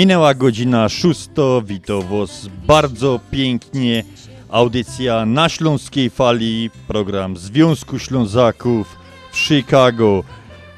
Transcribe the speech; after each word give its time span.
Minęła 0.00 0.34
godzina 0.34 0.88
szósta, 0.88 1.42
witam 1.64 2.02
was 2.02 2.48
bardzo 2.66 3.20
pięknie. 3.30 4.04
Audycja 4.48 5.26
na 5.26 5.48
Śląskiej 5.48 6.10
Fali, 6.10 6.70
program 6.88 7.36
Związku 7.36 7.98
Ślązaków 7.98 8.96
w 9.32 9.38
Chicago. 9.38 10.24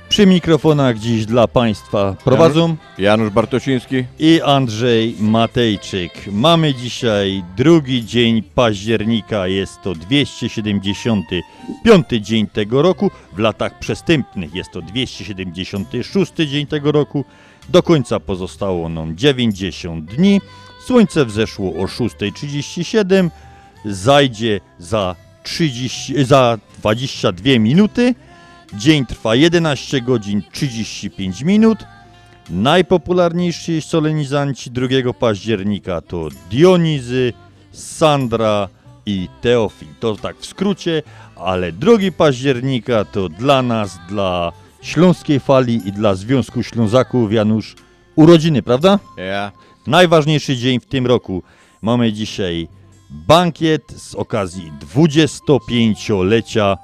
Przy 0.09 0.27
mikrofonach 0.27 0.98
dziś 0.98 1.27
dla 1.27 1.48
Państwa 1.48 2.17
prowadzą 2.25 2.77
Janusz 2.98 3.31
Bartosiński. 3.31 4.05
i 4.19 4.41
Andrzej 4.45 5.16
Matejczyk. 5.21 6.12
Mamy 6.33 6.75
dzisiaj 6.75 7.44
drugi 7.56 8.04
dzień 8.04 8.43
października, 8.43 9.47
jest 9.47 9.83
to 9.83 9.94
275 9.94 12.06
dzień 12.21 12.47
tego 12.47 12.83
roku. 12.83 13.10
W 13.33 13.39
latach 13.39 13.78
przestępnych 13.78 14.54
jest 14.54 14.72
to 14.72 14.83
276 14.83 16.33
dzień 16.33 16.66
tego 16.66 16.93
roku. 16.93 17.25
Do 17.69 17.83
końca 17.83 18.21
pozostało 18.21 18.89
nam 18.89 19.17
90 19.17 20.05
dni. 20.05 20.41
Słońce 20.87 21.25
wzeszło 21.25 21.71
o 21.71 21.84
6.37, 21.84 23.31
zajdzie 23.84 24.61
za, 24.78 25.17
30, 25.43 26.25
za 26.25 26.59
22 26.78 27.59
minuty. 27.59 28.15
Dzień 28.75 29.06
trwa 29.06 29.34
11 29.34 30.01
godzin 30.01 30.43
35 30.53 31.43
minut. 31.43 31.78
Najpopularniejsi 32.51 33.83
solenizanci 33.83 34.71
2 34.71 35.12
października 35.12 36.01
to 36.01 36.28
Dionizy, 36.51 37.33
Sandra 37.72 38.69
i 39.06 39.28
Teofil. 39.41 39.89
To 40.01 40.17
tak 40.17 40.37
w 40.37 40.47
skrócie, 40.47 41.03
ale 41.37 41.72
2 41.72 41.93
października 42.17 43.05
to 43.05 43.28
dla 43.28 43.62
nas, 43.62 43.99
dla 44.09 44.53
Śląskiej 44.82 45.41
Fali 45.41 45.88
i 45.88 45.93
dla 45.93 46.15
Związku 46.15 46.62
Ślązaków 46.62 47.32
Janusz 47.32 47.76
urodziny, 48.16 48.62
prawda? 48.62 48.98
Ja. 49.16 49.53
Najważniejszy 49.87 50.56
dzień 50.56 50.81
w 50.81 50.87
tym 50.87 51.06
roku. 51.06 51.43
Mamy 51.82 52.12
dzisiaj 52.12 52.69
bankiet 53.10 53.82
z 53.97 54.15
okazji 54.15 54.72
25-lecia 54.94 56.76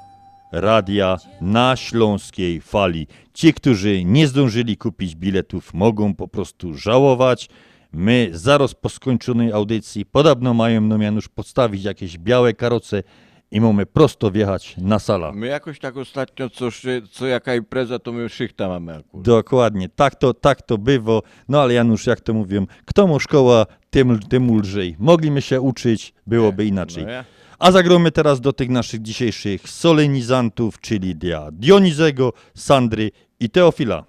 radia 0.51 1.17
na 1.41 1.75
Śląskiej 1.75 2.61
Fali. 2.61 3.07
Ci, 3.33 3.53
którzy 3.53 4.03
nie 4.03 4.27
zdążyli 4.27 4.77
kupić 4.77 5.15
biletów, 5.15 5.73
mogą 5.73 6.15
po 6.15 6.27
prostu 6.27 6.73
żałować. 6.73 7.49
My 7.93 8.29
zaraz 8.33 8.73
po 8.73 8.89
skończonej 8.89 9.51
audycji 9.51 10.05
podobno 10.05 10.53
mają 10.53 10.81
nam 10.81 11.01
Janusz 11.01 11.27
podstawić 11.27 11.83
jakieś 11.83 12.17
białe 12.17 12.53
karoce 12.53 13.03
i 13.51 13.61
mamy 13.61 13.85
prosto 13.85 14.31
wjechać 14.31 14.75
na 14.77 14.99
sala. 14.99 15.31
My 15.31 15.47
jakoś 15.47 15.79
tak 15.79 15.97
ostatnio, 15.97 16.49
co, 16.49 16.69
co 17.11 17.27
jaka 17.27 17.55
impreza, 17.55 17.99
to 17.99 18.11
my 18.11 18.29
szychta 18.29 18.67
mamy 18.67 18.95
akurat. 18.95 19.25
Dokładnie, 19.25 19.89
tak 19.89 20.15
to, 20.15 20.33
tak 20.33 20.61
to 20.61 20.77
bywa. 20.77 21.19
No 21.49 21.61
ale 21.61 21.73
Janusz, 21.73 22.07
jak 22.07 22.21
to 22.21 22.33
mówią, 22.33 22.65
kto 22.85 23.07
mu 23.07 23.19
szkoła, 23.19 23.65
tym, 23.89 24.19
tym 24.19 24.59
lżej. 24.59 24.95
Mogliśmy 24.99 25.41
się 25.41 25.61
uczyć, 25.61 26.13
byłoby 26.27 26.65
inaczej. 26.65 27.05
No 27.05 27.11
ja. 27.11 27.25
A 27.59 27.71
zagromy 27.71 28.11
teraz 28.11 28.41
do 28.41 28.53
tych 28.53 28.69
naszych 28.69 29.01
dzisiejszych 29.01 29.69
solenizantów, 29.69 30.79
czyli 30.79 31.15
dla 31.15 31.51
Dionizego, 31.51 32.33
Sandry 32.55 33.11
i 33.39 33.49
Teofila. 33.49 34.03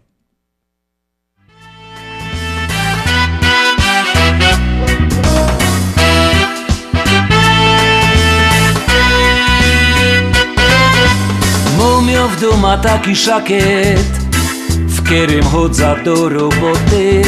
Mumio 11.81 12.29
w 12.29 12.41
duma 12.41 12.79
taki 12.79 13.17
szakiet, 13.17 14.11
w 14.71 15.03
którym 15.03 15.45
chodzę 15.45 15.97
do 16.05 16.29
roboty. 16.29 17.23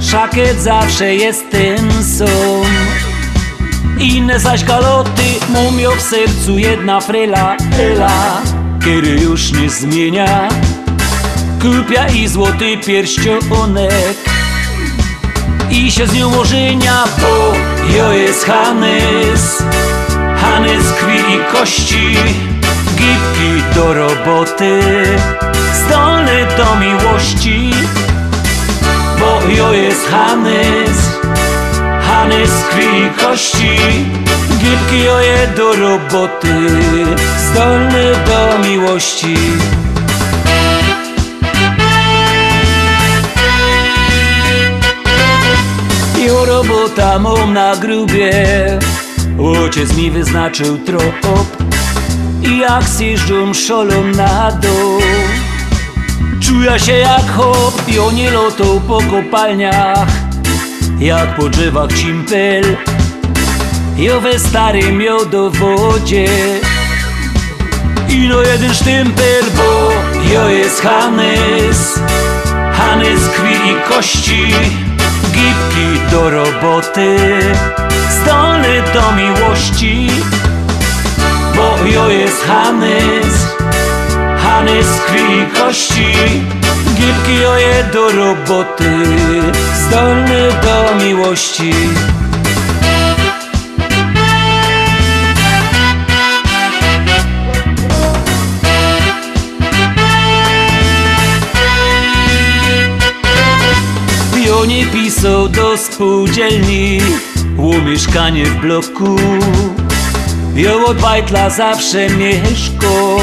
Szakiet 0.00 0.60
zawsze 0.60 1.14
jest 1.14 1.50
ten 1.50 2.04
sam. 2.04 2.72
Inne 3.98 4.40
zaś 4.40 4.64
galoty, 4.64 5.22
mumio 5.48 5.90
w 5.90 6.00
sercu 6.00 6.58
jedna 6.58 7.00
frela, 7.00 7.56
Ela, 7.80 8.42
który 8.80 9.20
już 9.20 9.52
nie 9.52 9.70
zmienia. 9.70 10.48
Kupia 11.62 12.08
i 12.08 12.28
złoty 12.28 12.78
pierścionek 12.86 14.16
i 15.70 15.92
się 15.92 16.06
z 16.06 16.14
nią 16.14 16.40
ożenia, 16.40 17.04
bo 17.20 17.52
jo 17.96 18.12
jest 18.12 18.44
Hanys, 18.44 19.62
Hanys 20.36 20.92
krwi 20.92 21.18
i 21.18 21.52
kości, 21.52 22.16
gipki 23.02 23.74
do 23.74 23.94
roboty, 23.94 24.80
zdolny 25.74 26.46
do 26.56 26.76
miłości, 26.76 27.70
bo 29.20 29.50
jo 29.56 29.72
jest 29.72 30.08
Hanys, 30.10 30.98
Hanys 32.00 32.50
krwi 32.70 33.10
kości, 33.24 33.76
gipki 34.58 35.08
oje 35.08 35.48
do 35.56 35.76
roboty, 35.76 36.54
zdolny 37.38 38.12
do 38.26 38.68
miłości. 38.68 39.36
Jo 46.26 46.44
robota 46.44 47.18
mam 47.18 47.52
na 47.52 47.76
grubie. 47.76 48.32
Ojciec 49.38 49.96
mi 49.96 50.10
wyznaczył 50.10 50.78
trop 50.78 51.62
jak 52.42 52.84
zjeżdżą 52.84 53.54
szolą 53.54 54.04
na 54.04 54.52
dół. 54.52 55.00
Czuję 56.40 56.80
się 56.80 56.92
jak 56.92 57.30
hop 57.30 57.88
I 57.88 57.98
oni 57.98 58.30
lotą 58.30 58.80
po 58.88 58.98
kopalniach 58.98 60.08
Jak 60.98 61.36
po 61.36 61.48
drzewach 61.48 61.92
cimpel 61.92 62.76
Jo 63.96 64.20
we 64.20 64.38
starym 64.38 65.00
jodowodzie 65.00 66.28
Ino 68.08 68.42
jeden 68.42 68.74
sztympel, 68.74 69.44
bo 69.56 69.92
jo 70.34 70.48
jest 70.48 70.82
Hanys 70.82 72.00
Hanys 72.72 73.28
krwi 73.28 73.54
i 73.54 73.88
kości 73.88 74.54
Gipki 75.32 76.10
do 76.10 76.30
roboty. 76.30 77.16
Zdolny 78.10 78.82
do 78.94 79.12
miłości 79.12 80.08
Bo 81.62 81.86
jo 81.86 82.10
jest 82.10 82.42
Hanys. 82.42 83.34
Hanys 84.38 85.00
krwi 85.06 85.22
i 85.38 85.60
kości. 85.60 86.12
Gipki 86.94 87.42
joje 87.42 87.84
do 87.92 88.10
roboty. 88.10 88.90
Zdolny 89.74 90.48
do 90.62 91.04
miłości. 91.04 91.72
Pionie 104.34 104.86
pisał 104.86 105.48
do 105.48 105.76
spółdzielni. 105.76 107.00
U 107.58 107.80
mieszkanie 107.82 108.46
w 108.46 108.60
bloku 108.60 109.16
Jo 110.54 110.86
od 110.86 111.00
bajtla 111.00 111.50
zawsze 111.50 112.08
mieszko. 112.08 113.16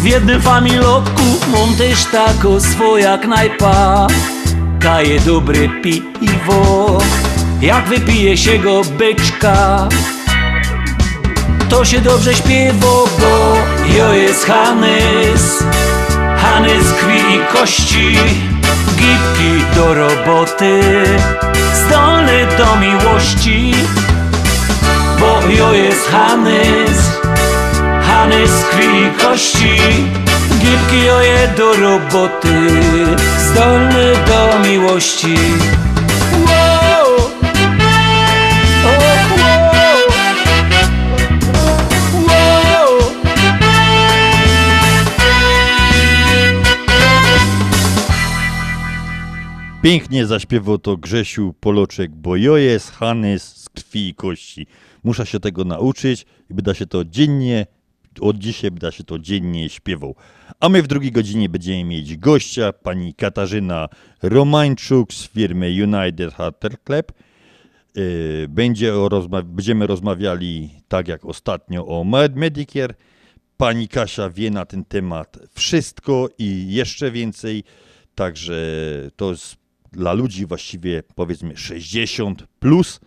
W 0.00 0.04
jednym 0.04 0.42
familoku 0.42 1.22
Mam 1.52 1.74
też 1.74 2.04
tako 2.04 2.60
swoja 2.60 3.18
knajpa 3.18 4.06
Kaje 4.80 5.20
dobre 5.20 5.68
piwo. 5.82 6.98
Jak 7.60 7.88
wypije 7.88 8.36
się 8.36 8.58
go 8.58 8.82
byczka. 8.98 9.88
To 11.68 11.84
się 11.84 12.00
dobrze 12.00 12.34
śpiewa, 12.34 12.86
bo 13.20 13.56
jo 13.98 14.12
jest 14.12 14.44
Hanys 14.46 15.64
Hanys 16.36 16.92
krwi 16.92 17.18
i 17.18 17.56
kości 17.58 18.16
Gipki 18.96 19.76
do 19.76 19.94
roboty. 19.94 20.80
Zdolny 21.74 22.46
do 22.58 22.76
miłości 22.76 23.74
Bo 25.20 25.48
jo 25.48 25.72
jest 25.72 26.06
Hanys. 26.08 27.20
Hanys 28.02 28.50
z 28.50 28.64
krwi 28.64 28.86
i 28.86 29.22
kości. 29.22 29.76
Gipki 30.58 31.06
joje 31.06 31.48
do 31.56 31.72
roboty. 31.72 32.70
Zdolny 33.38 34.14
do 34.26 34.68
miłości! 34.68 35.36
Pięknie 49.82 50.26
zaśpiewał 50.26 50.78
to 50.78 50.96
Grzesiu 50.96 51.54
Poloczek, 51.60 52.10
bo 52.10 52.36
jo 52.36 52.56
jest 52.56 52.92
Hanys 52.92 53.56
z 53.56 53.68
krwi 53.68 54.08
i 54.08 54.14
kości. 54.14 54.66
Muszę 55.04 55.26
się 55.26 55.40
tego 55.40 55.64
nauczyć 55.64 56.26
i 56.50 56.54
będę 56.54 56.74
się 56.74 56.86
to 56.86 57.04
dziennie, 57.04 57.66
od 58.20 58.38
dzisiaj 58.38 58.70
będę 58.70 58.92
się 58.92 59.04
to 59.04 59.18
dziennie 59.18 59.68
śpiewał. 59.68 60.14
A 60.60 60.68
my 60.68 60.82
w 60.82 60.86
drugiej 60.86 61.12
godzinie 61.12 61.48
będziemy 61.48 61.84
mieć 61.84 62.16
gościa, 62.16 62.72
pani 62.72 63.14
Katarzyna 63.14 63.88
Romańczuk 64.22 65.12
z 65.14 65.28
firmy 65.28 65.66
United 65.84 66.34
Heart 66.34 66.64
Club. 66.84 67.12
Yy, 67.94 68.46
Będzie 68.48 68.92
rozma- 68.92 69.42
będziemy 69.42 69.86
rozmawiali, 69.86 70.70
tak 70.88 71.08
jak 71.08 71.24
ostatnio, 71.24 71.86
o 71.86 72.04
Med- 72.04 72.36
Medicare. 72.36 72.94
Pani 73.56 73.88
Kasia 73.88 74.30
wie 74.30 74.50
na 74.50 74.64
ten 74.66 74.84
temat 74.84 75.38
wszystko 75.54 76.28
i 76.38 76.66
jeszcze 76.72 77.10
więcej. 77.10 77.64
Także 78.14 78.54
to 79.16 79.30
jest 79.30 79.56
dla 79.92 80.12
ludzi 80.12 80.46
właściwie 80.46 81.02
powiedzmy 81.14 81.56
60 81.56 82.46
plus. 82.60 83.00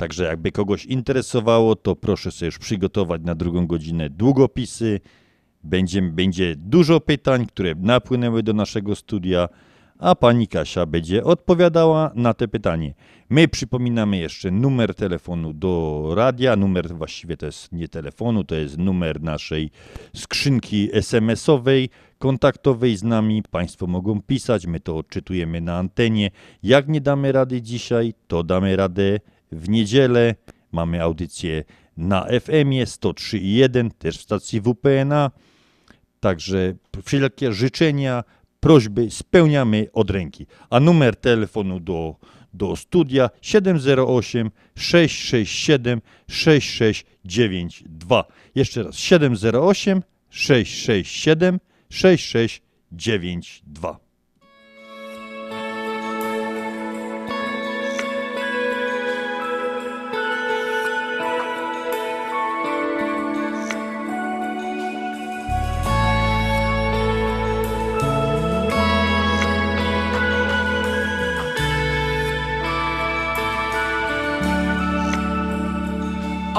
Także 0.00 0.24
jakby 0.24 0.52
kogoś 0.52 0.84
interesowało, 0.84 1.76
to 1.76 1.96
proszę 1.96 2.30
sobie 2.30 2.46
już 2.46 2.58
przygotować 2.58 3.22
na 3.24 3.34
drugą 3.34 3.66
godzinę 3.66 4.10
długopisy. 4.10 5.00
Będzie, 5.64 6.02
będzie 6.02 6.56
dużo 6.56 7.00
pytań, 7.00 7.46
które 7.46 7.74
napłynęły 7.74 8.42
do 8.42 8.52
naszego 8.52 8.96
studia, 8.96 9.48
a 9.98 10.14
pani 10.14 10.48
Kasia 10.48 10.86
będzie 10.86 11.24
odpowiadała 11.24 12.10
na 12.14 12.34
te 12.34 12.48
pytanie. 12.48 12.94
My 13.30 13.48
przypominamy 13.48 14.16
jeszcze 14.16 14.50
numer 14.50 14.94
telefonu 14.94 15.52
do 15.52 16.02
radia. 16.16 16.56
Numer 16.56 16.94
właściwie 16.96 17.36
to 17.36 17.46
jest 17.46 17.72
nie 17.72 17.88
telefonu, 17.88 18.44
to 18.44 18.54
jest 18.54 18.78
numer 18.78 19.22
naszej 19.22 19.70
skrzynki 20.16 20.88
SMS-owej, 20.92 21.88
kontaktowej 22.18 22.96
z 22.96 23.02
nami. 23.02 23.42
Państwo 23.50 23.86
mogą 23.86 24.22
pisać, 24.22 24.66
my 24.66 24.80
to 24.80 24.96
odczytujemy 24.96 25.60
na 25.60 25.78
antenie. 25.78 26.30
Jak 26.62 26.88
nie 26.88 27.00
damy 27.00 27.32
rady 27.32 27.62
dzisiaj, 27.62 28.14
to 28.28 28.42
damy 28.42 28.76
radę 28.76 29.20
w 29.52 29.68
niedzielę. 29.68 30.34
Mamy 30.72 31.02
audycję 31.02 31.64
na 31.96 32.26
FM-ie 32.40 32.86
103.1, 32.86 33.90
też 33.98 34.18
w 34.18 34.22
stacji 34.22 34.60
WPNA. 34.60 35.30
Także 36.20 36.74
wszelkie 37.04 37.52
życzenia, 37.52 38.24
prośby 38.60 39.10
spełniamy 39.10 39.86
od 39.92 40.10
ręki. 40.10 40.46
A 40.70 40.80
numer 40.80 41.16
telefonu 41.16 41.80
do, 41.80 42.16
do 42.54 42.76
studia 42.76 43.30
708 43.42 44.50
667 44.76 46.00
6692. 46.28 48.24
Jeszcze 48.54 48.82
raz 48.82 48.96
708 48.96 50.02
667 50.30 51.60
6692. 51.90 54.09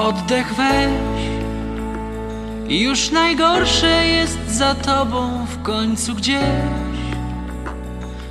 Oddech 0.02 0.54
weź, 0.54 1.22
już 2.68 3.10
najgorsze 3.10 4.06
jest 4.06 4.48
za 4.48 4.74
tobą 4.74 5.46
w 5.46 5.62
końcu 5.62 6.14
gdzieś. 6.14 6.42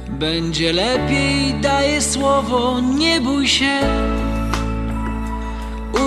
Będzie 0.10 0.74
lepiej, 0.74 1.54
daję 1.62 2.02
słowo, 2.02 2.80
nie 2.98 3.22
bój 3.22 3.48
się. 3.48 3.80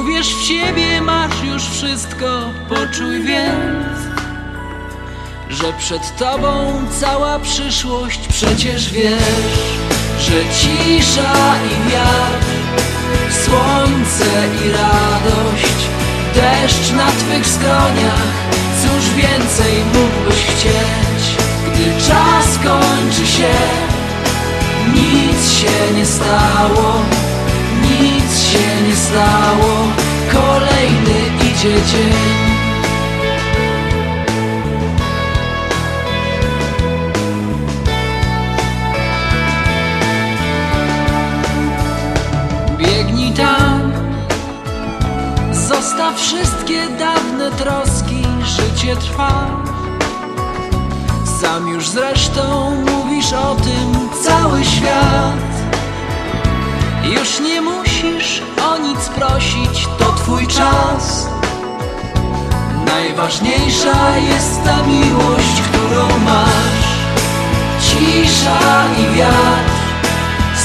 Uwierz 0.01 0.35
w 0.35 0.43
siebie, 0.43 1.01
masz 1.01 1.45
już 1.45 1.63
wszystko, 1.69 2.51
poczuj 2.69 3.23
więc, 3.23 3.99
że 5.49 5.73
przed 5.79 6.17
tobą 6.17 6.73
cała 7.01 7.39
przyszłość, 7.39 8.21
przecież 8.29 8.93
wiesz, 8.93 9.79
że 10.19 10.45
cisza 10.55 11.55
i 11.57 11.91
wiatr 11.91 12.64
Słońce 13.45 14.31
i 14.65 14.71
radość, 14.71 15.81
deszcz 16.35 16.93
na 16.93 17.07
twych 17.07 17.47
skroniach 17.47 18.35
Cóż 18.83 19.11
więcej 19.11 19.85
mógłbyś 19.85 20.45
chcieć, 20.45 21.37
gdy 21.67 22.07
czas 22.07 22.59
kończy 22.65 23.27
się 23.27 23.55
Nic 24.95 25.53
się 25.53 25.95
nie 25.97 26.07
stało, 26.07 27.03
nic 27.83 28.43
się 28.43 28.89
nie 28.89 28.97
stało 28.97 29.89
Kolejny 30.33 31.51
idzie 31.51 31.75
dzień 31.75 32.54
Tam, 43.37 43.93
zostaw 45.53 46.17
wszystkie 46.17 46.89
dawne 46.89 47.51
troski, 47.51 48.23
życie 48.45 48.97
trwa. 48.97 49.63
Sam 51.41 51.69
już 51.69 51.89
zresztą 51.89 52.71
mówisz 52.71 53.33
o 53.33 53.55
tym 53.55 54.09
cały 54.23 54.65
świat. 54.65 55.53
Już 57.05 57.41
nie 57.41 57.61
musisz 57.61 58.43
o 58.69 58.79
nic 58.79 59.09
prosić, 59.09 59.89
to 59.99 60.05
twój 60.13 60.47
czas. 60.47 61.29
Najważniejsza 62.87 64.19
jest 64.19 64.65
ta 64.65 64.83
miłość, 64.83 65.63
którą 65.69 66.19
masz. 66.19 66.95
Cisza 67.81 68.85
i 68.99 69.17
wiatr 69.17 69.85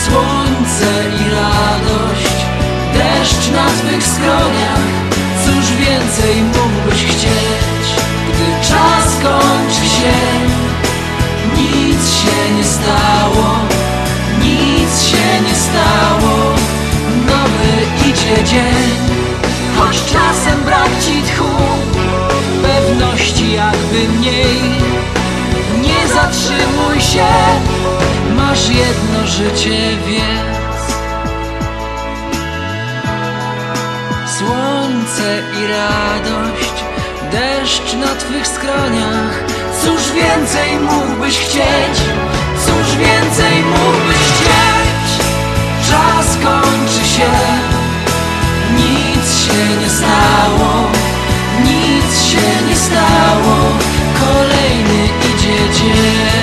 słońce 0.10 0.90
i 1.22 1.30
radość, 1.36 2.38
deszcz 3.20 3.52
na 3.52 3.66
twych 3.66 4.04
skroniach. 4.08 4.88
Cóż 5.46 5.66
więcej 5.72 6.36
mógłbyś 6.42 7.06
chcieć, 7.06 7.86
gdy 8.30 8.68
czas 8.70 9.08
kończy 9.24 9.86
się? 9.96 10.18
Nic 11.58 12.14
się 12.14 12.56
nie 12.58 12.64
stało, 12.64 13.60
nic 14.44 15.04
się 15.04 15.42
nie 15.48 15.56
stało. 15.56 16.36
Nowy 17.26 18.10
idzie 18.10 18.44
dzień, 18.44 18.90
choć 19.78 19.96
czasem 20.06 20.64
brak 20.66 20.90
ci 21.06 21.22
tchu. 21.22 21.50
jakby 23.56 24.18
mniej. 24.18 24.62
Nie 25.82 26.08
zatrzymuj 26.08 27.02
się, 27.02 27.28
masz 28.38 28.70
jedno 28.70 29.28
życie, 29.28 29.98
więc 30.08 30.59
Słońce 34.39 35.41
i 35.60 35.67
radość, 35.67 36.74
deszcz 37.31 37.93
na 37.93 38.15
twych 38.15 38.48
skroniach. 38.48 39.43
Cóż 39.84 40.12
więcej 40.12 40.79
mógłbyś 40.79 41.39
chcieć? 41.39 41.98
Cóż 42.65 42.96
więcej 42.96 43.63
mógłbyś 43.63 44.17
chcieć? 44.17 45.25
Czas 45.89 46.27
kończy 46.43 47.10
się, 47.15 47.31
nic 48.75 49.43
się 49.43 49.81
nie 49.81 49.89
stało, 49.89 50.91
nic 51.63 52.24
się 52.24 52.67
nie 52.69 52.75
stało. 52.75 53.58
Kolejny 54.19 55.05
idzie 55.29 55.74
dzień, 55.74 56.38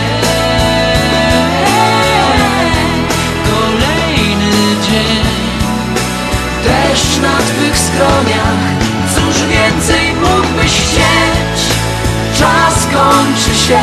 się 13.67 13.81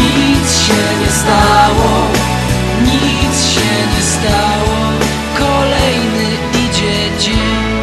Nic 0.00 0.60
się 0.60 0.82
nie 1.00 1.10
stało 1.10 1.90
Nic 2.82 3.46
się 3.50 3.70
nie 3.94 4.02
stało 4.02 4.76
Kolejny 5.38 6.26
idzie 6.54 7.24
dzień 7.24 7.78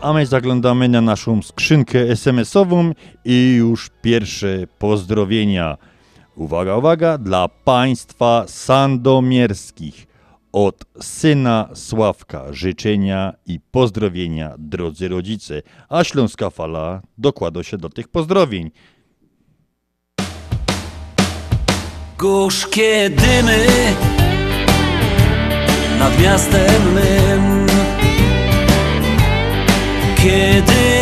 A 0.00 0.12
my 0.12 0.26
zaglądamy 0.26 0.88
na 0.88 1.00
naszą 1.00 1.42
skrzynkę 1.42 1.98
SMS-ową 1.98 2.92
i 3.24 3.54
już 3.58 3.90
pierwsze 4.02 4.66
pozdrowienia. 4.78 5.76
Uwaga, 6.36 6.76
uwaga, 6.76 7.18
dla 7.18 7.48
Państwa 7.48 8.44
sandomierskich. 8.46 10.11
Od 10.52 10.84
syna 11.00 11.68
Sławka 11.74 12.52
życzenia 12.52 13.32
i 13.46 13.60
pozdrowienia, 13.70 14.54
drodzy 14.58 15.08
rodzice. 15.08 15.62
A 15.88 16.04
Śląska 16.04 16.50
Fala 16.50 17.02
dokłada 17.18 17.62
się 17.62 17.78
do 17.78 17.88
tych 17.88 18.08
pozdrowień. 18.08 18.70
Gorzkie 22.18 23.10
dymy 23.10 23.66
nad 25.98 26.20
miastem 26.22 26.94
mym 26.94 27.66
Kiedy 30.16 31.01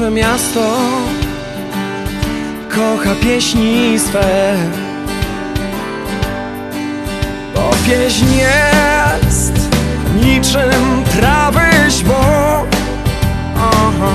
Nasze 0.00 0.10
miasto 0.10 0.60
kocha 2.68 3.14
pieśni 3.22 3.98
swe 3.98 4.56
Bo 7.54 7.70
pieśń 7.86 8.26
jest 8.34 9.52
niczym 10.24 11.04
trawy 11.12 11.60
Aha. 13.56 14.12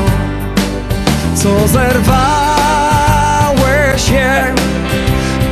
Co 1.35 1.67
zerwałeś 1.67 2.09
je 4.09 4.53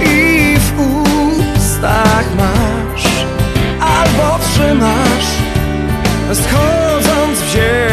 i 0.01 0.57
w 0.59 0.79
ustach 0.79 2.27
masz 2.37 3.25
Albo 3.79 4.39
trzymasz 4.43 5.27
schodząc 6.33 7.39
w 7.39 7.51
ziemi 7.51 7.92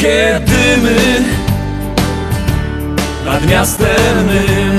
Gorzkie 0.00 0.40
dymy 0.46 1.24
nad 3.24 3.46
miastem 3.46 4.26
mym 4.26 4.69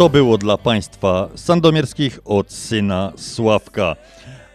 To 0.00 0.08
było 0.08 0.38
dla 0.38 0.58
Państwa 0.58 1.28
sandomierskich 1.34 2.20
od 2.24 2.52
syna 2.52 3.12
Sławka. 3.16 3.96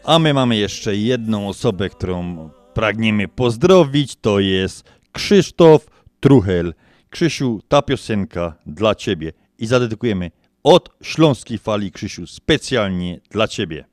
A 0.04 0.20
my 0.20 0.34
mamy 0.34 0.58
jeszcze 0.58 0.96
jedną 0.96 1.48
osobę, 1.48 1.90
którą 1.90 2.50
pragniemy 2.74 3.28
pozdrowić. 3.28 4.16
To 4.16 4.40
jest 4.40 4.84
Krzysztof 5.12 5.88
Truchel. 6.20 6.74
Krzysiu, 7.10 7.62
ta 7.68 7.82
piosenka 7.82 8.56
dla 8.66 8.96
Ciebie. 8.96 9.34
I 9.58 9.66
zadedykujemy 9.66 10.32
od 10.64 10.90
Śląskiej 11.02 11.58
Fali, 11.58 11.92
Krzysiu, 11.92 12.28
specjalnie 12.28 13.20
dla 13.32 13.48
Ciebie. 13.48 13.86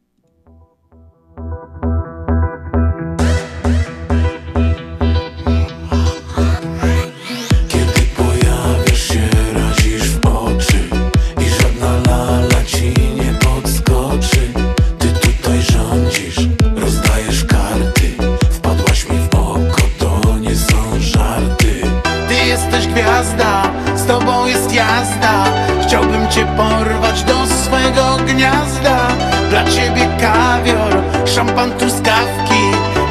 Kawior, 30.23 30.93
szampan, 31.27 31.73
truskawki. 31.79 32.63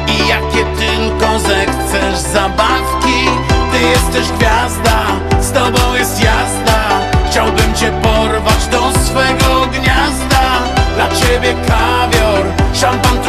I 0.08 0.28
jakie 0.28 0.64
tylko 0.78 1.38
zechcesz 1.38 2.18
zabawki. 2.32 3.20
Ty 3.72 3.78
jesteś 3.80 4.36
gwiazda, 4.38 4.98
z 5.40 5.52
tobą 5.52 5.94
jest 5.98 6.24
jazda. 6.24 7.00
Chciałbym 7.30 7.74
cię 7.74 7.92
porwać 8.02 8.66
do 8.70 8.98
swego 8.98 9.66
gniazda. 9.72 10.44
Dla 10.94 11.08
ciebie 11.08 11.54
kawior, 11.68 12.44
szampan, 12.74 13.21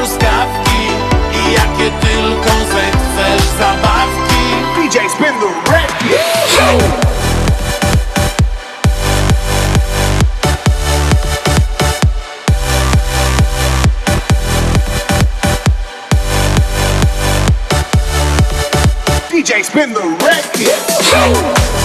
DJ 19.54 19.64
spin 19.64 19.94
the 19.94 20.02
record 20.26 21.83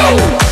Oh. 0.00 0.47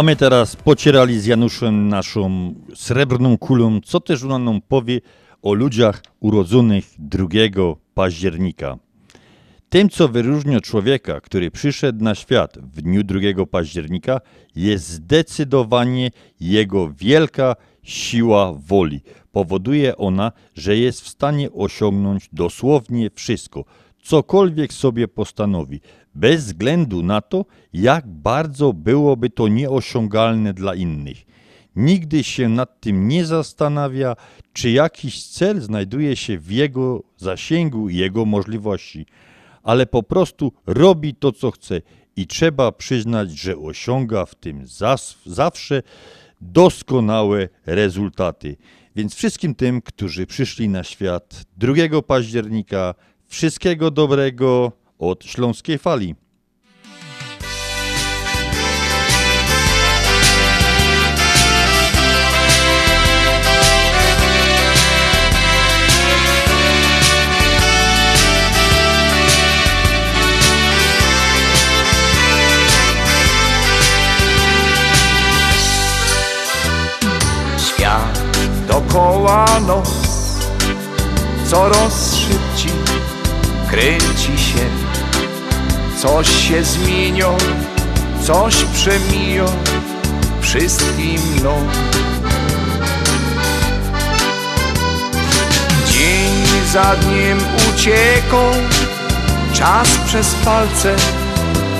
A 0.00 0.02
my 0.02 0.16
teraz 0.16 0.56
pocierali 0.56 1.20
z 1.20 1.26
Januszem 1.26 1.88
naszą 1.88 2.54
srebrną 2.74 3.38
kulą, 3.38 3.80
co 3.80 4.00
też 4.00 4.24
ona 4.24 4.38
nam 4.38 4.60
powie 4.68 5.00
o 5.42 5.54
ludziach 5.54 6.02
urodzonych 6.20 6.84
2 6.98 7.26
października. 7.94 8.78
Tym, 9.68 9.88
co 9.88 10.08
wyróżnia 10.08 10.60
człowieka, 10.60 11.20
który 11.20 11.50
przyszedł 11.50 12.04
na 12.04 12.14
świat 12.14 12.58
w 12.58 12.82
dniu 12.82 13.04
2 13.04 13.46
października, 13.50 14.20
jest 14.56 14.88
zdecydowanie 14.88 16.10
jego 16.40 16.92
wielka 16.92 17.56
siła 17.82 18.52
woli. 18.52 19.00
Powoduje 19.32 19.96
ona, 19.96 20.32
że 20.54 20.76
jest 20.76 21.00
w 21.00 21.08
stanie 21.08 21.52
osiągnąć 21.52 22.28
dosłownie 22.32 23.10
wszystko, 23.14 23.64
cokolwiek 24.02 24.72
sobie 24.72 25.08
postanowi, 25.08 25.80
bez 26.14 26.44
względu 26.44 27.02
na 27.02 27.20
to, 27.20 27.44
jak 27.72 28.06
bardzo 28.06 28.72
byłoby 28.72 29.30
to 29.30 29.48
nieosiągalne 29.48 30.54
dla 30.54 30.74
innych. 30.74 31.30
Nigdy 31.76 32.24
się 32.24 32.48
nad 32.48 32.80
tym 32.80 33.08
nie 33.08 33.26
zastanawia, 33.26 34.16
czy 34.52 34.70
jakiś 34.70 35.24
cel 35.28 35.60
znajduje 35.60 36.16
się 36.16 36.38
w 36.38 36.50
jego 36.50 37.02
zasięgu 37.16 37.88
i 37.88 37.96
jego 37.96 38.24
możliwości, 38.24 39.06
ale 39.62 39.86
po 39.86 40.02
prostu 40.02 40.52
robi 40.66 41.14
to, 41.14 41.32
co 41.32 41.50
chce 41.50 41.82
i 42.16 42.26
trzeba 42.26 42.72
przyznać, 42.72 43.30
że 43.30 43.56
osiąga 43.56 44.26
w 44.26 44.34
tym 44.34 44.66
zawsze 45.26 45.82
doskonałe 46.40 47.48
rezultaty. 47.66 48.56
Więc 48.96 49.14
wszystkim 49.14 49.54
tym, 49.54 49.82
którzy 49.82 50.26
przyszli 50.26 50.68
na 50.68 50.84
świat 50.84 51.44
2 51.56 52.02
października, 52.02 52.94
wszystkiego 53.26 53.90
dobrego 53.90 54.72
od 55.00 55.24
Śląskiej 55.24 55.78
Fali. 55.78 56.14
Świat 77.58 78.22
dokoła 78.68 79.46
nos 79.66 79.90
coraz 81.50 82.16
szybciej 82.16 82.72
kręci 83.70 84.38
się. 84.38 84.89
Coś 86.02 86.48
się 86.48 86.64
zmienią, 86.64 87.36
coś 88.26 88.54
przemiją 88.74 89.44
wszystkim 90.40 91.20
mną. 91.36 91.66
Dzień 95.92 96.32
za 96.72 96.96
dniem 96.96 97.38
ucieką, 97.70 98.52
czas 99.52 99.88
przez 100.06 100.34
palce 100.44 100.96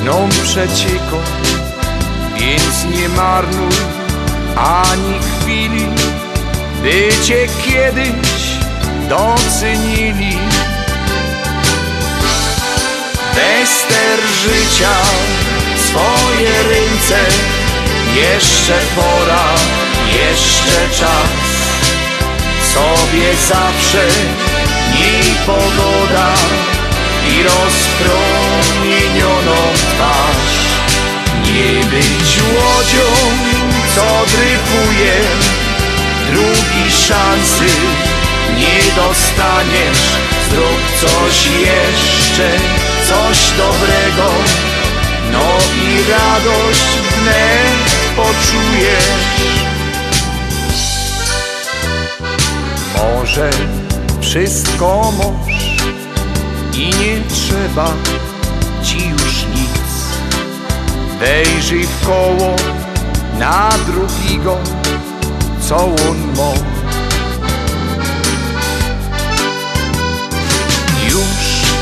mną 0.03 0.29
przecieką, 0.45 1.17
więc 2.39 2.99
nie 2.99 3.09
marnuj 3.09 3.73
ani 4.57 5.15
chwili, 5.21 5.87
by 6.83 7.25
cię 7.25 7.47
kiedyś 7.65 8.59
docenili. 9.09 10.50
Bester 13.41 14.19
życia 14.43 14.97
swoje 15.77 16.53
ręce 16.63 17.21
Jeszcze 18.15 18.79
pora, 18.97 19.49
jeszcze 20.07 20.89
czas. 20.99 21.41
Sobie 22.75 23.29
zawsze 23.49 24.05
niej 24.95 25.29
pogoda 25.47 26.31
I 27.31 27.33
rozpromienioną 27.43 29.59
twarz. 29.75 30.57
Nie 31.45 31.73
być 31.85 32.31
łodzią, 32.55 33.11
co 33.95 34.07
dryfuje 34.27 35.17
Drugi 36.31 36.87
szansy 36.91 37.71
nie 38.59 38.79
dostaniesz. 38.97 40.05
Zrób 40.51 40.83
coś 41.01 41.37
jeszcze, 41.47 42.47
coś 43.11 43.51
dobrego. 43.51 44.31
No 45.33 45.47
i 45.83 46.11
radość 46.11 46.99
wnet 47.11 48.17
poczujesz. 48.17 49.51
Może 52.97 53.51
wszystko 54.21 55.13
moż 55.19 55.55
I 56.75 56.87
nie 56.87 57.21
trzeba 57.29 57.93
ci 58.83 59.09
już 59.09 59.45
nic. 59.55 59.91
Wejrzyj 61.21 61.87
w 61.87 62.07
koło 62.07 62.57
na 63.39 63.71
drugiego 63.87 64.57
Co 65.69 65.77
on 65.85 66.19
ma 66.37 66.80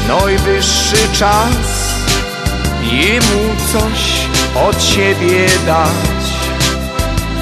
najwyższy 0.08 1.08
czas 1.12 1.88
Jemu 2.82 3.56
coś 3.72 4.28
od 4.54 4.82
siebie 4.82 5.46
dać. 5.66 6.24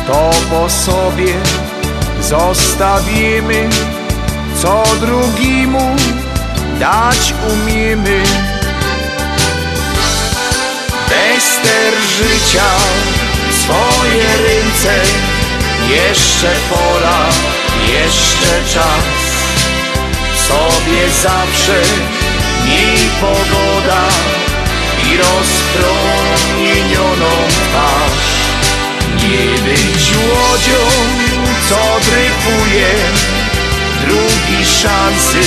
To 0.06 0.30
po 0.50 0.70
sobie 0.70 1.34
zostawimy 2.20 3.68
Co 4.62 4.84
drugiemu 5.00 5.96
dać 6.80 7.34
umiemy. 7.52 8.22
Bester 11.08 11.92
życia 12.18 12.70
swoje 13.62 14.24
ręce 14.24 14.94
Jeszcze 15.90 16.52
pora, 16.70 17.26
jeszcze 17.92 18.72
czas. 18.72 19.16
Sobie 20.48 21.10
zawsze 21.22 22.15
miej 22.66 22.98
pogoda 23.20 24.02
i 25.06 25.08
rozpromienioną 25.16 27.32
twarz. 27.48 28.28
Nie 29.22 29.48
być 29.68 30.04
łodzią, 30.28 30.82
co 31.68 31.80
dryfuje, 32.00 32.90
drugi 34.00 34.60
szansy 34.64 35.42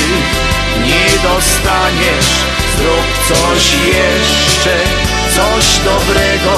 nie 0.86 1.08
dostaniesz. 1.24 2.32
Zrób 2.78 3.08
coś 3.28 3.64
jeszcze, 3.74 4.76
coś 5.36 5.66
dobrego, 5.86 6.56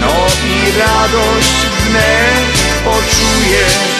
no 0.00 0.14
i 0.46 0.48
radość 0.78 1.58
wnet 1.84 2.52
poczujesz. 2.84 3.99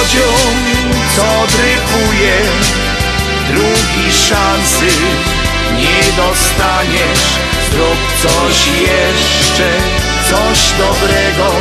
Łodzią, 0.00 0.32
co 1.16 1.56
dryfuje 1.56 2.36
Drugi 3.48 4.12
szansy 4.12 4.86
nie 5.76 6.12
dostaniesz 6.16 7.24
Zrób 7.70 7.98
coś 8.22 8.66
jeszcze, 8.66 9.68
coś 10.30 10.72
dobrego 10.78 11.52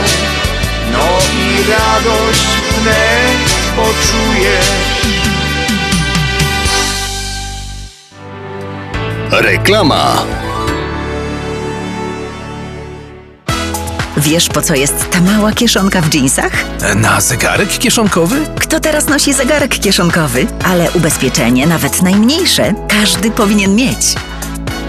No 0.91 1.07
i 1.33 1.71
radość 1.71 2.47
wnet 2.77 3.49
poczujesz 3.75 4.69
Reklama. 9.31 10.25
Wiesz, 14.19 14.47
po 14.49 14.61
co 14.61 14.75
jest 14.75 15.09
ta 15.11 15.21
mała 15.21 15.51
kieszonka 15.51 16.01
w 16.01 16.09
dżinsach? 16.09 16.51
Na 16.95 17.21
zegarek 17.21 17.69
kieszonkowy? 17.69 18.35
Kto 18.59 18.79
teraz 18.79 19.07
nosi 19.07 19.33
zegarek 19.33 19.79
kieszonkowy? 19.79 20.47
Ale 20.63 20.91
ubezpieczenie, 20.91 21.67
nawet 21.67 22.01
najmniejsze, 22.01 22.73
każdy 22.87 23.31
powinien 23.31 23.75
mieć. 23.75 24.15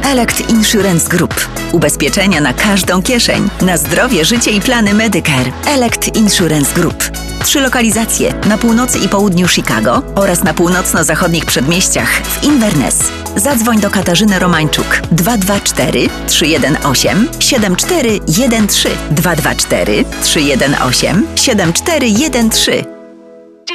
Elect 0.02 0.50
Insurance 0.50 1.08
Group. 1.08 1.48
Ubezpieczenia 1.72 2.40
na 2.40 2.52
każdą 2.52 3.02
kieszeń. 3.02 3.48
Na 3.60 3.76
zdrowie, 3.76 4.24
życie 4.24 4.50
i 4.50 4.60
plany 4.60 4.94
Medicare. 4.94 5.52
Elect 5.66 6.16
Insurance 6.16 6.74
Group. 6.74 7.10
Trzy 7.44 7.60
lokalizacje 7.60 8.34
na 8.46 8.58
północy 8.58 8.98
i 8.98 9.08
południu 9.08 9.48
Chicago 9.48 10.02
oraz 10.14 10.44
na 10.44 10.54
północno-zachodnich 10.54 11.44
przedmieściach 11.44 12.08
w 12.10 12.44
Inverness. 12.44 12.98
Zadzwoń 13.36 13.80
do 13.80 13.90
Katarzyny 13.90 14.38
Romańczuk. 14.38 15.02
224 15.12 16.08
318 16.26 17.16
7413 17.40 18.90
224 19.10 20.04
318 20.22 21.14
7413 21.36 22.99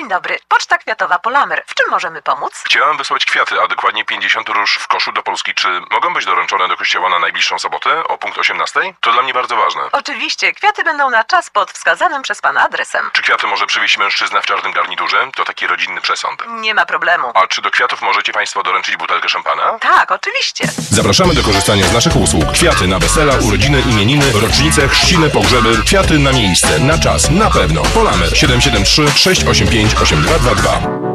Dzień 0.05 0.09
dobry, 0.09 0.39
Poczta 0.47 0.77
Kwiatowa 0.77 1.19
Polamer. 1.19 1.63
W 1.67 1.75
czym 1.75 1.89
możemy 1.89 2.21
pomóc? 2.21 2.63
Chciałem 2.65 2.97
wysłać 2.97 3.25
kwiaty, 3.25 3.61
a 3.61 3.67
dokładnie 3.67 4.05
50 4.05 4.49
róż 4.49 4.77
w 4.81 4.87
koszu 4.87 5.11
do 5.11 5.23
Polski. 5.23 5.53
Czy 5.53 5.67
mogą 5.91 6.13
być 6.13 6.25
doręczone 6.25 6.67
do 6.67 6.77
kościoła 6.77 7.09
na 7.09 7.19
najbliższą 7.19 7.59
sobotę 7.59 8.03
o 8.03 8.17
punkt 8.17 8.37
18? 8.37 8.79
To 9.01 9.13
dla 9.13 9.21
mnie 9.21 9.33
bardzo 9.33 9.55
ważne. 9.55 9.81
Oczywiście, 9.91 10.53
kwiaty 10.53 10.83
będą 10.83 11.09
na 11.09 11.23
czas 11.23 11.49
pod 11.49 11.71
wskazanym 11.71 12.21
przez 12.21 12.41
Pana 12.41 12.61
adresem. 12.61 13.09
Czy 13.13 13.21
kwiaty 13.21 13.47
może 13.47 13.65
przywieźć 13.67 13.97
mężczyzna 13.97 14.41
w 14.41 14.45
czarnym 14.45 14.71
garniturze? 14.73 15.27
To 15.35 15.45
taki 15.45 15.67
rodzinny 15.67 16.01
przesąd. 16.01 16.43
Nie 16.49 16.73
ma 16.73 16.85
problemu. 16.85 17.31
A 17.33 17.47
czy 17.47 17.61
do 17.61 17.71
kwiatów 17.71 18.01
możecie 18.01 18.33
Państwo 18.33 18.63
doręczyć 18.63 18.97
butelkę 18.97 19.29
szampana? 19.29 19.79
Tak, 19.79 20.11
oczywiście. 20.11 20.67
Zapraszamy 20.77 21.33
do 21.33 21.43
korzystania 21.43 21.85
z 21.85 21.93
naszych 21.93 22.15
usług. 22.15 22.51
Kwiaty 22.53 22.87
na 22.87 22.99
wesela, 22.99 23.33
urodziny, 23.47 23.81
imieniny, 23.81 24.25
rocznice, 24.41 24.87
chrzciny, 24.87 25.29
pogrzeby. 25.29 25.83
Kwiaty 25.85 26.19
na 26.19 26.31
miejsce, 26.31 26.79
na 26.79 26.97
czas, 26.99 27.29
na 27.29 27.51
pewno. 27.51 27.81
Polamer 27.83 28.37
773 28.37 29.07
685 29.19 29.94
8222. 29.95 31.14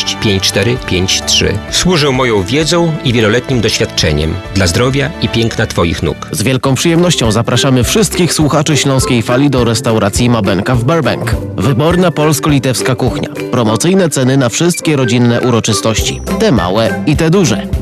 5453 0.05 1.57
Służę 1.71 2.11
moją 2.11 2.43
wiedzą 2.43 2.93
i 3.03 3.13
wieloletnim 3.13 3.61
doświadczeniem 3.61 4.33
dla 4.55 4.67
zdrowia 4.67 5.11
i 5.21 5.29
piękna 5.29 5.65
Twoich 5.65 6.03
nóg. 6.03 6.27
Z 6.31 6.43
wielką 6.43 6.75
przyjemnością 6.75 7.31
zapraszamy 7.31 7.83
wszystkich 7.83 8.33
słuchaczy 8.33 8.77
Śląskiej 8.77 9.21
Fali 9.21 9.49
do 9.49 9.63
restauracji 9.63 10.29
Mabenka 10.29 10.75
w 10.75 10.83
Burbank. 10.83 11.35
Wyborna 11.57 12.11
polsko-litewska 12.11 12.95
kuchnia. 12.95 13.29
Promocyjne 13.51 14.09
ceny 14.09 14.37
na 14.37 14.49
wszystkie 14.49 14.95
rodzinne 14.95 15.41
uroczystości. 15.41 16.21
Te 16.39 16.51
małe 16.51 17.03
i 17.05 17.15
te 17.15 17.29
duże. 17.29 17.67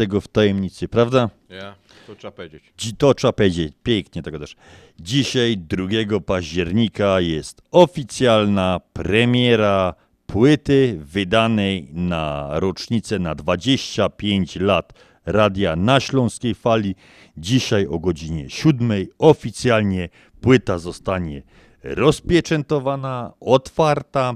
tego 0.00 0.20
w 0.20 0.28
tajemnicy, 0.28 0.88
prawda? 0.88 1.30
Ja, 1.48 1.74
to 2.06 2.14
trzeba 2.16 2.32
powiedzieć. 2.32 2.62
Dzi- 2.78 2.96
To 2.96 3.14
trzeba 3.14 3.32
powiedzieć, 3.32 3.72
pięknie 3.82 4.22
tego 4.22 4.38
też. 4.38 4.56
Dzisiaj, 5.00 5.56
2 5.58 6.20
października, 6.20 7.20
jest 7.20 7.62
oficjalna 7.70 8.80
premiera 8.92 9.94
płyty 10.26 10.98
wydanej 11.00 11.88
na 11.92 12.48
rocznicę 12.52 13.18
na 13.18 13.34
25 13.34 14.56
lat 14.56 14.92
radia 15.26 15.76
na 15.76 16.00
Śląskiej 16.00 16.54
Fali. 16.54 16.94
Dzisiaj 17.36 17.86
o 17.86 17.98
godzinie 17.98 18.50
7 18.50 18.92
oficjalnie 19.18 20.08
płyta 20.40 20.78
zostanie 20.78 21.42
rozpieczętowana, 21.84 23.32
otwarta 23.40 24.34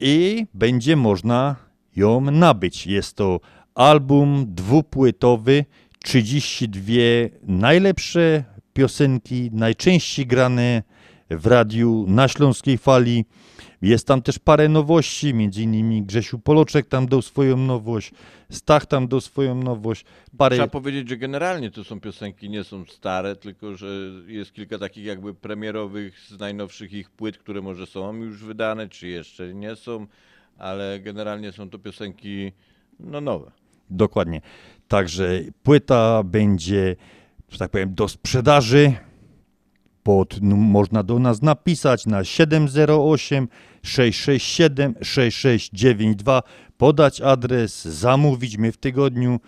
i 0.00 0.46
będzie 0.54 0.96
można 0.96 1.56
ją 1.96 2.20
nabyć. 2.20 2.86
Jest 2.86 3.16
to 3.16 3.40
album 3.78 4.44
dwupłytowy, 4.48 5.64
32 6.04 6.92
najlepsze 7.42 8.44
piosenki, 8.72 9.50
najczęściej 9.52 10.26
grane 10.26 10.82
w 11.30 11.46
radiu 11.46 12.04
na 12.08 12.28
Śląskiej 12.28 12.78
Fali. 12.78 13.24
Jest 13.82 14.06
tam 14.06 14.22
też 14.22 14.38
parę 14.38 14.68
nowości, 14.68 15.34
między 15.34 15.62
innymi 15.62 16.02
Grzesiu 16.02 16.38
Poloczek 16.38 16.86
tam 16.86 17.06
dał 17.06 17.22
swoją 17.22 17.56
nowość, 17.56 18.12
Stach 18.50 18.86
tam 18.86 19.08
dał 19.08 19.20
swoją 19.20 19.54
nowość, 19.54 20.04
parę... 20.38 20.56
Trzeba 20.56 20.68
powiedzieć, 20.68 21.08
że 21.08 21.16
generalnie 21.16 21.70
to 21.70 21.84
są 21.84 22.00
piosenki, 22.00 22.50
nie 22.50 22.64
są 22.64 22.84
stare, 22.84 23.36
tylko 23.36 23.76
że 23.76 23.86
jest 24.26 24.52
kilka 24.52 24.78
takich 24.78 25.04
jakby 25.04 25.34
premierowych 25.34 26.20
z 26.20 26.38
najnowszych 26.38 26.92
ich 26.92 27.10
płyt, 27.10 27.38
które 27.38 27.62
może 27.62 27.86
są 27.86 28.16
już 28.16 28.44
wydane, 28.44 28.88
czy 28.88 29.08
jeszcze 29.08 29.54
nie 29.54 29.76
są, 29.76 30.06
ale 30.58 31.00
generalnie 31.00 31.52
są 31.52 31.70
to 31.70 31.78
piosenki 31.78 32.52
no 33.00 33.20
nowe. 33.20 33.50
Dokładnie. 33.90 34.40
Także 34.88 35.40
płyta 35.62 36.22
będzie, 36.22 36.96
że 37.48 37.58
tak 37.58 37.70
powiem, 37.70 37.94
do 37.94 38.08
sprzedaży. 38.08 38.92
Pod, 40.02 40.42
no, 40.42 40.56
można 40.56 41.02
do 41.02 41.18
nas 41.18 41.42
napisać 41.42 42.06
na 42.06 42.24
708 42.24 43.48
667 43.82 44.94
6692, 45.02 46.42
podać 46.78 47.20
adres, 47.20 47.84
zamówić 47.84 48.58
mnie 48.58 48.72
w 48.72 48.76
tygodniu, 48.76 49.40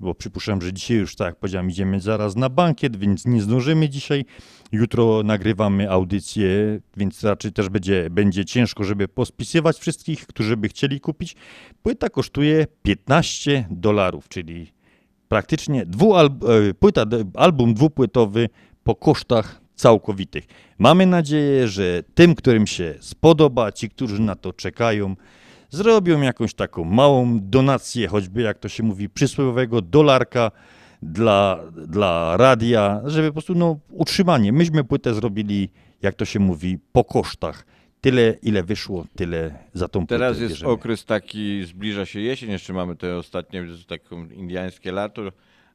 bo 0.00 0.14
przypuszczam, 0.14 0.62
że 0.62 0.72
dzisiaj 0.72 0.96
już, 0.96 1.16
tak 1.16 1.26
jak 1.26 1.36
powiedziałem, 1.36 1.70
idziemy 1.70 2.00
zaraz 2.00 2.36
na 2.36 2.48
bankiet, 2.48 2.96
więc 2.96 3.26
nie 3.26 3.42
zdążymy 3.42 3.88
dzisiaj. 3.88 4.24
Jutro 4.72 5.22
nagrywamy 5.22 5.90
audycję, 5.90 6.80
więc 6.96 7.24
raczej 7.24 7.52
też 7.52 7.68
będzie, 7.68 8.10
będzie 8.10 8.44
ciężko, 8.44 8.84
żeby 8.84 9.08
pospisywać 9.08 9.78
wszystkich, 9.78 10.26
którzy 10.26 10.56
by 10.56 10.68
chcieli 10.68 11.00
kupić. 11.00 11.36
Płyta 11.82 12.08
kosztuje 12.08 12.66
15 12.82 13.66
dolarów, 13.70 14.28
czyli 14.28 14.72
praktycznie 15.28 15.86
dwualb- 15.86 16.68
e, 16.70 16.74
płyta, 16.74 17.04
album 17.34 17.74
dwupłytowy 17.74 18.48
po 18.84 18.94
kosztach 18.94 19.60
całkowitych. 19.74 20.44
Mamy 20.78 21.06
nadzieję, 21.06 21.68
że 21.68 22.02
tym, 22.14 22.34
którym 22.34 22.66
się 22.66 22.94
spodoba, 23.00 23.72
ci, 23.72 23.90
którzy 23.90 24.20
na 24.20 24.34
to 24.34 24.52
czekają, 24.52 25.16
zrobią 25.70 26.20
jakąś 26.20 26.54
taką 26.54 26.84
małą 26.84 27.38
donację, 27.42 28.08
choćby 28.08 28.42
jak 28.42 28.58
to 28.58 28.68
się 28.68 28.82
mówi, 28.82 29.08
przysłowiowego 29.08 29.82
dolarka 29.82 30.50
dla, 31.02 31.60
dla 31.86 32.36
radia, 32.36 33.00
żeby 33.04 33.28
po 33.28 33.32
prostu 33.32 33.54
no, 33.54 33.78
utrzymanie. 33.90 34.52
Myśmy 34.52 34.84
płytę 34.84 35.14
zrobili, 35.14 35.70
jak 36.02 36.14
to 36.14 36.24
się 36.24 36.40
mówi, 36.40 36.78
po 36.92 37.04
kosztach. 37.04 37.66
Tyle, 38.00 38.34
ile 38.42 38.62
wyszło, 38.62 39.04
tyle 39.16 39.58
za 39.72 39.88
tą 39.88 40.00
płytę 40.00 40.14
Teraz 40.14 40.38
jest 40.38 40.52
bierzemy. 40.52 40.72
okres 40.72 41.04
taki, 41.04 41.64
zbliża 41.64 42.06
się 42.06 42.20
jesień, 42.20 42.50
jeszcze 42.50 42.72
mamy 42.72 42.96
te 42.96 43.16
ostatnie, 43.16 43.64
taką 43.86 44.26
indiańskie 44.28 44.92
lato, 44.92 45.22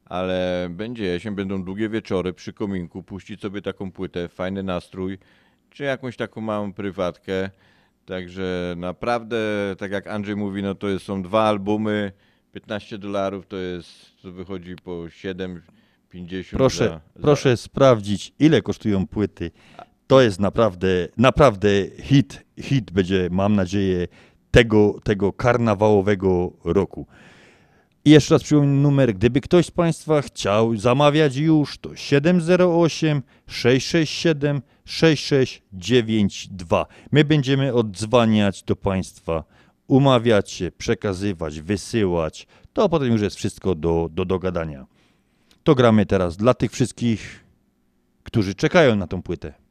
ale 0.04 0.66
będzie 0.70 1.04
jesień, 1.04 1.34
będą 1.34 1.64
długie 1.64 1.88
wieczory 1.88 2.32
przy 2.32 2.52
kominku, 2.52 3.02
puścić 3.02 3.40
sobie 3.40 3.62
taką 3.62 3.92
płytę, 3.92 4.28
fajny 4.28 4.62
nastrój, 4.62 5.18
czy 5.70 5.84
jakąś 5.84 6.16
taką 6.16 6.40
małą 6.40 6.72
prywatkę. 6.72 7.50
Także 8.06 8.74
naprawdę, 8.76 9.38
tak 9.78 9.92
jak 9.92 10.06
Andrzej 10.06 10.36
mówi, 10.36 10.62
no 10.62 10.74
to 10.74 10.98
są 10.98 11.22
dwa 11.22 11.42
albumy, 11.42 12.12
15 12.52 12.98
dolarów 12.98 13.46
to 13.46 13.56
jest, 13.56 14.22
to 14.22 14.32
wychodzi 14.32 14.76
po 14.84 14.90
7,50 14.90 16.56
Proszę, 16.56 16.84
za, 16.84 17.00
za 17.16 17.22
proszę 17.22 17.56
sprawdzić, 17.56 18.32
ile 18.38 18.62
kosztują 18.62 19.06
płyty. 19.06 19.50
To 20.06 20.20
jest 20.20 20.40
naprawdę, 20.40 21.08
naprawdę 21.16 21.68
hit. 22.02 22.44
Hit 22.60 22.90
będzie, 22.90 23.28
mam 23.30 23.56
nadzieję, 23.56 24.08
tego, 24.50 25.00
tego 25.04 25.32
karnawałowego 25.32 26.52
roku. 26.64 27.06
I 28.06 28.10
jeszcze 28.10 28.34
raz 28.34 28.42
przypomnę 28.42 28.82
numer, 28.82 29.14
gdyby 29.14 29.40
ktoś 29.40 29.66
z 29.66 29.70
Państwa 29.70 30.22
chciał 30.22 30.76
zamawiać 30.76 31.36
już, 31.36 31.78
to 31.78 31.96
708 31.96 33.22
667 33.46 34.62
6692. 34.84 36.86
My 37.12 37.24
będziemy 37.24 37.74
odzwaniać 37.74 38.62
do 38.62 38.76
Państwa, 38.76 39.44
umawiać 39.86 40.50
się, 40.50 40.70
przekazywać, 40.78 41.60
wysyłać. 41.60 42.46
To 42.72 42.88
potem 42.88 43.12
już 43.12 43.22
jest 43.22 43.36
wszystko 43.36 43.74
do, 43.74 44.08
do 44.12 44.24
dogadania. 44.24 44.86
To 45.62 45.74
gramy 45.74 46.06
teraz 46.06 46.36
dla 46.36 46.54
tych 46.54 46.72
wszystkich, 46.72 47.44
którzy 48.22 48.54
czekają 48.54 48.96
na 48.96 49.06
tą 49.06 49.22
płytę. 49.22 49.63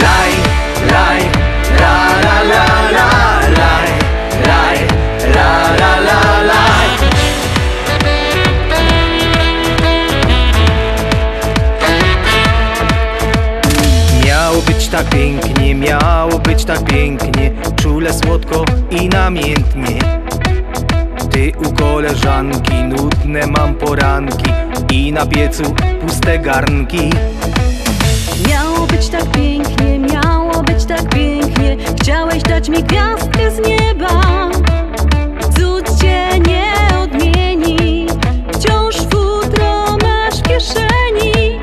Laj, 0.00 0.32
laj, 0.90 1.20
la 1.80 1.96
la 2.24 2.36
la 2.50 2.64
la 2.96 3.08
laj, 3.58 3.90
laj, 4.46 4.78
la 5.34 5.48
la 5.80 5.92
la 6.06 6.20
laj. 6.50 6.88
Miało 14.24 14.62
być 14.62 14.88
tak 14.88 15.08
pięknie, 15.08 15.74
miało 15.74 16.38
być 16.38 16.64
tak 16.64 16.84
pięknie, 16.84 17.50
czule, 17.82 18.12
słodko 18.12 18.64
i 18.90 19.08
namiętnie. 19.08 19.98
Ty 21.30 21.52
u 21.66 21.72
koleżanki, 21.72 22.74
nudne 22.74 23.46
mam 23.46 23.74
poranki 23.74 24.52
i 24.92 25.12
na 25.12 25.26
piecu 25.26 25.74
puste 26.00 26.38
garnki. 26.38 27.10
Miało 28.82 28.92
być 28.92 29.08
tak 29.08 29.30
pięknie, 29.30 29.98
miało 29.98 30.62
być 30.62 30.84
tak 30.84 31.08
pięknie. 31.08 31.76
Chciałeś 32.00 32.42
dać 32.42 32.68
mi 32.68 32.82
gwiazdkę 32.82 33.50
z 33.50 33.58
nieba. 33.68 34.50
Cud 35.56 36.00
cię 36.00 36.28
nie 36.38 36.96
odmieni. 36.98 38.06
Wciąż 38.52 38.96
futro 38.96 39.96
masz 40.02 40.38
w 40.38 40.42
kieszeni. 40.42 41.60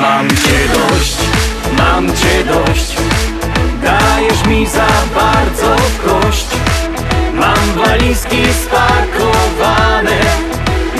Mam 0.00 0.28
cię 0.28 0.58
dość, 0.72 1.16
mam 1.78 2.06
cię 2.06 2.44
dość. 2.44 2.96
Dajesz 3.82 4.46
mi 4.46 4.66
za 4.66 4.88
bardzo 5.14 5.76
w 5.76 6.04
kość. 6.04 6.46
Mam 7.34 7.86
walizki 7.86 8.42
spakowane 8.64 10.20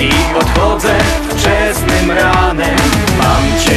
I 0.01 0.11
odchodzę 0.39 0.95
wczesnym 1.29 2.11
ranem. 2.11 2.77
Mam 3.19 3.61
cię 3.65 3.76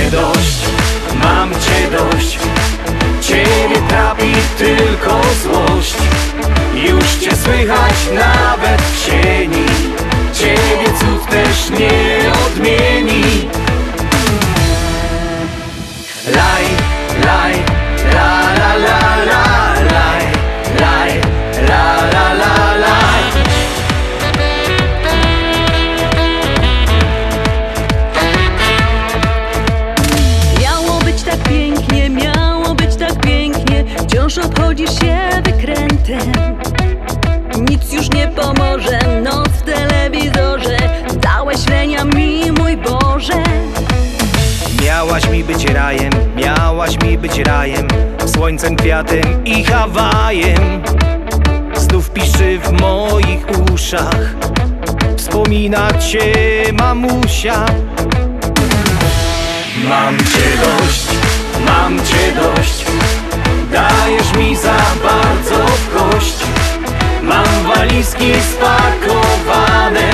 cię 56.10 56.74
mamusia. 56.74 57.66
Mam 59.89 60.18
cię 60.18 60.49
dość, 60.64 61.07
mam 61.66 61.97
cię 61.97 62.32
dość. 62.36 62.86
Dajesz 63.72 64.34
mi 64.38 64.55
za 64.55 64.78
bardzo 65.03 65.66
kość. 65.93 66.38
Mam 67.24 67.76
walizki 67.76 68.34
spakowane 68.51 70.12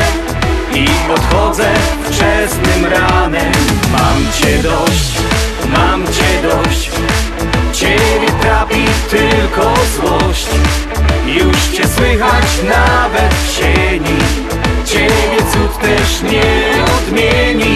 I 0.73 0.87
odchodzę 1.13 1.73
wczesnym 2.03 2.85
ranem. 2.85 3.51
Mam 3.91 4.31
cię 4.33 4.57
dość, 4.63 5.11
mam 5.77 6.03
cię 6.03 6.49
dość. 6.49 6.91
Ciebie 7.73 8.31
trapi 8.41 8.85
tylko 9.09 9.73
złość. 9.95 10.47
Już 11.25 11.77
cię 11.77 11.87
słychać 11.87 12.45
nawet 12.63 13.33
w 13.33 13.57
sieni 13.57 14.17
Ciebie 14.95 15.51
cud 15.51 15.79
też 15.81 16.21
nie 16.21 16.83
odmieni 16.97 17.75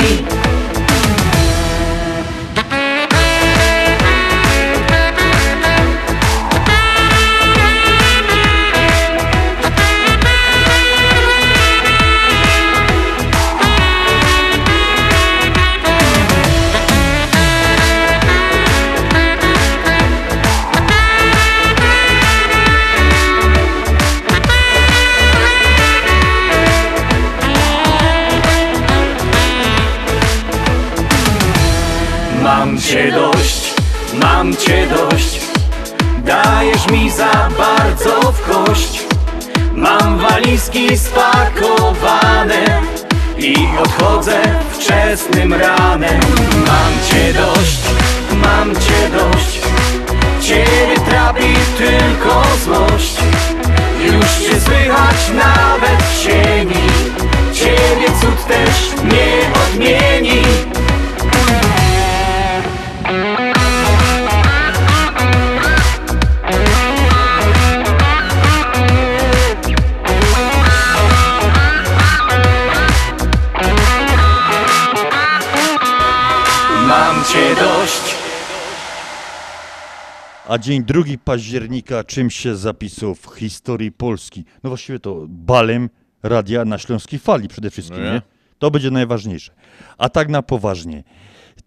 A 80.60 80.62
dzień 80.62 80.84
2 80.84 81.04
października 81.24 82.04
czym 82.04 82.30
się 82.30 82.56
zapisał 82.56 83.16
w 83.16 83.36
historii 83.36 83.92
Polski? 83.92 84.46
No 84.64 84.70
właściwie 84.70 85.00
to 85.00 85.26
balem 85.30 85.90
radia 86.24 86.66
na 86.66 86.78
Śląskiej 86.78 87.20
Fali 87.20 87.48
przede 87.48 87.70
wszystkim, 87.70 88.04
No 88.04 88.14
nie? 88.14 88.22
To 88.58 88.72
będzie 88.72 88.92
najważniejsze. 88.92 89.54
A 89.98 90.10
tak 90.10 90.30
na 90.30 90.42
poważnie. 90.42 91.04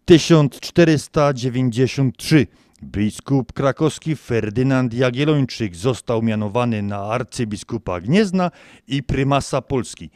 1493 0.05 2.47
biskup 2.83 3.53
krakowski 3.53 4.17
Ferdynand 4.17 4.95
Jagiellończyk 4.95 5.77
został 5.77 6.23
mianowany 6.23 6.83
na 6.83 6.99
arcybiskupa 6.99 8.01
Gniezna 8.01 8.51
i 8.89 9.03
prymasa 9.03 9.63
Polski. 9.63 10.11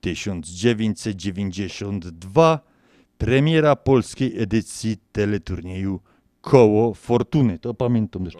1992 0.01 2.61
premiera 3.18 3.76
polskiej 3.76 4.43
edycji 4.43 4.97
teleturnieju 5.12 6.01
Koło 6.41 6.95
Fortuny. 6.95 7.59
To 7.59 7.74
pamiętam 7.74 8.24
też. 8.24 8.35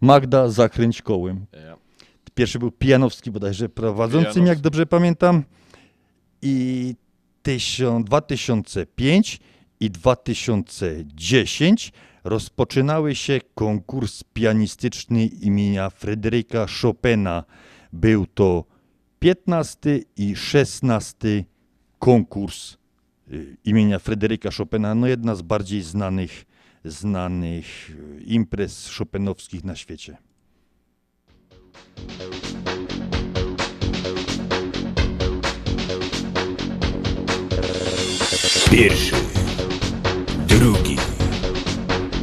Magda 0.00 0.48
zakręć 0.48 1.02
kołem. 1.02 1.46
Pierwszy 2.34 2.58
był 2.58 2.70
Pijanowski 2.70 3.30
bodajże 3.30 3.68
prowadzącym, 3.68 4.26
jak 4.26 4.34
Pijanowski. 4.34 4.62
dobrze 4.62 4.86
pamiętam. 4.86 5.44
I 6.42 6.94
1000 7.42 8.06
2005 8.06 9.40
i 9.80 9.90
2010 9.90 11.92
rozpoczynały 12.24 13.14
się 13.14 13.40
konkurs 13.54 14.24
pianistyczny 14.24 15.26
imienia 15.26 15.90
Fryderyka 15.90 16.66
Chopina. 16.82 17.44
Był 17.92 18.26
to 18.26 18.64
15 19.18 20.00
i 20.16 20.36
16 20.36 21.44
konkurs 21.98 22.76
y, 23.32 23.56
imienia 23.64 23.98
Fryderyka 23.98 24.50
Chopina. 24.50 24.94
No 24.94 25.06
jedna 25.06 25.34
z 25.34 25.42
bardziej 25.42 25.82
znanych, 25.82 26.44
znanych 26.84 27.90
y, 27.90 28.22
imprez 28.24 28.96
chopinowskich 28.98 29.64
na 29.64 29.76
świecie. 29.76 30.16
Pierwszy, 38.70 39.29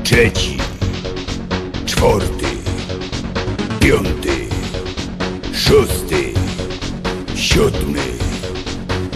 trzeci, 0.07 0.57
czwarty, 1.85 2.45
piąty, 3.79 4.47
szósty, 5.53 6.33
siódmy, 7.35 8.03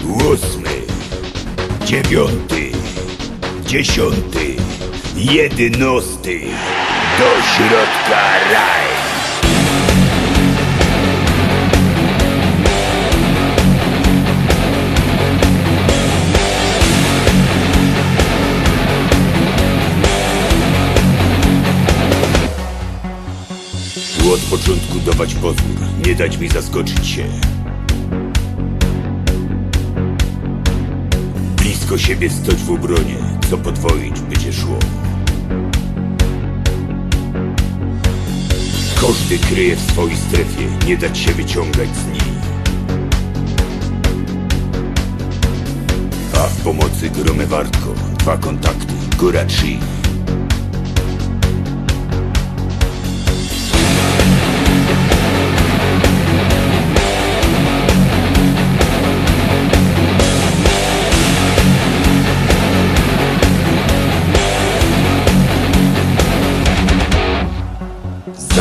ósmy, 0.04 0.82
dziewiąty, 1.86 2.72
dziesiąty, 3.66 4.56
jedenasty. 5.16 6.40
Do 7.20 7.42
środka 7.42 8.40
raj. 8.52 9.01
Od 24.34 24.40
początku 24.40 25.00
dawać 25.00 25.36
pozór, 25.36 26.08
nie 26.08 26.16
dać 26.16 26.38
mi 26.38 26.50
zaskoczyć 26.50 27.08
się. 27.08 27.26
Blisko 31.56 31.98
siebie 31.98 32.30
stoć 32.30 32.56
w 32.56 32.72
obronie, 32.72 33.18
co 33.50 33.58
podwoić 33.58 34.20
będzie 34.20 34.54
szło. 34.54 34.80
Każdy 39.02 39.38
kryje 39.40 39.76
w 39.76 39.92
swojej 39.92 40.18
strefie, 40.18 40.88
nie 40.88 40.98
dać 40.98 41.18
się 41.18 41.34
wyciągać 41.34 41.90
z 41.90 42.08
niej. 42.08 42.32
A 46.34 46.48
w 46.48 46.62
pomocy 46.64 47.10
gromy 47.10 47.48
wartko, 47.48 47.94
dwa 48.20 48.38
kontakty, 48.38 48.94
góra 49.18 49.46
trzy. 49.46 50.01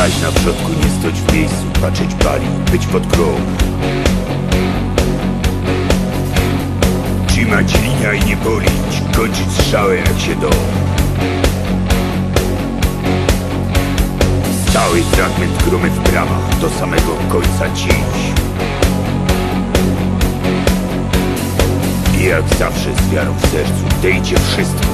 Zaś 0.01 0.21
na 0.21 0.31
przodku 0.31 0.71
nie 0.83 0.89
stoć 0.99 1.21
w 1.21 1.33
miejscu, 1.33 1.65
patrzeć 1.81 2.15
bali, 2.15 2.45
być 2.71 2.87
pod 2.87 3.07
krąg. 3.07 3.39
Trzymać 7.27 7.73
linia 7.81 8.13
i 8.13 8.25
nie 8.25 8.37
polić, 8.37 9.01
kończyć 9.15 9.51
strzałę 9.51 9.95
jak 9.95 10.19
się 10.19 10.35
do. 10.35 10.49
Cały 14.73 15.01
fragment 15.01 15.63
gromy 15.63 15.89
w 15.89 16.11
bramach, 16.11 16.59
do 16.61 16.69
samego 16.69 17.15
końca 17.29 17.69
dziś. 17.75 18.21
I 22.19 22.23
jak 22.23 22.43
zawsze 22.59 22.89
z 22.95 23.13
wiarą 23.13 23.33
w 23.33 23.41
sercu, 23.41 24.01
dejcie 24.01 24.35
wszystko 24.39 24.90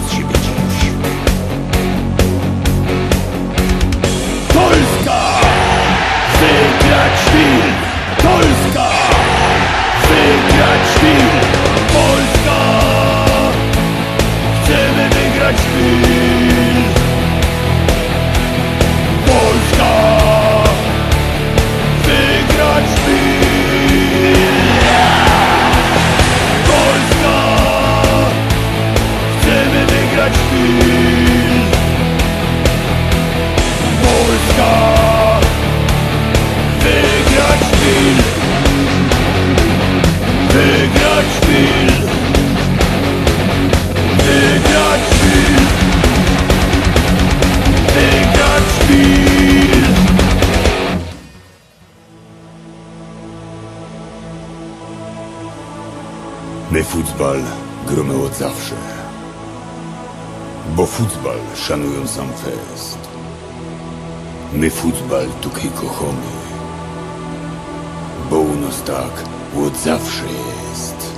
Wygrać 6.98 7.20
film! 7.20 7.74
Polska! 8.18 8.90
Wygrać 10.02 10.88
film! 11.00 11.30
Polska! 11.94 12.60
Chcemy 14.64 15.10
wygrać 15.10 15.56
film! 15.56 16.84
Polska! 19.26 19.94
Wygrać 22.04 22.86
film! 23.06 24.56
Polska! 26.68 27.38
Chcemy 29.42 29.86
wygrać 29.86 30.34
film! 30.52 31.72
Polska! 34.02 34.97
Film! 37.88 38.18
Wygrać 40.50 41.26
film! 41.48 42.10
Wygrać 44.18 45.02
film! 45.22 45.68
Wygrać 47.96 48.64
film! 48.88 49.94
My 56.72 56.84
futbal 56.84 57.42
gromy 57.88 58.24
od 58.26 58.36
zawsze. 58.38 58.76
Bo 60.76 60.86
futbal 60.86 61.38
szanują 61.56 62.08
sam 62.08 62.28
fest. 62.28 63.00
My 64.54 64.70
futbal 64.70 65.28
tukaj 65.42 65.70
kochamy. 65.76 66.47
Bo 68.30 68.40
u 68.40 68.56
nas 68.56 68.84
tak 68.84 69.24
od 69.66 69.78
zawsze 69.78 70.24
jest. 70.24 71.18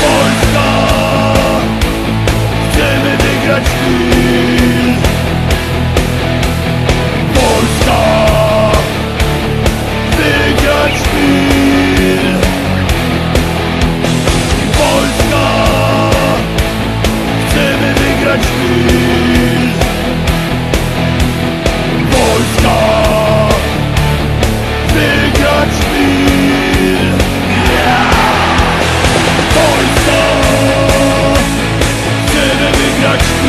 Polska! 0.00 0.68
Chcemy 2.70 3.16
wygrać 3.16 3.64
film! 3.64 4.96
Polska! 7.34 8.02
Wygrać 10.16 10.92
film! 10.92 12.40
Polska! 14.78 15.46
Chcemy 17.48 17.94
wygrać 17.94 18.40
film! 18.40 19.25
Chcemy 33.18 33.45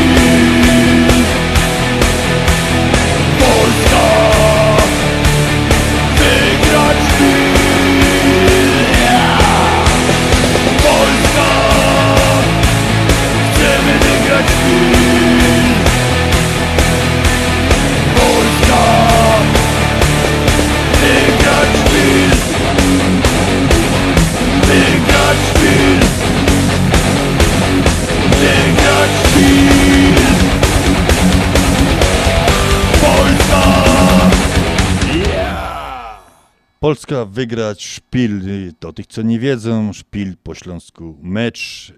Polska 36.87 37.25
wygrać 37.25 37.85
szpil. 37.85 38.41
Do 38.79 38.93
tych, 38.93 39.07
co 39.07 39.21
nie 39.21 39.39
wiedzą, 39.39 39.93
szpil 39.93 40.37
po 40.43 40.55
śląsku 40.55 41.17
mecz, 41.21 41.93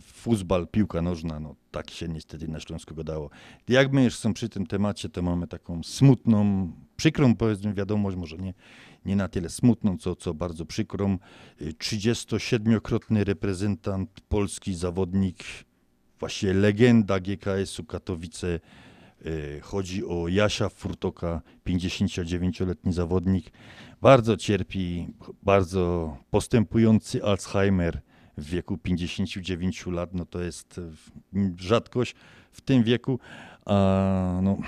fuzbal, 0.00 0.68
piłka 0.68 1.02
nożna, 1.02 1.40
no 1.40 1.54
tak 1.70 1.90
się 1.90 2.08
niestety 2.08 2.48
na 2.48 2.60
Śląsku 2.60 2.94
godało. 2.94 3.30
Jak 3.68 3.92
my 3.92 4.04
już 4.04 4.14
są 4.14 4.34
przy 4.34 4.48
tym 4.48 4.66
temacie, 4.66 5.08
to 5.08 5.22
mamy 5.22 5.46
taką 5.46 5.82
smutną, 5.82 6.72
przykrą 6.96 7.36
powiedzmy 7.36 7.74
wiadomość, 7.74 8.16
może 8.16 8.36
nie, 8.36 8.54
nie 9.04 9.16
na 9.16 9.28
tyle 9.28 9.48
smutną, 9.48 9.98
co, 9.98 10.16
co 10.16 10.34
bardzo 10.34 10.66
przykrą. 10.66 11.18
Y, 11.60 11.72
37-krotny 11.72 13.24
reprezentant 13.24 14.20
polski, 14.28 14.74
zawodnik, 14.74 15.44
właściwie 16.18 16.54
legenda 16.54 17.20
GKS-u 17.20 17.84
Katowice, 17.84 18.60
Y, 19.26 19.60
Chodzi 19.62 20.04
o 20.04 20.28
Jasia 20.28 20.68
Furtoka, 20.68 21.42
59-letni 21.66 22.92
zawodnik. 22.92 23.50
Bardzo 24.06 24.36
cierpi, 24.36 25.08
bardzo 25.42 26.16
postępujący 26.30 27.24
Alzheimer 27.24 28.00
w 28.38 28.50
wieku 28.50 28.78
59 28.78 29.86
lat. 29.86 30.14
No 30.14 30.26
to 30.26 30.40
jest 30.42 30.78
y, 30.78 31.52
rzadkość 31.58 32.14
w 32.52 32.60
tym 32.60 32.84
wieku. 32.84 33.18
A 33.64 34.40
no, 34.42 34.58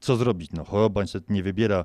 co 0.00 0.16
zrobić? 0.16 0.52
No, 0.52 0.64
choroba 0.64 1.02
niestety 1.02 1.32
nie 1.32 1.42
wybiera. 1.42 1.84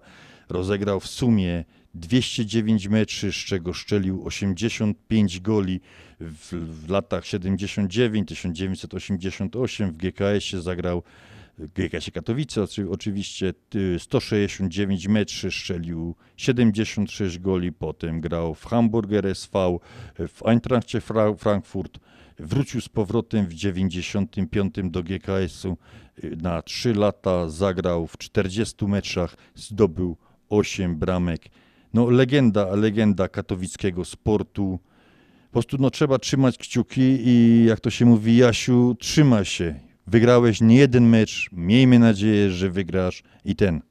Rozegrał 0.49 0.99
w 0.99 1.07
sumie 1.07 1.65
209 1.93 2.88
meczy, 2.88 3.31
z 3.31 3.36
czego 3.36 3.73
szczelił 3.73 4.25
85 4.25 5.39
goli 5.39 5.81
w, 6.19 6.53
w 6.86 6.89
latach 6.89 7.25
79, 7.25 8.27
1988. 8.27 9.91
W 9.91 9.97
GKS-ie 9.97 10.61
zagrał 10.61 11.03
GKS 11.60 12.12
Katowice 12.14 12.64
oczy- 12.64 12.89
oczywiście 12.89 13.53
y, 13.76 13.99
169 13.99 15.08
meczy, 15.08 15.51
strzelił 15.51 16.16
76 16.38 17.39
goli, 17.39 17.72
potem 17.72 18.22
grał 18.22 18.56
w 18.56 18.66
Hamburger 18.66 19.28
SV, 19.28 19.78
w 20.28 20.45
Eintrachcie 20.45 20.99
Fra- 21.01 21.36
Frankfurt, 21.38 21.99
wrócił 22.39 22.82
z 22.82 22.89
powrotem 22.89 23.45
w 23.47 23.53
95 23.53 24.76
do 24.84 25.03
GKS-u 25.03 25.78
na 26.41 26.62
3 26.62 26.93
lata, 26.93 27.49
zagrał 27.49 28.08
w 28.08 28.18
40 28.18 28.86
meczach, 28.88 29.36
zdobył 29.56 30.18
8 30.49 30.95
bramek. 30.95 31.45
No 31.93 32.10
legenda, 32.10 32.76
legenda 32.76 33.28
katowickiego 33.28 34.06
sportu. 34.06 34.80
Po 35.45 35.51
prostu 35.51 35.78
no, 35.80 35.89
trzeba 35.89 36.20
trzymać 36.20 36.58
kciuki 36.58 37.01
i 37.01 37.66
jak 37.68 37.80
to 37.80 37.89
się 37.89 38.06
mówi, 38.06 38.38
Jasiu, 38.38 38.95
trzyma 38.99 39.43
się. 39.43 39.80
Wygrałeś 40.08 40.62
nie 40.62 40.76
jeden 40.76 41.10
mecz, 41.10 41.49
miejmy 41.51 41.99
nadzieję, 41.99 42.51
że 42.51 42.70
wygrasz 42.70 43.24
i 43.45 43.56
ten. 43.56 43.82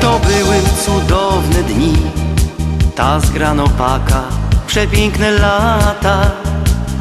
To 0.00 0.20
były 0.20 0.56
cudowne 0.84 1.62
dni, 1.62 1.94
ta 2.94 3.20
zgranopaka 3.20 4.43
Przepiękne 4.74 5.30
lata. 5.30 6.30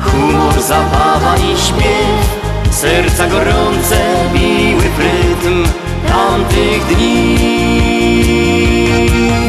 Humor, 0.04 0.62
zabawa 0.62 1.36
i 1.38 1.58
śmiech 1.58 2.26
Serca 2.72 3.28
gorące 3.28 3.98
biły 4.34 4.82
w 4.82 5.00
rytm 5.00 5.64
tamtych 6.08 6.86
dni. 6.86 7.38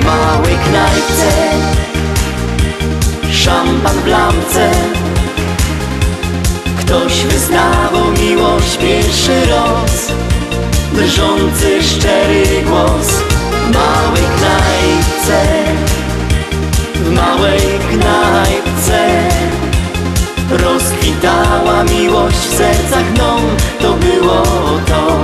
W 0.01 0.05
małej 0.05 0.57
knajpce 0.69 1.31
Szampan 3.33 3.97
w 4.05 4.07
lampce. 4.07 4.71
Ktoś 6.79 7.25
wyznawał 7.25 8.13
miłość 8.21 8.77
pierwszy 8.77 9.47
raz. 9.47 10.13
Drżący, 10.93 11.83
szczery 11.83 12.63
głos 12.63 13.09
W 13.51 13.75
małej 13.75 14.23
knajpce 14.39 15.65
W 17.05 17.13
małej 17.13 17.61
knajpce. 17.91 19.29
Rozkwitała 20.51 21.85
miłość 21.85 22.37
w 22.37 22.57
sercach 22.57 23.11
mną 23.15 23.37
To 23.81 23.93
było 23.93 24.43
to. 24.87 25.19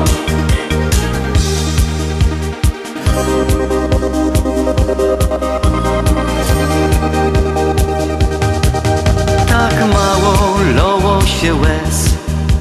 Tak 9.48 9.74
mało 9.92 10.56
loło 10.76 11.22
się 11.26 11.54
łez. 11.54 12.14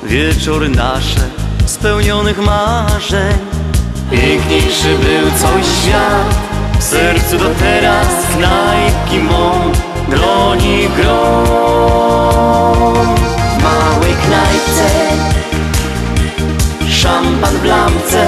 Wieczór 0.04 0.70
nasze 0.70 1.30
spełnionych 1.66 2.40
marzeń. 2.46 3.38
Piękniejszy 4.12 4.98
był 4.98 5.32
coś 5.40 5.66
świat 5.66 6.49
W 6.80 6.84
sercu 6.84 7.38
do 7.38 7.50
teraz 7.50 8.08
knajpki 8.38 9.20
mą 9.20 9.72
Dłoni 10.10 10.88
grą. 10.98 11.44
W 13.60 13.64
małej 13.64 14.14
knajpce 14.14 14.90
Szampan 16.90 17.58
w 17.58 17.66
lampce. 17.66 18.28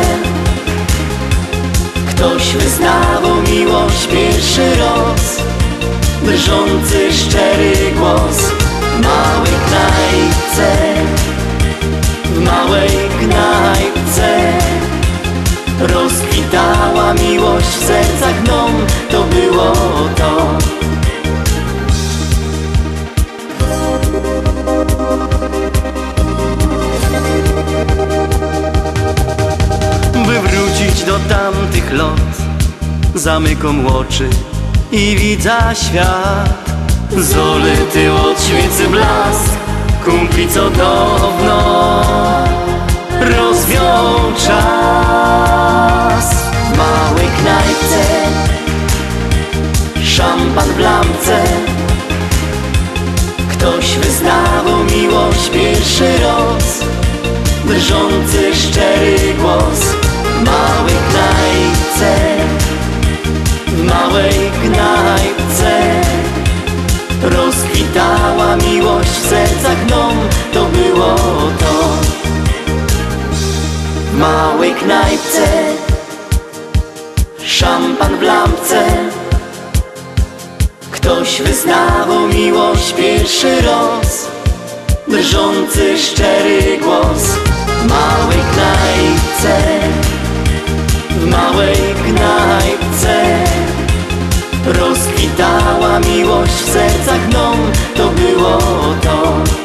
Ktoś 2.10 2.54
wyznawał 2.54 3.42
miłość 3.52 4.08
pierwszy 4.08 4.62
raz. 4.76 5.38
Drżący, 6.24 7.14
szczery 7.14 7.92
głos 7.98 8.38
W 8.98 9.04
małej 9.04 9.54
knajpce. 9.68 10.76
W 12.26 12.40
małej 12.46 12.90
knajpce 13.20 14.58
Rozkwitała 15.82 17.14
miłość 17.14 17.68
w 17.68 17.86
sercach 17.86 18.44
mną. 18.44 18.68
To 19.12 19.24
było 19.24 19.74
to. 20.16 20.58
By 30.26 30.40
wrócić 30.40 31.04
do 31.04 31.20
tamtych 31.20 31.94
lot 31.94 32.32
Zamykam 33.16 33.88
oczy 33.88 34.30
i 34.92 35.16
widzę 35.16 35.58
świat. 35.74 36.72
Zolety 37.18 38.14
od 38.14 38.44
świecy 38.44 38.88
blask 38.88 39.56
Kumpli 40.06 40.48
co 40.48 40.70
dawno 40.70 42.61
rozwiął 43.72 44.32
czas 44.48 46.26
W 46.74 46.78
małej 46.78 47.28
knajpce 47.28 48.04
Szampan 50.04 50.70
w 50.74 50.80
lampce. 50.80 51.44
Ktoś 53.52 53.98
wyznawał 53.98 54.84
miłość 54.84 55.50
pierwszy 55.50 56.06
raz 56.24 56.80
Drżący, 57.66 58.56
szczery 58.56 59.34
głos. 59.40 59.80
W 60.24 60.44
małej 60.46 60.96
knajpce 61.10 62.16
W 63.68 63.84
małej 63.84 64.52
knajpce. 64.62 66.02
Rozkwitała 67.22 68.56
miłość 68.56 69.10
w 69.10 69.30
sercach 69.30 69.86
mną 69.86 70.10
To 70.54 70.66
było 70.66 71.16
to 71.60 71.72
małej 74.22 74.76
knajpce 74.76 75.48
Szampan 77.46 78.18
w 78.18 78.22
lampce. 78.22 78.86
Ktoś 80.92 81.42
wyznawał 81.42 82.28
miłość 82.28 82.94
pierwszy 82.94 83.62
raz 83.62 84.28
Drżący, 85.08 85.98
szczery 85.98 86.78
głos 86.78 87.24
W 87.68 87.90
małej 87.90 88.38
knajpce 88.54 89.58
W 91.10 91.28
małej 91.28 91.78
knajpce. 92.06 93.44
Rozkwitała 94.66 96.00
miłość 96.00 96.54
w 96.54 96.74
sercach 96.74 97.28
mną 97.28 97.52
To 97.96 98.08
było 98.08 98.58
to 99.04 99.61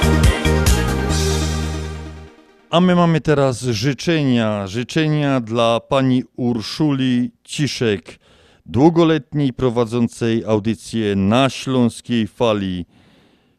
A 2.76 2.80
my 2.80 2.94
mamy 2.94 3.20
teraz 3.20 3.62
życzenia. 3.62 4.66
Życzenia 4.66 5.40
dla 5.40 5.80
pani 5.80 6.22
Urszuli 6.36 7.30
Ciszek, 7.44 8.18
długoletniej 8.66 9.52
prowadzącej 9.52 10.44
audycję 10.44 11.16
na 11.16 11.50
Śląskiej 11.50 12.26
Fali. 12.26 12.86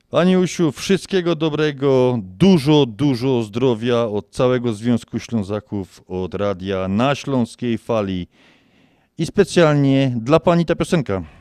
Pani 0.10 0.38
Usiu, 0.38 0.72
wszystkiego 0.72 1.36
dobrego, 1.36 2.20
dużo, 2.22 2.86
dużo 2.86 3.44
zdrowia 3.44 4.04
od 4.04 4.30
całego 4.30 4.74
Związku 4.74 5.20
Ślązaków, 5.20 6.02
od 6.08 6.34
radia 6.34 6.88
na 6.88 7.16
Śląskiej 7.16 7.78
Fali. 7.78 8.28
I 9.18 9.26
specjalnie 9.26 10.14
dla 10.16 10.40
pani 10.40 10.66
ta 10.66 10.76
piosenka. 10.76 11.37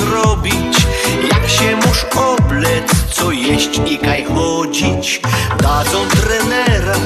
Robić 0.00 0.76
Jak 1.32 1.48
się 1.48 1.76
musz 1.76 2.04
oblec, 2.16 2.84
co 3.12 3.32
jeść 3.32 3.80
i 3.86 3.98
kaj 3.98 4.24
chodzić? 4.24 5.20
Dadzą 5.62 6.08
trenera, 6.08 6.96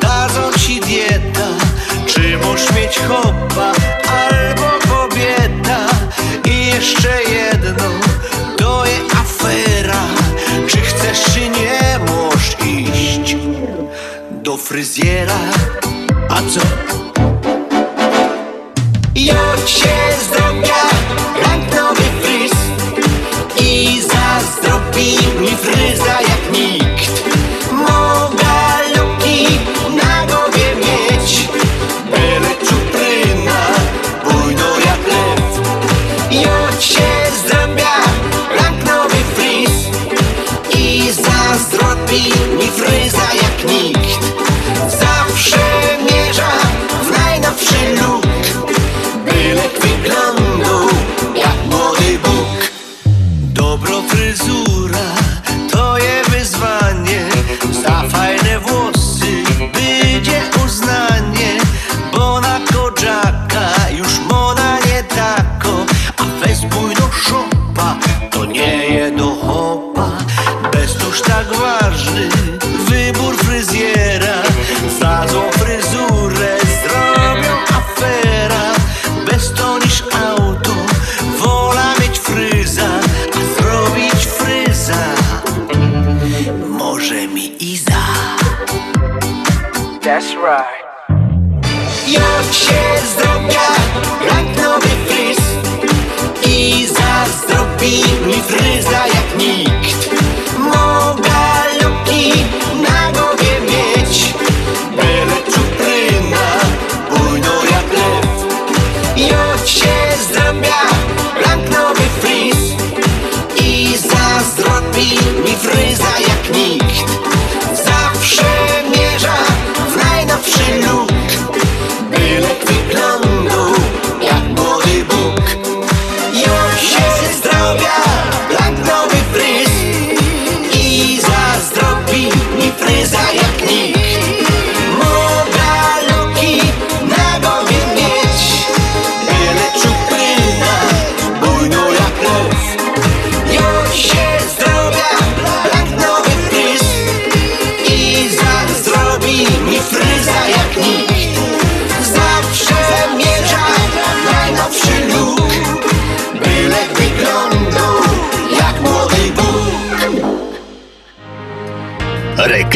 dadzą 0.00 0.58
ci 0.58 0.80
dieta. 0.80 1.48
Czy 2.06 2.38
możesz 2.38 2.72
mieć 2.72 2.98
hoppa 2.98 3.72
albo 4.06 4.70
kobieta? 4.94 5.78
I 6.44 6.66
jeszcze 6.66 7.22
jedno, 7.22 7.84
to 8.56 8.86
jest 8.86 9.16
afera. 9.16 10.02
Czy 10.66 10.76
chcesz 10.80 11.34
czy 11.34 11.48
nie 11.48 11.98
możesz 12.08 12.56
iść 12.66 13.36
do 14.30 14.56
fryzjera? 14.56 15.38
A 16.28 16.36
co? 16.36 16.60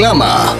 Reklama. 0.09 0.55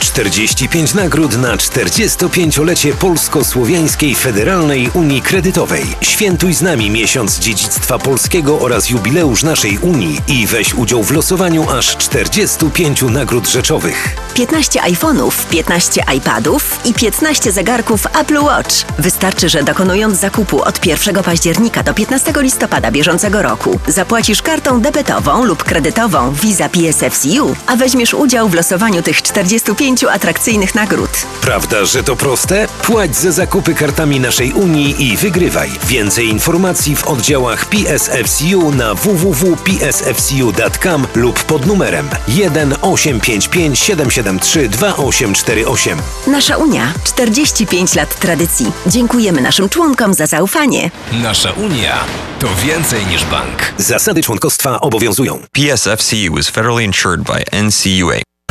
45 0.00 0.94
nagród 0.94 1.38
na 1.38 1.56
45-lecie 1.56 2.94
Polsko-Słowiańskiej 2.94 4.14
Federalnej 4.14 4.90
Unii 4.94 5.22
Kredytowej. 5.22 5.84
Świętuj 6.00 6.54
z 6.54 6.62
nami 6.62 6.90
miesiąc 6.90 7.38
dziedzictwa 7.38 7.98
polskiego 7.98 8.60
oraz 8.60 8.90
jubileusz 8.90 9.42
naszej 9.42 9.78
Unii 9.78 10.20
i 10.28 10.46
weź 10.46 10.74
udział 10.74 11.02
w 11.02 11.10
losowaniu 11.10 11.70
aż 11.70 11.96
45 11.96 13.02
nagród 13.02 13.48
rzeczowych. 13.48 14.16
15 14.34 14.80
iPhone'ów, 14.80 15.46
15 15.50 16.04
iPadów 16.16 16.80
i 16.84 16.94
15 16.94 17.52
zegarków 17.52 18.06
Apple 18.20 18.38
Watch. 18.38 18.74
Wystarczy, 18.98 19.48
że 19.48 19.62
dokonując 19.62 20.20
zakupu 20.20 20.62
od 20.62 20.86
1 20.86 21.22
października 21.22 21.82
do 21.82 21.94
15 21.94 22.32
listopada 22.36 22.90
bieżącego 22.90 23.42
roku 23.42 23.80
zapłacisz 23.88 24.42
kartą 24.42 24.80
debetową 24.80 25.44
lub 25.44 25.64
kredytową 25.64 26.32
Visa 26.32 26.68
PSFCU, 26.68 27.56
a 27.66 27.76
weźmiesz 27.76 28.14
udział 28.14 28.48
w 28.48 28.54
losowaniu 28.54 29.02
tych 29.02 29.22
45 29.22 30.04
atrakcyjnych 30.04 30.74
nagród. 30.74 31.10
Prawda, 31.40 31.84
że 31.84 32.04
to 32.04 32.16
proste? 32.16 32.68
Płać 32.82 33.16
za 33.16 33.32
zakupy 33.32 33.74
kartami 33.74 34.20
naszej 34.20 34.52
Unii 34.52 35.10
i 35.10 35.16
wygrywaj. 35.16 35.70
Więcej 35.84 36.28
informacji 36.28 36.96
w 36.96 37.06
oddziałach 37.06 37.66
PSFCU 37.66 38.72
na 38.72 38.94
www.psfcu.com 38.94 41.06
lub 41.14 41.44
pod 41.44 41.66
numerem 41.66 42.08
1 42.28 42.74
855 42.82 43.78
773 43.78 44.21
2848. 44.22 45.98
Nasza 46.26 46.56
Unia 46.56 46.92
45 47.04 47.94
lat 47.94 48.18
tradycji. 48.20 48.72
Dziękujemy 48.86 49.40
naszym 49.40 49.68
członkom 49.68 50.14
za 50.14 50.26
zaufanie. 50.26 50.90
Nasza 51.12 51.52
Unia 51.52 52.04
to 52.38 52.48
więcej 52.66 53.06
niż 53.06 53.24
bank. 53.24 53.72
Zasady 53.78 54.22
członkostwa 54.22 54.80
obowiązują. 54.80 55.38
PSFCU 55.52 56.38
is 56.38 56.48
federally 56.48 56.84
insured 56.84 57.22
by 57.22 57.62
NCUA. 57.62 58.31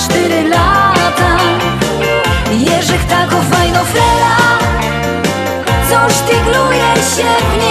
Cztery 0.00 0.48
lata. 0.48 1.36
Jerzek 2.50 3.04
tako 3.04 3.36
fajno 3.50 3.84
frela 3.84 4.36
Coś 5.90 6.14
tygruje 6.18 6.94
się 6.96 7.28
w 7.50 7.56
niedziela 7.56 7.69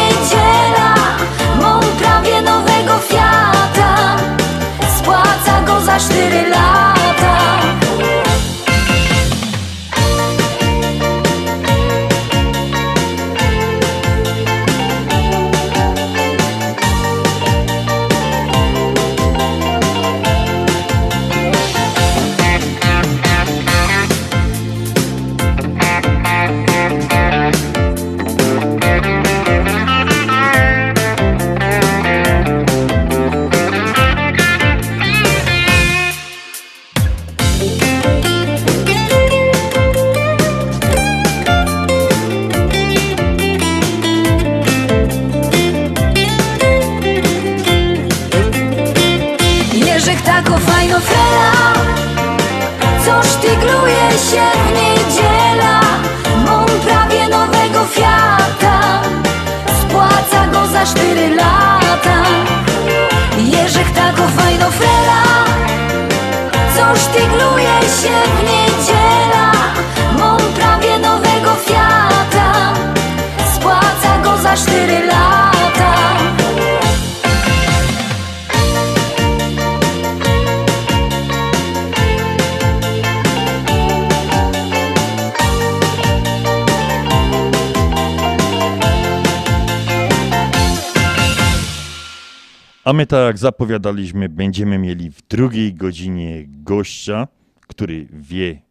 tak 93.10 93.26
jak 93.28 93.38
zapowiadaliśmy, 93.38 94.30
będziemy 94.30 94.78
mieli 94.78 95.12
w 95.12 95.22
drugiej 95.28 95.74
godzinie 95.74 96.44
gościa, 96.48 97.28
który 97.68 98.08
wie 98.12 98.62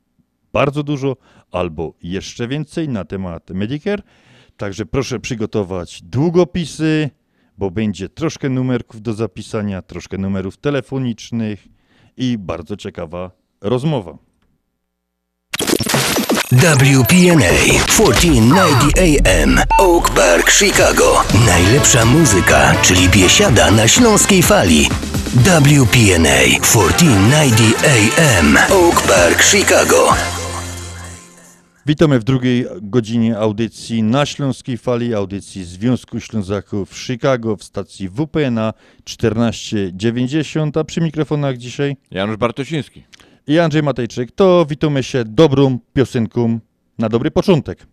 bardzo 0.52 0.82
dużo 0.82 1.16
albo 1.50 1.94
jeszcze 2.02 2.48
więcej 2.48 2.88
na 2.88 3.04
temat 3.04 3.50
Medicare. 3.50 4.02
Także 4.56 4.86
proszę 4.86 5.20
przygotować 5.20 6.02
długopisy, 6.02 7.10
bo 7.58 7.70
będzie 7.70 8.08
troszkę 8.08 8.48
numerków 8.48 9.02
do 9.02 9.12
zapisania, 9.12 9.82
troszkę 9.82 10.18
numerów 10.18 10.56
telefonicznych 10.56 11.68
i 12.16 12.38
bardzo 12.38 12.76
ciekawa 12.76 13.30
rozmowa. 13.60 14.18
WPNA 16.52 17.84
1490 17.86 18.98
AM 18.98 19.60
Oak 19.78 20.10
Park, 20.10 20.50
Chicago. 20.50 21.24
Najlepsza 21.46 22.04
muzyka, 22.04 22.74
czyli 22.82 23.08
biesiada 23.08 23.70
na 23.70 23.88
śląskiej 23.88 24.42
fali. 24.42 24.88
WPNA 25.34 26.38
1490 26.62 27.84
AM 27.84 28.56
Oak 28.56 29.02
Park, 29.02 29.42
Chicago. 29.42 30.14
Witamy 31.86 32.18
w 32.18 32.24
drugiej 32.24 32.66
godzinie 32.82 33.38
audycji 33.38 34.02
na 34.02 34.26
Śląskiej 34.26 34.78
Fali, 34.78 35.14
audycji 35.14 35.64
Związku 35.64 36.20
Ślązaków 36.20 36.90
w 36.90 36.98
Chicago 36.98 37.56
w 37.56 37.64
stacji 37.64 38.08
WPNA 38.08 38.72
1490, 39.04 40.76
a 40.76 40.84
przy 40.84 41.00
mikrofonach 41.00 41.56
dzisiaj 41.56 41.96
Janusz 42.10 42.36
Bartosiński. 42.36 43.02
I 43.48 43.58
Andrzej 43.58 43.82
Matejczyk. 43.82 44.32
To 44.32 44.66
witamy 44.66 45.02
się 45.02 45.24
dobrą 45.24 45.78
piosenką 45.92 46.58
na 46.98 47.08
dobry 47.08 47.30
początek. 47.30 47.86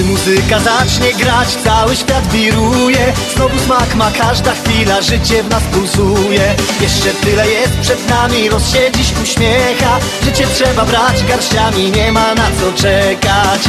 Gdy 0.00 0.08
muzyka 0.08 0.60
zacznie 0.60 1.12
grać, 1.14 1.48
cały 1.64 1.96
świat 1.96 2.28
wiruje. 2.32 3.12
Znowu 3.36 3.58
smak 3.58 3.94
ma 3.94 4.10
każda 4.10 4.52
chwila, 4.54 5.02
życie 5.02 5.42
w 5.42 5.50
nas 5.50 5.62
pulsuje. 5.62 6.54
Jeszcze 6.80 7.08
tyle 7.10 7.50
jest 7.50 7.72
przed 7.80 8.08
nami, 8.08 8.48
los 8.48 8.72
się 8.72 8.90
uśmiecha. 9.22 9.98
Życie 10.24 10.46
trzeba 10.54 10.84
brać 10.84 11.24
garściami, 11.24 11.90
nie 11.90 12.12
ma 12.12 12.34
na 12.34 12.46
co 12.60 12.82
czekać. 12.82 13.60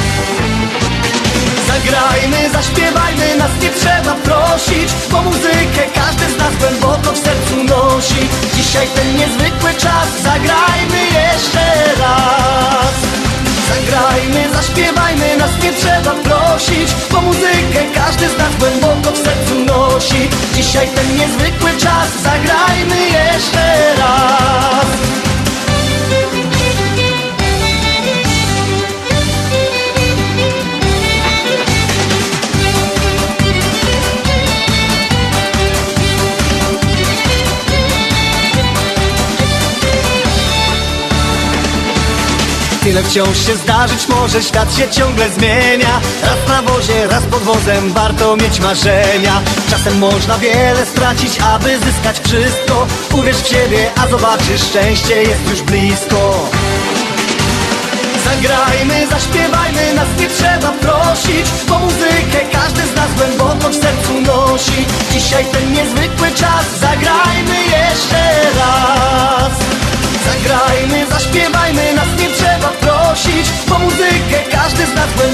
Zagrajmy, 1.68 2.50
zaśpiewajmy, 2.54 3.38
nas 3.38 3.52
nie 3.62 3.70
trzeba 3.70 4.16
prosić 4.16 4.90
Bo 5.12 5.22
muzykę 5.22 5.84
każdy 5.96 6.26
z 6.34 6.38
nas 6.38 6.56
głęboko 6.60 7.12
w 7.14 7.18
sercu 7.18 7.64
nosi. 7.64 8.30
Dzisiaj 8.56 8.88
ten 8.96 9.18
niezwykły 9.18 9.74
czas, 9.74 10.08
zagrajmy 10.24 11.00
jeszcze 11.06 11.96
raz 12.00 13.20
Zagrajmy, 13.72 14.49
zaśpiewajmy, 14.53 15.38
nas 15.38 15.63
nie 15.63 15.74
trzeba 15.74 16.11
prosić 16.11 16.95
Bo 17.11 17.22
muzykę 17.22 17.82
każdy 17.93 18.30
z 18.30 18.38
nas 18.38 18.55
głęboko 18.59 19.11
w 19.11 19.17
sercu 19.17 19.55
nosi. 19.65 20.30
Dzisiaj 20.55 20.88
ten 20.95 21.17
niezwykły 21.17 21.69
czas, 21.78 22.22
zagrajmy 22.24 22.99
jeszcze 23.05 23.95
raz 23.97 25.31
Tyle 42.84 43.04
wciąż 43.04 43.38
się 43.46 43.56
zdarzyć 43.56 44.08
może, 44.08 44.44
świat 44.44 44.78
się 44.78 44.90
ciągle 44.90 45.30
zmienia. 45.30 46.02
Raz 46.24 46.48
na 46.48 46.62
wozie, 46.62 47.08
raz 47.08 47.24
pod 47.24 47.44
wozem, 47.44 47.94
warto 47.94 48.38
mieć 48.38 48.60
marzenia. 48.60 49.42
Czasem 49.70 49.98
można 49.98 50.38
wiele 50.38 50.86
stracić, 50.86 51.40
aby 51.42 51.80
zyskać 51.80 52.20
wszystko. 52.20 52.88
Uwierz 53.14 53.38
w 53.38 53.48
siebie, 53.48 53.90
a 53.98 54.08
zobaczysz, 54.08 54.62
szczęście 54.62 55.24
jest 55.24 55.50
już 55.50 55.62
blisko. 55.62 56.50
Zagrajmy, 58.26 59.08
zaśpiewajmy, 59.08 59.94
nas 59.94 60.08
nie 60.20 60.28
trzeba 60.28 60.72
prosić 60.72 61.46
Bo 61.68 61.80
muzykę 61.80 62.40
każdy 62.52 62.82
z 62.82 62.96
nas 62.96 63.14
głęboko 63.18 63.70
w 63.70 63.76
sercu 63.76 64.22
nosi. 64.22 64.86
Dzisiaj 65.12 65.46
ten 65.46 65.74
niezwykły 65.74 66.32
czas, 66.32 66.66
zagrajmy 66.80 67.51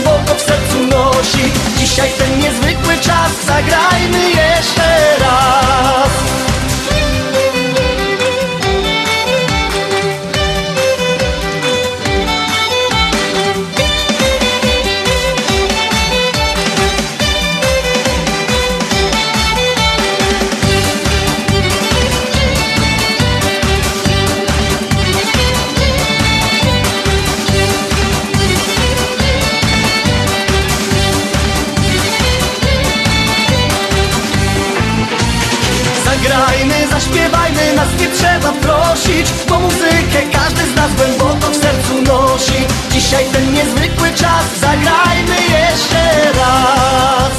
głęboko 0.03 0.35
w 0.35 0.41
sercu 0.41 0.83
nosi. 0.83 1.51
Dzisiaj 1.77 2.09
ten 2.17 2.39
niezwykły 2.39 2.97
czas 2.97 3.31
Zagrajmy 3.45 4.29
jeszcze 4.29 5.06
nie 38.07 38.13
trzeba 38.13 38.51
prosić 38.51 39.31
Po 39.47 39.59
muzykę 39.59 40.19
każdy 40.31 40.63
z 40.71 40.75
nas 40.75 40.91
głęboko 40.95 41.51
w 41.51 41.55
sercu 41.55 42.01
nosi. 42.01 42.59
Dzisiaj 42.91 43.25
ten 43.33 43.53
niezwykły 43.53 44.09
czas, 44.11 44.45
zagrajmy 44.61 45.35
jeszcze 45.57 46.31
raz. 46.39 47.31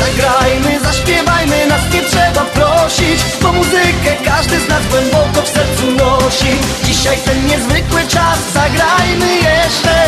Zagrajmy, 0.00 0.80
zaśpiewajmy, 0.80 1.66
nas 1.66 1.80
nie 1.92 2.02
trzeba 2.02 2.40
prosić 2.40 3.22
Po 3.40 3.52
muzykę 3.52 4.10
każdy 4.24 4.60
z 4.60 4.68
nas 4.68 4.86
głęboko 4.90 5.42
w 5.42 5.48
sercu 5.48 5.86
nosi. 5.90 6.52
Dzisiaj 6.84 7.18
ten 7.24 7.46
niezwykły 7.46 8.06
czas, 8.06 8.38
zagrajmy 8.54 9.34
jeszcze 9.36 9.99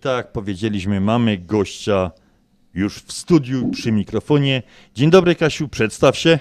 tak 0.00 0.16
jak 0.16 0.32
powiedzieliśmy, 0.32 1.00
mamy 1.00 1.38
gościa 1.38 2.10
już 2.74 2.98
w 2.98 3.12
studiu 3.12 3.68
przy 3.68 3.92
mikrofonie. 3.92 4.62
Dzień 4.94 5.10
dobry 5.10 5.34
Kasiu, 5.34 5.68
przedstaw 5.68 6.16
się. 6.16 6.38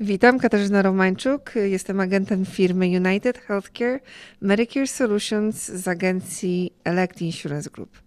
Witam, 0.00 0.38
Katarzyna 0.38 0.82
Romańczuk. 0.82 1.52
Jestem 1.54 2.00
agentem 2.00 2.44
firmy 2.44 2.86
United 2.86 3.38
Healthcare 3.38 4.00
Medicare 4.40 4.86
Solutions 4.86 5.68
z 5.68 5.88
agencji 5.88 6.72
Elect 6.84 7.22
Insurance 7.22 7.70
Group. 7.70 8.02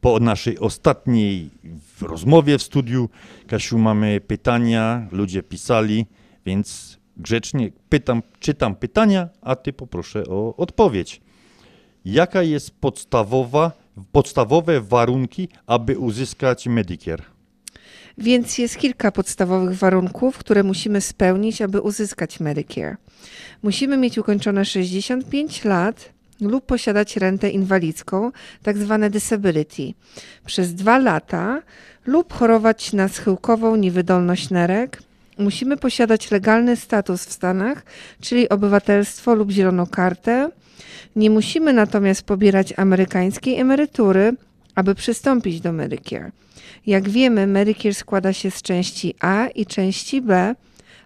Po 0.00 0.20
naszej 0.20 0.58
ostatniej 0.58 1.50
rozmowie 2.00 2.58
w 2.58 2.62
studiu, 2.62 3.08
Kasiu, 3.46 3.78
mamy 3.78 4.20
pytania, 4.20 5.08
ludzie 5.12 5.42
pisali, 5.42 6.06
więc 6.46 6.98
grzecznie 7.16 7.72
pytam, 7.88 8.22
czytam 8.40 8.74
pytania, 8.74 9.28
a 9.42 9.56
ty 9.56 9.72
poproszę 9.72 10.24
o 10.28 10.56
odpowiedź. 10.56 11.20
Jaka 12.04 12.42
jest 12.42 12.80
podstawowa, 12.80 13.85
podstawowe 14.12 14.80
warunki, 14.80 15.48
aby 15.66 15.98
uzyskać 15.98 16.66
Medicare? 16.66 17.22
Więc 18.18 18.58
jest 18.58 18.76
kilka 18.76 19.12
podstawowych 19.12 19.78
warunków, 19.78 20.38
które 20.38 20.62
musimy 20.62 21.00
spełnić, 21.00 21.62
aby 21.62 21.80
uzyskać 21.80 22.40
Medicare. 22.40 22.96
Musimy 23.62 23.96
mieć 23.96 24.18
ukończone 24.18 24.64
65 24.64 25.64
lat 25.64 26.16
lub 26.40 26.66
posiadać 26.66 27.16
rentę 27.16 27.50
inwalidzką, 27.50 28.32
tak 28.62 28.78
zwane 28.78 29.10
disability, 29.10 29.94
przez 30.46 30.74
dwa 30.74 30.98
lata 30.98 31.62
lub 32.06 32.32
chorować 32.32 32.92
na 32.92 33.08
schyłkową 33.08 33.76
niewydolność 33.76 34.50
nerek. 34.50 35.02
Musimy 35.38 35.76
posiadać 35.76 36.30
legalny 36.30 36.76
status 36.76 37.26
w 37.26 37.32
Stanach, 37.32 37.84
czyli 38.20 38.48
obywatelstwo 38.48 39.34
lub 39.34 39.50
zieloną 39.50 39.86
kartę. 39.86 40.50
Nie 41.16 41.30
musimy 41.30 41.72
natomiast 41.72 42.22
pobierać 42.22 42.74
amerykańskiej 42.76 43.60
emerytury, 43.60 44.32
aby 44.74 44.94
przystąpić 44.94 45.60
do 45.60 45.72
Medicare. 45.72 46.32
Jak 46.86 47.08
wiemy, 47.08 47.46
Medicare 47.46 47.94
składa 47.94 48.32
się 48.32 48.50
z 48.50 48.62
części 48.62 49.14
A 49.20 49.46
i 49.46 49.66
części 49.66 50.22
B, 50.22 50.54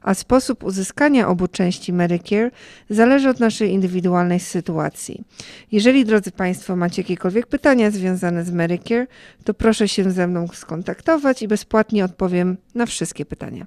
a 0.02 0.14
sposób 0.14 0.64
uzyskania 0.64 1.28
obu 1.28 1.48
części 1.48 1.92
Medicare 1.92 2.50
zależy 2.90 3.28
od 3.28 3.40
naszej 3.40 3.70
indywidualnej 3.70 4.40
sytuacji. 4.40 5.24
Jeżeli, 5.72 6.04
drodzy 6.04 6.30
Państwo, 6.30 6.76
macie 6.76 7.02
jakiekolwiek 7.02 7.46
pytania 7.46 7.90
związane 7.90 8.44
z 8.44 8.50
Medicare, 8.50 9.06
to 9.44 9.54
proszę 9.54 9.88
się 9.88 10.10
ze 10.10 10.26
mną 10.26 10.48
skontaktować 10.48 11.42
i 11.42 11.48
bezpłatnie 11.48 12.04
odpowiem 12.04 12.56
na 12.74 12.86
wszystkie 12.86 13.24
pytania. 13.24 13.66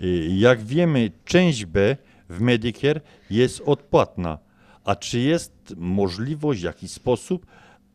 Y, 0.00 0.26
Jak 0.28 0.62
wiemy, 0.62 1.10
część 1.24 1.64
B 1.64 1.96
w 2.28 2.40
Medicare 2.40 3.00
jest 3.30 3.62
odpłatna. 3.66 4.38
A 4.84 4.96
czy 4.96 5.18
jest 5.18 5.52
możliwość, 5.76 6.60
w 6.60 6.64
jakiś 6.64 6.90
sposób, 6.90 7.46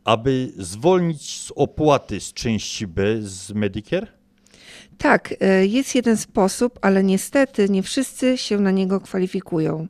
aby 0.04 0.52
zwolnić 0.58 1.42
z 1.42 1.52
opłaty 1.56 2.20
z 2.20 2.34
części 2.34 2.88
B 2.88 3.04
z 3.22 3.52
Medicare? 3.52 4.08
Tak, 4.98 5.34
e, 5.40 5.66
jest 5.66 5.96
jeden 5.96 6.18
sposób, 6.18 6.80
ale 6.82 7.04
niestety 7.04 7.70
nie 7.70 7.84
wszyscy 7.84 8.38
się 8.38 8.60
na 8.60 8.72
niego 8.72 9.02
kwalifikują. 9.02 9.88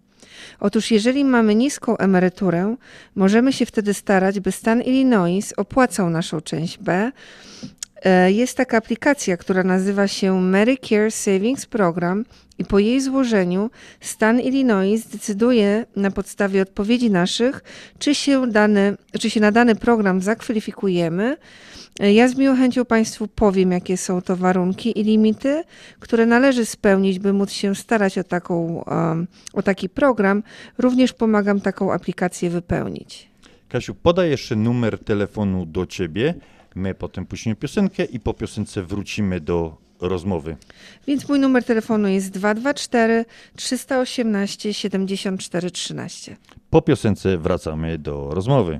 Otóż, 0.59 0.91
jeżeli 0.91 1.25
mamy 1.25 1.55
niską 1.55 1.97
emeryturę, 1.97 2.75
możemy 3.15 3.53
się 3.53 3.65
wtedy 3.65 3.93
starać, 3.93 4.39
by 4.39 4.51
stan 4.51 4.81
Illinois 4.81 5.53
opłacał 5.57 6.09
naszą 6.09 6.41
część 6.41 6.77
B. 6.77 7.11
E, 8.03 8.31
Jest 8.31 8.57
taka 8.57 8.77
aplikacja, 8.77 9.37
która 9.37 9.63
nazywa 9.63 10.07
się 10.07 10.41
Medicare 10.41 11.11
Savings 11.11 11.65
Program 11.65 12.25
i 12.59 12.65
po 12.65 12.79
jej 12.79 13.01
złożeniu 13.01 13.69
stan 14.01 14.39
Illinois 14.39 15.07
decyduje 15.07 15.85
na 15.95 16.11
podstawie 16.11 16.61
odpowiedzi 16.61 17.11
naszych, 17.11 17.63
czy 17.99 18.15
się, 18.15 18.51
czy 19.19 19.29
się 19.29 19.39
na 19.39 19.51
dany 19.51 19.75
program 19.75 20.21
zakwalifikujemy. 20.21 21.37
Ja 21.99 22.27
z 22.27 22.35
miłą 22.35 22.55
chęcią 22.55 22.85
Państwu 22.85 23.27
powiem, 23.27 23.71
jakie 23.71 23.97
są 23.97 24.21
to 24.21 24.35
warunki 24.35 24.99
i 24.99 25.03
limity, 25.03 25.63
które 25.99 26.25
należy 26.25 26.65
spełnić, 26.65 27.19
by 27.19 27.33
móc 27.33 27.51
się 27.51 27.75
starać 27.75 28.17
o, 28.17 28.23
taką, 28.23 28.83
o 29.53 29.61
taki 29.63 29.89
program. 29.89 30.43
Również 30.77 31.13
pomagam 31.13 31.61
taką 31.61 31.93
aplikację 31.93 32.49
wypełnić. 32.49 33.29
Kasiu, 33.69 33.95
podaj 33.95 34.29
jeszcze 34.29 34.55
numer 34.55 34.99
telefonu 34.99 35.65
do 35.65 35.85
ciebie. 35.85 36.33
My 36.75 36.95
potem 36.95 37.25
puścimy 37.25 37.55
piosenkę 37.55 38.05
i 38.05 38.19
po 38.19 38.33
piosence 38.33 38.83
wrócimy 38.83 39.39
do 39.39 39.77
rozmowy. 39.99 40.55
Więc 41.07 41.29
mój 41.29 41.39
numer 41.39 41.63
telefonu 41.63 42.07
jest 42.07 42.29
224 42.29 43.25
318 43.55 44.73
74 44.73 45.71
13. 45.71 46.37
Po 46.69 46.81
piosence 46.81 47.37
wracamy 47.37 47.97
do 47.97 48.29
rozmowy. 48.31 48.79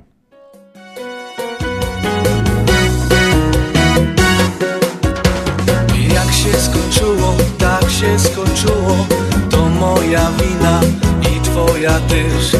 Jak 6.14 6.32
się 6.32 6.58
skończyło, 6.58 7.36
tak 7.58 7.90
się 7.90 8.18
skończyło 8.18 9.06
To 9.50 9.68
moja 9.68 10.30
wina 10.30 10.80
i 11.36 11.40
twoja 11.40 12.00
też 12.00 12.56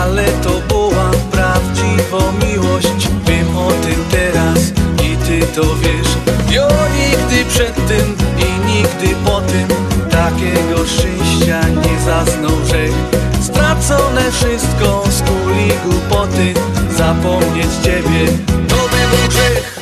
Ale 0.00 0.24
to 0.24 0.60
była 0.68 1.10
prawdziwa 1.30 2.32
miłość 2.46 3.08
Wiem 3.26 3.56
o 3.56 3.70
tym 3.70 4.04
teraz 4.10 4.72
i 5.04 5.16
ty 5.16 5.46
to 5.54 5.62
wiesz 5.76 6.07
Ja 6.50 6.68
nigdy 6.96 7.44
przed 7.44 7.74
tym 7.74 8.16
i 8.38 8.66
nigdy 8.66 9.16
po 9.24 9.40
tym 9.40 9.68
Takiego 10.10 10.86
szczęścia 10.86 11.68
nie 11.68 12.00
zaznał 12.00 12.64
rzek 12.66 12.92
Stracone 13.40 14.32
wszystko 14.32 15.04
z 15.10 15.22
kuli 15.22 15.72
głupoty 15.84 16.54
Zapomnieć 16.96 17.70
ciebie 17.84 18.26
to 18.68 18.74
by 18.74 19.16
był 19.16 19.28
grzech. 19.28 19.78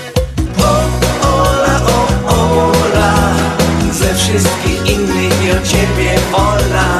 O, 0.58 1.28
Ola, 1.28 1.80
o, 1.86 2.70
Ola 2.70 3.14
Ze 3.92 4.14
wszystkich 4.14 4.86
innych 4.86 5.56
o 5.56 5.66
ciebie 5.66 6.14
Ola 6.32 6.95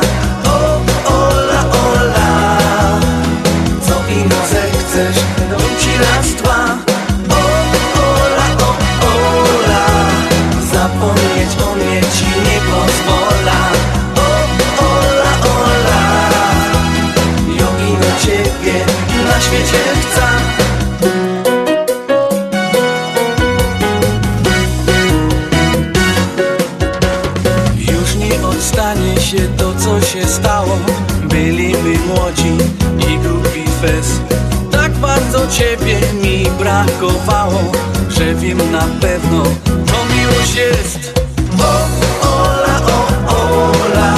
Tak 34.71 34.93
bardzo 34.93 35.47
ciebie 35.49 36.01
mi 36.23 36.47
brakowało 36.59 37.73
Że 38.09 38.35
wiem 38.35 38.73
na 38.73 38.87
pewno, 39.01 39.43
to 39.65 40.15
miłość 40.15 40.55
jest. 40.55 41.21
O, 41.59 41.89
ola, 42.29 42.81
o, 42.87 43.07
ola 43.29 44.15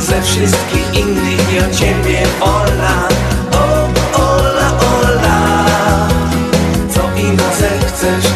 Ze 0.00 0.22
wszystkich 0.22 0.94
innych 0.94 1.52
ja 1.52 1.70
ciebie 1.70 2.22
ola. 2.40 3.08
O, 3.52 3.88
ola, 4.20 4.72
ola 4.98 5.66
Co 6.94 7.20
im 7.20 7.36
zechcesz 7.36 8.33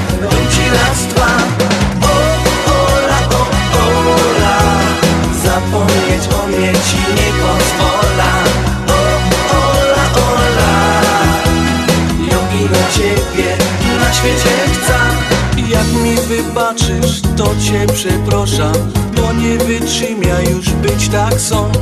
chcę 14.32 14.98
Jak 15.68 15.86
mi 15.92 16.14
wybaczysz, 16.16 17.20
to 17.36 17.44
cię 17.44 17.86
przeproszam 17.94 18.72
Bo 19.16 19.32
nie 19.32 19.58
wytrzymia 19.58 20.40
już 20.40 20.70
być 20.70 21.08
tak 21.08 21.40
są 21.40 21.72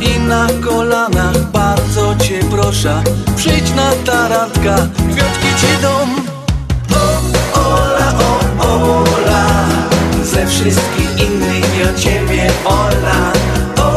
I 0.00 0.20
na 0.20 0.46
kolanach 0.64 1.50
bardzo 1.50 2.16
cię 2.16 2.40
proszę 2.50 3.02
Przyjdź 3.36 3.74
na 3.74 3.92
tarantka, 3.92 4.76
kwiatki 5.12 5.48
ci 5.60 5.82
dom. 5.82 6.26
O, 6.94 7.60
Ola, 7.60 8.14
o, 8.60 9.02
Ola 9.02 9.46
Ze 10.24 10.46
wszystkich 10.46 11.28
innych 11.28 11.64
o 11.94 12.00
ciebie 12.00 12.50
Ola. 12.64 13.32
O, 13.78 13.93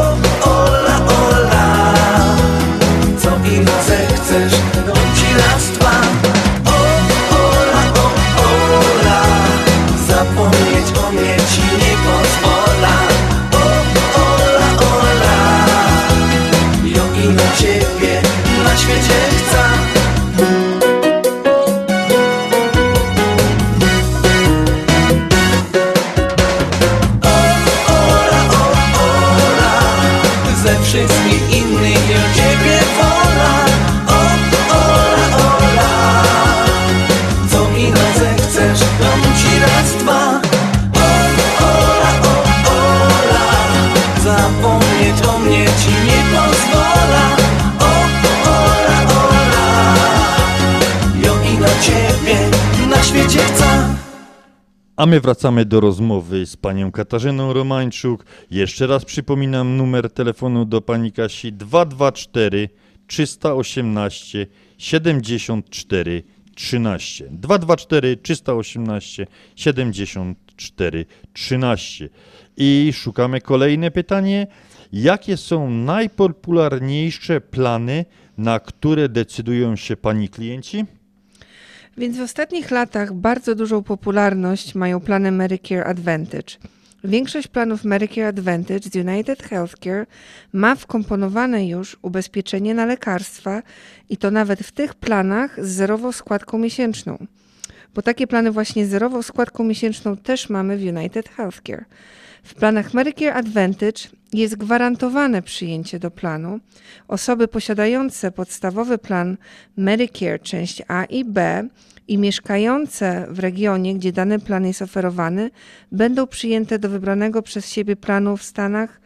A 54.98 55.06
my 55.06 55.20
wracamy 55.20 55.64
do 55.64 55.80
rozmowy 55.80 56.46
z 56.46 56.56
panią 56.56 56.92
Katarzyną 56.92 57.52
Romańczuk. 57.52 58.24
Jeszcze 58.50 58.86
raz 58.86 59.04
przypominam 59.04 59.76
numer 59.76 60.10
telefonu 60.10 60.64
do 60.64 60.80
pani 60.80 61.12
Kasi 61.12 61.52
224 61.52 62.68
318 63.06 64.46
74 64.78 66.22
13. 66.54 67.28
224 67.30 68.16
318 68.16 69.26
74 69.56 71.06
13. 71.32 72.08
I 72.56 72.90
szukamy 72.94 73.40
kolejne 73.40 73.90
pytanie. 73.90 74.46
Jakie 74.92 75.36
są 75.36 75.70
najpopularniejsze 75.70 77.40
plany, 77.40 78.04
na 78.38 78.60
które 78.60 79.08
decydują 79.08 79.76
się 79.76 79.96
pani 79.96 80.28
klienci? 80.28 80.97
Więc 81.98 82.16
w 82.16 82.20
ostatnich 82.20 82.70
latach 82.70 83.12
bardzo 83.12 83.54
dużą 83.54 83.82
popularność 83.82 84.74
mają 84.74 85.00
plany 85.00 85.32
Medicare 85.32 85.86
Advantage. 85.86 86.56
Większość 87.04 87.48
planów 87.48 87.84
Medicare 87.84 88.26
Advantage 88.26 88.80
z 88.90 88.96
United 88.96 89.42
Healthcare 89.42 90.06
ma 90.52 90.74
wkomponowane 90.74 91.66
już 91.66 91.96
ubezpieczenie 92.02 92.74
na 92.74 92.86
lekarstwa 92.86 93.62
i 94.08 94.16
to 94.16 94.30
nawet 94.30 94.60
w 94.60 94.72
tych 94.72 94.94
planach 94.94 95.66
z 95.66 95.68
zerową 95.68 96.12
składką 96.12 96.58
miesięczną. 96.58 97.26
Bo 97.94 98.02
takie 98.02 98.26
plany 98.26 98.50
właśnie 98.50 98.86
z 98.86 98.90
zerową 98.90 99.22
składką 99.22 99.64
miesięczną 99.64 100.16
też 100.16 100.48
mamy 100.48 100.78
w 100.78 100.96
United 100.96 101.28
Healthcare. 101.28 101.84
W 102.48 102.54
planach 102.54 102.94
Medicare 102.94 103.34
Advantage 103.34 104.08
jest 104.32 104.56
gwarantowane 104.56 105.42
przyjęcie 105.42 105.98
do 105.98 106.10
planu. 106.10 106.60
Osoby 107.08 107.48
posiadające 107.48 108.30
podstawowy 108.30 108.98
plan 108.98 109.36
Medicare 109.76 110.38
część 110.38 110.82
A 110.88 111.04
i 111.04 111.24
B 111.24 111.68
i 112.08 112.18
mieszkające 112.18 113.26
w 113.30 113.38
regionie, 113.38 113.94
gdzie 113.94 114.12
dany 114.12 114.38
plan 114.38 114.66
jest 114.66 114.82
oferowany, 114.82 115.50
będą 115.92 116.26
przyjęte 116.26 116.78
do 116.78 116.88
wybranego 116.88 117.42
przez 117.42 117.70
siebie 117.72 117.96
planu 117.96 118.36
w 118.36 118.42
Stanach, 118.42 119.00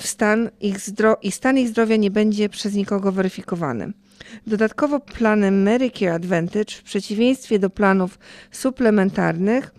w 0.00 0.06
stan 0.06 0.50
ich 0.60 0.76
i 1.22 1.32
stan 1.32 1.58
ich 1.58 1.68
zdrowia 1.68 1.96
nie 1.96 2.10
będzie 2.10 2.48
przez 2.48 2.74
nikogo 2.74 3.12
weryfikowany. 3.12 3.92
Dodatkowo 4.46 5.00
plany 5.00 5.50
Medicare 5.50 6.14
Advantage, 6.14 6.74
w 6.74 6.82
przeciwieństwie 6.82 7.58
do 7.58 7.70
planów 7.70 8.18
suplementarnych, 8.50 9.70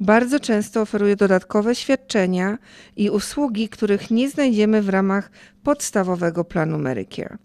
bardzo 0.00 0.40
często 0.40 0.80
oferuje 0.80 1.16
dodatkowe 1.16 1.74
świadczenia 1.74 2.58
i 2.96 3.10
usługi, 3.10 3.68
których 3.68 4.10
nie 4.10 4.30
znajdziemy 4.30 4.82
w 4.82 4.88
ramach 4.88 5.30
podstawowego 5.62 6.44
planu 6.44 6.78
Medicare. 6.78 7.38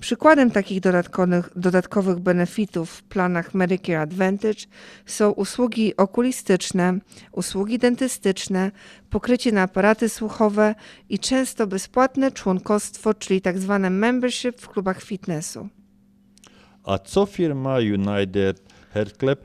Przykładem 0.00 0.50
takich 0.50 0.80
dodatkowych, 0.80 1.50
dodatkowych 1.56 2.18
benefitów 2.18 2.90
w 2.90 3.02
planach 3.02 3.54
Medicare 3.54 4.00
Advantage 4.00 4.66
są 5.06 5.30
usługi 5.30 5.96
okulistyczne, 5.96 6.98
usługi 7.32 7.78
dentystyczne, 7.78 8.70
pokrycie 9.10 9.52
na 9.52 9.62
aparaty 9.62 10.08
słuchowe 10.08 10.74
i 11.08 11.18
często 11.18 11.66
bezpłatne 11.66 12.32
członkostwo, 12.32 13.14
czyli 13.14 13.40
tak 13.40 13.58
zwane 13.58 13.90
membership 13.90 14.60
w 14.60 14.68
klubach 14.68 15.02
fitnessu. 15.02 15.68
A 16.84 16.98
co 16.98 17.26
firma 17.26 17.76
United 17.78 18.62
Health 18.92 19.16
Club, 19.16 19.40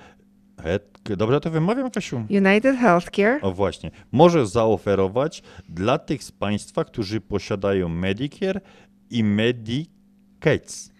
Health, 0.64 1.18
dobrze 1.18 1.40
to 1.40 1.50
wymawiam, 1.50 1.92
Kasiu? 1.92 2.26
United 2.30 2.78
Healthcare 2.78 3.40
O 3.42 3.52
właśnie, 3.52 3.92
może 4.12 4.48
zaoferować 4.48 5.44
dla 5.70 5.98
tych 5.98 6.24
z 6.24 6.32
Państwa, 6.32 6.86
którzy 6.86 7.22
posiadają 7.22 7.90
Medicare 7.90 8.62
i 9.10 9.24
Medicaid. 9.24 10.94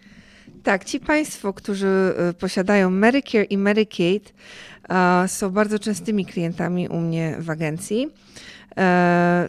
Tak, 0.62 0.84
ci 0.84 1.00
Państwo, 1.00 1.52
którzy 1.52 2.14
y, 2.30 2.34
posiadają 2.34 2.90
Medicare 2.90 3.44
i 3.44 3.58
Medicaid, 3.58 4.34
są 5.26 5.50
bardzo 5.50 5.78
częstymi 5.78 6.26
klientami 6.26 6.88
u 6.88 7.00
mnie 7.00 7.36
w 7.38 7.50
agencji. 7.50 8.08
E, 8.76 9.48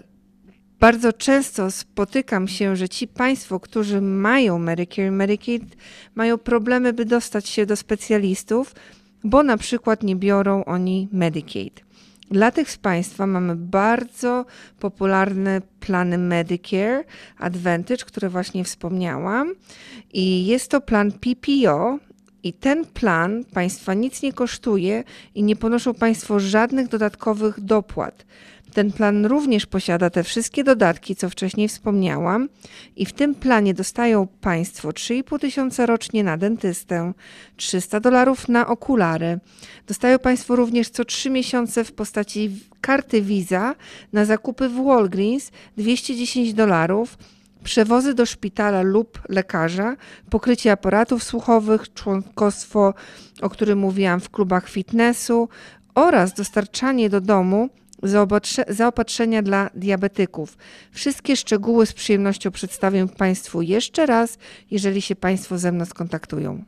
Bardzo 0.80 1.14
często 1.14 1.72
spotykam 1.72 2.48
się, 2.48 2.76
że 2.76 2.90
ci 2.90 3.08
Państwo, 3.08 3.60
którzy 3.60 4.02
mają 4.02 4.60
Medicare 4.60 5.08
i 5.08 5.12
Medicaid, 5.12 5.64
mają 6.16 6.38
problemy, 6.38 6.94
by 6.94 7.06
dostać 7.06 7.50
się 7.50 7.66
do 7.66 7.76
specjalistów, 7.76 8.76
bo 9.26 9.43
na 9.43 9.57
przykład 9.57 10.03
nie 10.03 10.15
biorą 10.15 10.65
oni 10.65 11.10
Medicaid. 11.11 11.85
Dla 12.31 12.52
tych 12.52 12.72
z 12.72 12.77
Państwa 12.77 13.27
mamy 13.27 13.56
bardzo 13.56 14.45
popularne 14.80 15.61
plany 15.80 16.18
Medicare 16.18 17.03
Advantage, 17.38 18.06
które 18.06 18.30
właśnie 18.30 18.64
wspomniałam. 18.64 19.53
I 20.14 20.45
jest 20.45 20.72
to 20.72 20.81
plan 20.81 21.11
PPO. 21.11 21.99
I 22.43 22.53
ten 22.53 22.85
plan 22.85 23.43
Państwa 23.53 23.93
nic 23.93 24.22
nie 24.22 24.34
kosztuje 24.34 25.03
i 25.35 25.43
nie 25.43 25.56
ponoszą 25.56 25.93
Państwo 25.93 26.39
żadnych 26.39 26.88
dodatkowych 26.88 27.60
dopłat. 27.60 28.26
Ten 28.76 28.91
plan 28.91 29.26
również 29.26 29.65
posiada 29.65 30.10
te 30.10 30.23
wszystkie 30.23 30.64
dodatki, 30.64 31.15
co 31.15 31.30
wcześniej 31.30 31.68
wspomniałam, 31.68 32.49
i 32.95 33.06
w 33.06 33.14
tym 33.14 33.35
planie 33.35 33.73
dostają 33.73 34.27
Państwo 34.41 34.89
3,5 34.89 35.39
tysiąca 35.39 35.85
rocznie 35.85 36.23
na 36.23 36.38
dentystę, 36.38 37.14
300 37.56 37.99
dolarów 37.99 38.49
na 38.49 38.68
okulary. 38.68 39.39
Dostają 39.88 40.19
Państwo 40.19 40.56
również 40.56 40.89
co 40.89 41.06
3 41.06 41.30
miesiące 41.30 41.84
w 41.84 41.91
postaci 41.91 42.60
karty 42.81 43.22
Visa 43.22 43.76
na 44.14 44.26
zakupy 44.26 44.69
w 44.69 44.84
Walgreens 44.85 45.52
210 45.77 46.53
dolarów 46.53 47.18
przewozy 47.64 48.14
do 48.14 48.26
szpitala 48.26 48.81
lub 48.81 49.22
lekarza, 49.30 49.95
pokrycie 50.30 50.72
aparatów 50.72 51.23
słuchowych, 51.23 51.93
członkostwo, 51.93 52.93
o 53.41 53.49
którym 53.49 53.80
mówiłam, 53.80 54.19
w 54.19 54.30
klubach 54.30 54.69
fitnessu 54.69 55.49
oraz 55.95 56.34
dostarczanie 56.34 57.10
do 57.10 57.22
domu 57.22 57.69
zaopatrzenia 58.68 59.42
dla 59.42 59.70
diabetyków. 59.76 60.58
Wszystkie 60.92 61.36
szczegóły 61.36 61.86
z 61.86 61.94
przyjemnością 61.94 62.52
przedstawię 62.52 63.08
Państwu 63.08 63.62
jeszcze 63.62 64.06
raz, 64.06 64.38
jeżeli 64.72 65.02
się 65.02 65.16
Państwo 65.16 65.58
ze 65.58 65.72
mną 65.72 65.86
skontaktują. 65.86 66.64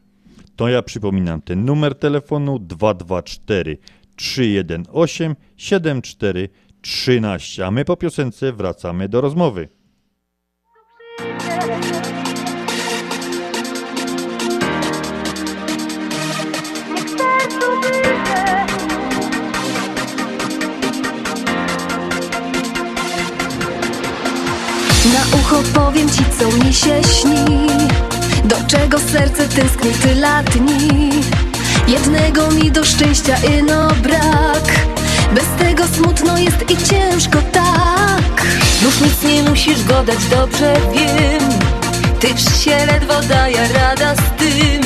To 0.55 0.69
ja 0.69 0.81
przypominam 0.81 1.41
ten 1.41 1.65
numer 1.65 1.95
telefonu 1.95 2.59
224 2.59 3.77
318 4.15 5.35
7413, 5.57 7.65
a 7.65 7.71
my 7.71 7.85
po 7.85 7.97
piosence 7.97 8.53
wracamy 8.53 9.09
do 9.09 9.21
rozmowy. 9.21 9.76
Ucho 25.33 25.63
powiem 25.73 26.09
ci, 26.09 26.23
co 26.39 26.65
mi 26.65 26.73
się 26.73 27.01
śni. 27.03 27.67
Do 28.43 28.55
czego 28.67 28.99
serce 28.99 29.47
tęskni 29.47 29.91
tyle 29.91 30.43
dni. 30.43 31.09
Jednego 31.87 32.51
mi 32.51 32.71
do 32.71 32.85
szczęścia 32.85 33.37
ino 33.59 33.87
brak. 33.87 34.87
Bez 35.33 35.45
tego 35.59 35.83
smutno 35.87 36.37
jest 36.37 36.71
i 36.71 36.77
ciężko 36.77 37.39
tak. 37.51 38.45
Już 38.83 38.99
nic 38.99 39.23
nie 39.23 39.43
musisz 39.43 39.83
godać, 39.83 40.17
dobrze 40.29 40.73
wiem. 40.93 41.49
Tyż 42.19 42.63
się 42.63 42.85
ledwo 42.85 43.21
daje 43.21 43.67
rada 43.73 44.15
z 44.15 44.39
tym. 44.39 44.81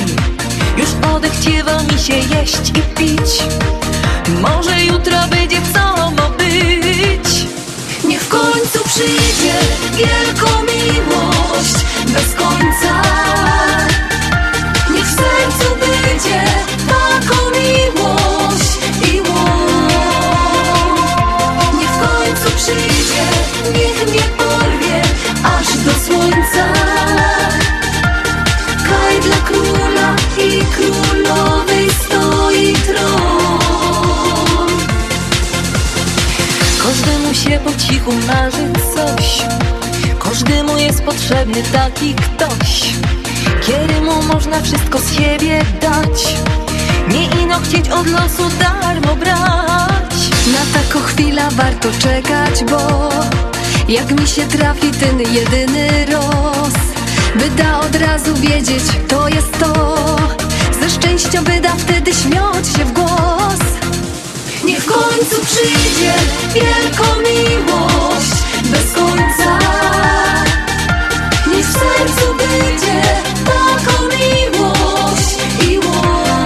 Już 0.77 0.89
odechciewa 1.15 1.83
mi 1.83 1.99
się 1.99 2.13
jeść 2.13 2.69
i 2.69 2.81
pić. 2.81 3.43
Może 4.41 4.83
jutro 4.83 5.17
będzie 5.29 5.40
przyjdzie 8.93 9.53
wielką 9.97 10.47
miłość. 10.61 11.75
Bez 12.13 12.35
końca 12.35 13.01
Każdemu 37.31 37.49
się 37.49 37.59
po 37.59 37.87
cichu 37.87 38.11
marzy 38.27 38.73
coś. 38.95 39.41
Każdemu 40.19 40.77
jest 40.77 41.03
potrzebny 41.03 41.63
taki 41.73 42.13
ktoś 42.13 42.93
Kiedy 43.61 44.01
mu 44.01 44.21
można 44.21 44.61
wszystko 44.61 44.99
z 44.99 45.13
siebie 45.13 45.61
dać. 45.81 46.35
Nie 47.07 47.41
ino 47.43 47.59
chcieć 47.59 47.89
od 47.89 48.07
losu 48.07 48.43
darmo 48.59 49.15
brać. 49.15 50.15
Na 50.47 50.79
taką 50.79 50.99
chwilę 51.05 51.41
warto 51.51 51.89
czekać, 51.99 52.63
bo 52.63 53.09
Jak 53.87 54.11
mi 54.21 54.27
się 54.27 54.47
trafi 54.47 54.91
ten 54.91 55.19
jedyny 55.19 56.05
roz 56.05 56.73
Wyda 57.35 57.79
od 57.79 57.95
razu 57.95 58.35
wiedzieć, 58.35 58.83
to 59.07 59.27
jest 59.27 59.59
to. 59.59 59.95
Ze 60.81 60.89
szczęścia 60.89 61.41
wyda 61.41 61.73
wtedy 61.77 62.13
śmiać 62.13 62.67
się 62.77 62.85
w 62.85 62.91
głos 62.91 63.70
Niech 64.63 64.83
w 64.83 64.85
końcu 64.85 65.45
przyjdzie 65.45 66.13
wielką 66.53 67.03
miłość 67.19 68.35
Bez 68.63 68.93
końca. 68.93 69.59
Niech 71.47 71.65
w 71.65 71.73
sercu 71.73 72.35
będzie 72.35 73.01
taką 73.45 74.03
miłość 74.03 75.37
i 75.67 75.79
łoń 75.79 76.45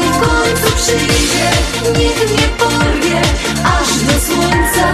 Niech 0.00 0.14
w 0.14 0.20
końcu 0.20 0.76
przyjdzie, 0.76 1.50
niech 1.98 2.30
mnie 2.30 2.48
porwie 2.58 3.20
aż 3.64 3.88
do 3.98 4.26
słońca. 4.26 4.92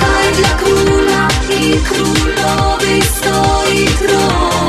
Kaj 0.00 0.32
dla 0.36 0.48
króla 0.48 1.28
i 1.50 1.80
królowej 1.80 3.02
stoi 3.02 3.86
tron 3.86 4.65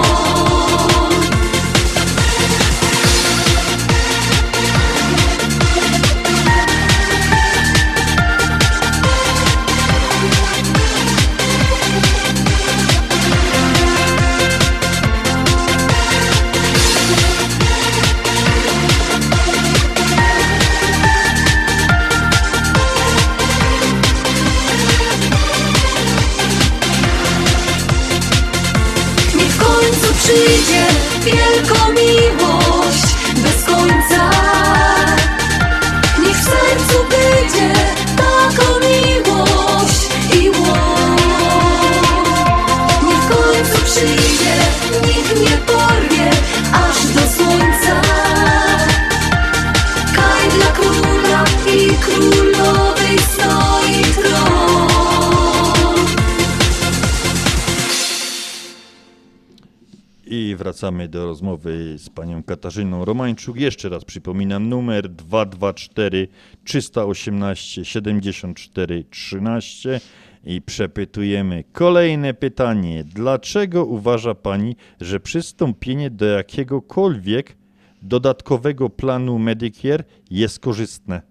wracamy 60.78 61.08
do 61.08 61.26
rozmowy 61.26 61.98
z 61.98 62.10
panią 62.10 62.44
Katarzyną 62.44 63.06
Romańczuk. 63.06 63.58
Jeszcze 63.58 63.90
raz 63.90 64.06
przypominam 64.06 64.70
numer 64.70 65.10
224 65.10 66.28
318 66.64 67.86
74 67.86 69.04
13 69.10 70.02
i 70.44 70.62
przepytujemy 70.62 71.64
kolejne 71.72 72.34
pytanie. 72.34 73.04
Dlaczego 73.04 73.86
uważa 73.86 74.36
pani, 74.36 74.76
że 75.02 75.20
przystąpienie 75.20 76.10
do 76.10 76.26
jakiegokolwiek 76.26 77.58
dodatkowego 78.02 78.90
planu 78.90 79.40
Medicare 79.40 80.04
jest 80.32 80.60
korzystne? 80.60 81.22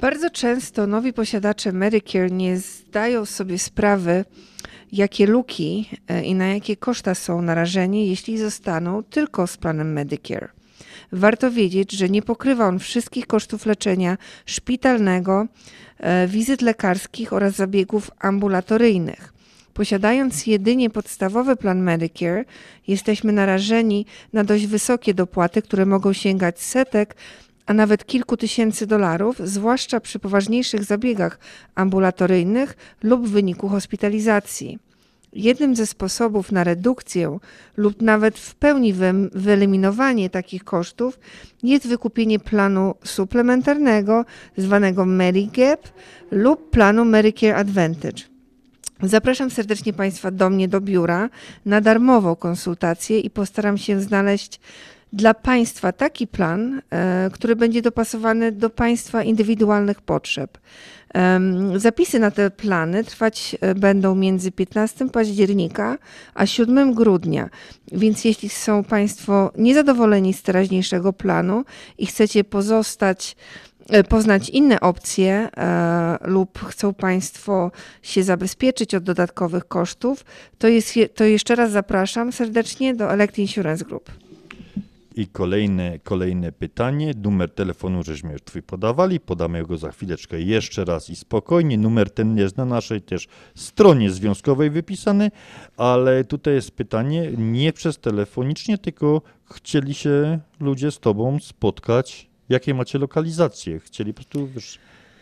Bardzo 0.00 0.30
często 0.30 0.86
nowi 0.86 1.12
posiadacze 1.12 1.72
Medicare 1.72 2.30
nie 2.30 2.58
zdają 2.58 3.24
sobie 3.26 3.58
sprawy, 3.58 4.24
jakie 4.92 5.26
luki 5.26 5.90
e, 6.08 6.22
i 6.22 6.34
na 6.34 6.46
jakie 6.46 6.76
koszta 6.76 7.14
są 7.14 7.42
narażeni, 7.42 8.08
jeśli 8.08 8.38
zostaną 8.38 9.02
tylko 9.02 9.46
z 9.46 9.56
planem 9.56 9.92
Medicare. 9.92 10.48
Warto 11.12 11.50
wiedzieć, 11.50 11.92
że 11.92 12.08
nie 12.08 12.22
pokrywa 12.22 12.68
on 12.68 12.78
wszystkich 12.78 13.26
kosztów 13.26 13.66
leczenia 13.66 14.18
szpitalnego, 14.46 15.46
e, 15.98 16.26
wizyt 16.26 16.62
lekarskich 16.62 17.32
oraz 17.32 17.54
zabiegów 17.54 18.10
ambulatoryjnych. 18.18 19.32
Posiadając 19.74 20.46
jedynie 20.46 20.90
podstawowy 20.90 21.56
plan 21.56 21.82
Medicare, 21.82 22.44
jesteśmy 22.88 23.32
narażeni 23.32 24.06
na 24.32 24.44
dość 24.44 24.66
wysokie 24.66 25.14
dopłaty, 25.14 25.62
które 25.62 25.86
mogą 25.86 26.12
sięgać 26.12 26.60
setek, 26.60 27.16
a 27.70 27.74
nawet 27.74 28.06
kilku 28.06 28.36
tysięcy 28.36 28.86
dolarów, 28.86 29.38
zwłaszcza 29.44 30.00
przy 30.00 30.18
poważniejszych 30.18 30.84
zabiegach 30.84 31.38
ambulatoryjnych 31.74 32.76
lub 33.02 33.26
w 33.26 33.30
wyniku 33.30 33.68
hospitalizacji. 33.68 34.78
Jednym 35.32 35.76
ze 35.76 35.86
sposobów 35.86 36.52
na 36.52 36.64
redukcję 36.64 37.38
lub 37.76 38.02
nawet 38.02 38.38
w 38.38 38.54
pełni 38.54 38.94
wyeliminowanie 39.34 40.30
takich 40.30 40.64
kosztów 40.64 41.18
jest 41.62 41.88
wykupienie 41.88 42.38
planu 42.38 42.94
suplementarnego 43.04 44.24
zwanego 44.56 45.04
Medigap 45.06 45.88
lub 46.30 46.70
planu 46.70 47.04
Medicare 47.04 47.56
Advantage. 47.56 48.22
Zapraszam 49.02 49.50
serdecznie 49.50 49.92
Państwa 49.92 50.30
do 50.30 50.50
mnie 50.50 50.68
do 50.68 50.80
biura 50.80 51.30
na 51.66 51.80
darmową 51.80 52.36
konsultację 52.36 53.20
i 53.20 53.30
postaram 53.30 53.78
się 53.78 54.00
znaleźć 54.00 54.60
dla 55.12 55.34
Państwa 55.34 55.92
taki 55.92 56.26
plan, 56.26 56.82
e, 56.90 57.30
który 57.32 57.56
będzie 57.56 57.82
dopasowany 57.82 58.52
do 58.52 58.70
Państwa 58.70 59.22
indywidualnych 59.22 60.00
potrzeb. 60.00 60.58
Zapisy 61.76 62.18
na 62.18 62.30
te 62.30 62.50
plany 62.50 63.04
trwać 63.04 63.56
e, 63.60 63.74
będą 63.74 64.14
między 64.14 64.52
15 64.52 65.08
października 65.08 65.98
a 66.34 66.46
7 66.46 66.94
grudnia, 66.94 67.48
więc 67.92 68.24
jeśli 68.24 68.48
są 68.48 68.84
Państwo 68.84 69.52
niezadowoleni 69.58 70.34
z 70.34 70.42
teraźniejszego 70.42 71.12
planu 71.12 71.64
i 71.98 72.06
chcecie 72.06 72.44
pozostać 72.44 73.36
e, 73.88 74.04
poznać 74.04 74.48
inne 74.48 74.80
opcje 74.80 75.48
lub 76.20 76.58
chcą 76.58 76.94
Państwo 76.94 77.70
się 78.02 78.22
zabezpieczyć 78.22 78.94
od 78.94 79.04
dodatkowych 79.04 79.68
kosztów, 79.68 80.24
to, 80.58 80.68
jest, 80.68 80.96
je- 80.96 81.08
to 81.08 81.24
jeszcze 81.24 81.54
raz 81.54 81.70
zapraszam 81.70 82.32
serdecznie 82.32 82.94
do 82.94 83.12
Elect 83.12 83.38
Insurance 83.38 83.84
Group. 83.84 84.10
I 85.20 85.26
kolejne, 85.26 85.98
kolejne 85.98 86.52
pytanie. 86.52 87.12
Numer 87.22 87.50
telefonu 87.50 88.02
żeśmy 88.02 88.32
już 88.32 88.42
twój 88.42 88.62
podawali. 88.62 89.20
Podamy 89.20 89.62
go 89.62 89.76
za 89.76 89.90
chwileczkę 89.92 90.40
jeszcze 90.40 90.84
raz 90.84 91.10
i 91.10 91.16
spokojnie. 91.16 91.78
Numer 91.78 92.10
ten 92.10 92.36
jest 92.36 92.56
na 92.56 92.64
naszej 92.64 93.02
też 93.02 93.28
stronie 93.54 94.10
związkowej 94.10 94.70
wypisany, 94.70 95.30
ale 95.76 96.24
tutaj 96.24 96.54
jest 96.54 96.70
pytanie 96.70 97.32
nie 97.38 97.72
przez 97.72 97.98
telefonicznie, 97.98 98.78
tylko 98.78 99.22
chcieli 99.44 99.94
się 99.94 100.38
ludzie 100.60 100.90
z 100.90 100.98
tobą 100.98 101.38
spotkać. 101.40 102.30
Jakie 102.48 102.74
macie 102.74 102.98
lokalizacje? 102.98 103.80
Chcieli 103.80 104.14
po 104.14 104.16
prostu, 104.16 104.46
wiesz, 104.46 104.78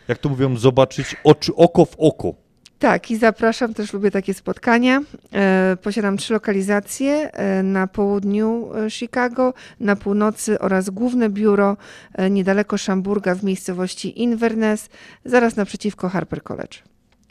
jak 0.07 0.17
to 0.17 0.29
mówią, 0.29 0.57
zobaczyć 0.57 1.15
oczy, 1.23 1.55
oko 1.55 1.85
w 1.85 1.95
oko. 1.97 2.33
Tak, 2.79 3.11
i 3.11 3.17
zapraszam, 3.17 3.73
też 3.73 3.93
lubię 3.93 4.11
takie 4.11 4.33
spotkania. 4.33 5.01
E, 5.33 5.77
posiadam 5.81 6.17
trzy 6.17 6.33
lokalizacje 6.33 7.31
e, 7.31 7.63
na 7.63 7.87
południu 7.87 8.69
e, 8.75 8.89
Chicago, 8.89 9.53
na 9.79 9.95
północy 9.95 10.59
oraz 10.59 10.89
główne 10.89 11.29
biuro 11.29 11.77
niedaleko 12.29 12.77
Szamburga 12.77 13.35
w 13.35 13.43
miejscowości 13.43 14.21
Inverness, 14.21 14.89
zaraz 15.25 15.55
naprzeciwko 15.55 16.09
Harper 16.09 16.43
College. 16.43 16.77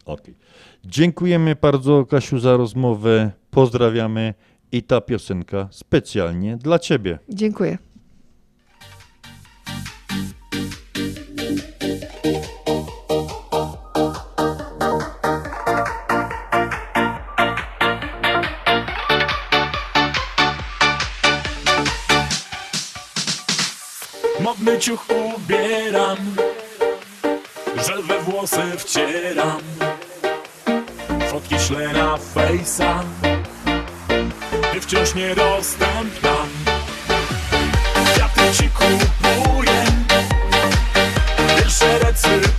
Okej. 0.05 0.35
Dziękujemy 0.85 1.57
bardzo, 1.61 2.07
Kasiu, 2.07 2.39
za 2.39 2.57
rozmowę. 2.57 3.31
Pozdrawiamy 3.51 4.35
i 4.73 4.83
ta 4.83 5.01
piosenka 5.01 5.69
specjalnie 5.71 6.57
dla 6.57 6.79
Ciebie. 6.79 7.19
Dziękuję. 7.29 7.79
Ciuch 24.81 25.07
ubieram 25.11 26.17
Żel 27.87 28.03
we 28.03 28.21
włosy 28.21 28.63
wcieram. 28.79 29.61
Fotki 31.31 31.59
ślę 31.59 31.93
na 31.93 32.17
fejsa 32.17 33.01
Ty 34.73 34.81
wciąż 34.81 35.15
niedostępna 35.15 36.35
Kwiaty 38.05 38.57
ci 38.57 38.71
kupuję 38.71 39.85
Wiersze 41.57 41.99
recytuję 41.99 42.58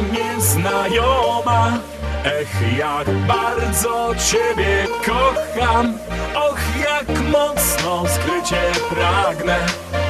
nieznajoma 0.00 1.78
Ech 2.24 2.78
jak 2.78 3.10
bardzo 3.26 4.14
ciebie 4.30 4.86
kocham. 5.04 5.98
Och 6.34 6.58
jak 6.80 7.18
mocno 7.32 8.04
skrycie 8.08 8.62
pragnę 8.90 9.58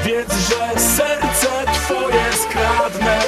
Wiedz, 0.04 0.48
że 0.48 0.80
serce 0.80 1.72
twoje 1.72 2.32
skradnę. 2.32 3.18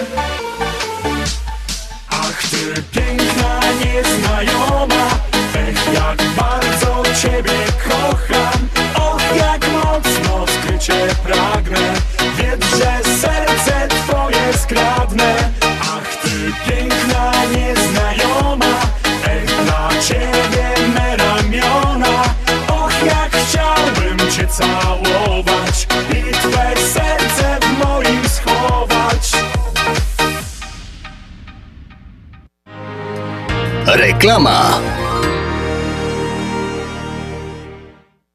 Ach 2.11 2.43
ty 2.51 2.83
piękna 2.93 3.61
nieznajoma 3.85 5.09
Ech 5.55 5.95
jak 5.95 6.23
bardzo 6.37 7.03
ciebie 7.23 7.59
kocham. 7.89 8.69
Och 8.95 9.37
jak 9.37 9.63
mocno 9.73 10.47
skrycie 10.47 11.09
pragnę 11.25 12.18
Reklama. 34.19 34.88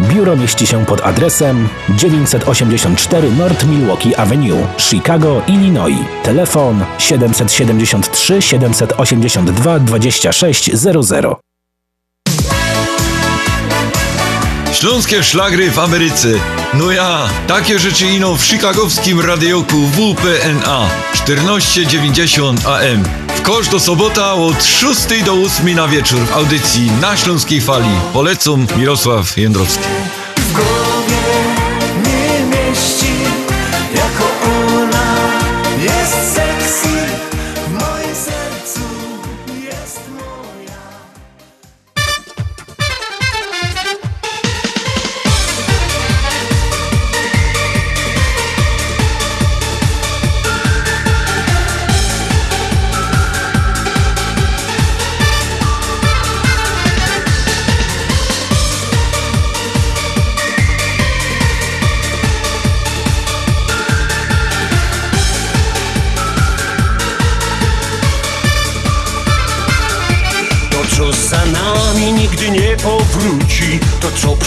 Biuro 0.00 0.36
mieści 0.36 0.66
się 0.66 0.86
pod 0.86 1.00
adresem 1.00 1.68
984 1.88 3.30
North 3.30 3.66
Milwaukee 3.66 4.16
Avenue, 4.16 4.66
Chicago, 4.78 5.42
Illinois. 5.46 6.04
Telefon 6.22 6.84
773 6.98 8.42
782 8.42 9.78
2600. 9.78 11.26
Śląskie 14.72 15.24
szlagry 15.24 15.70
w 15.70 15.78
Ameryce. 15.78 16.28
No 16.74 16.90
ja, 16.90 17.28
takie 17.46 17.78
rzeczy 17.78 18.06
ino 18.06 18.36
w 18.36 18.44
chicagowskim 18.44 19.20
radioku 19.20 19.76
WPNA 19.76 20.88
1490 21.12 22.66
AM. 22.66 23.25
Kosz 23.46 23.68
do 23.68 23.80
sobota 23.80 24.34
od 24.34 24.64
6 24.64 25.24
do 25.24 25.34
8 25.34 25.74
na 25.74 25.88
wieczór 25.88 26.20
w 26.20 26.32
audycji 26.32 26.90
na 27.00 27.16
Śląskiej 27.16 27.60
Fali. 27.60 28.00
Polecam 28.12 28.66
Mirosław 28.76 29.36
Jędrowski. 29.38 29.84
w 30.36 30.52
głowie 30.52 31.45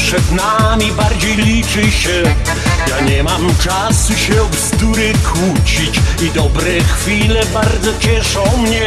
przed 0.09 0.31
nami 0.31 0.91
bardziej 0.91 1.35
liczy 1.35 1.91
się. 1.91 2.23
Ja 2.89 2.99
nie 2.99 3.23
mam 3.23 3.55
czasu 3.63 4.13
się 4.17 4.41
o 4.41 4.45
bzdury 4.45 5.13
kłócić 5.13 5.99
I 6.21 6.31
dobre 6.31 6.71
chwile 6.83 7.45
bardzo 7.53 7.99
cieszą 7.99 8.43
mnie. 8.57 8.85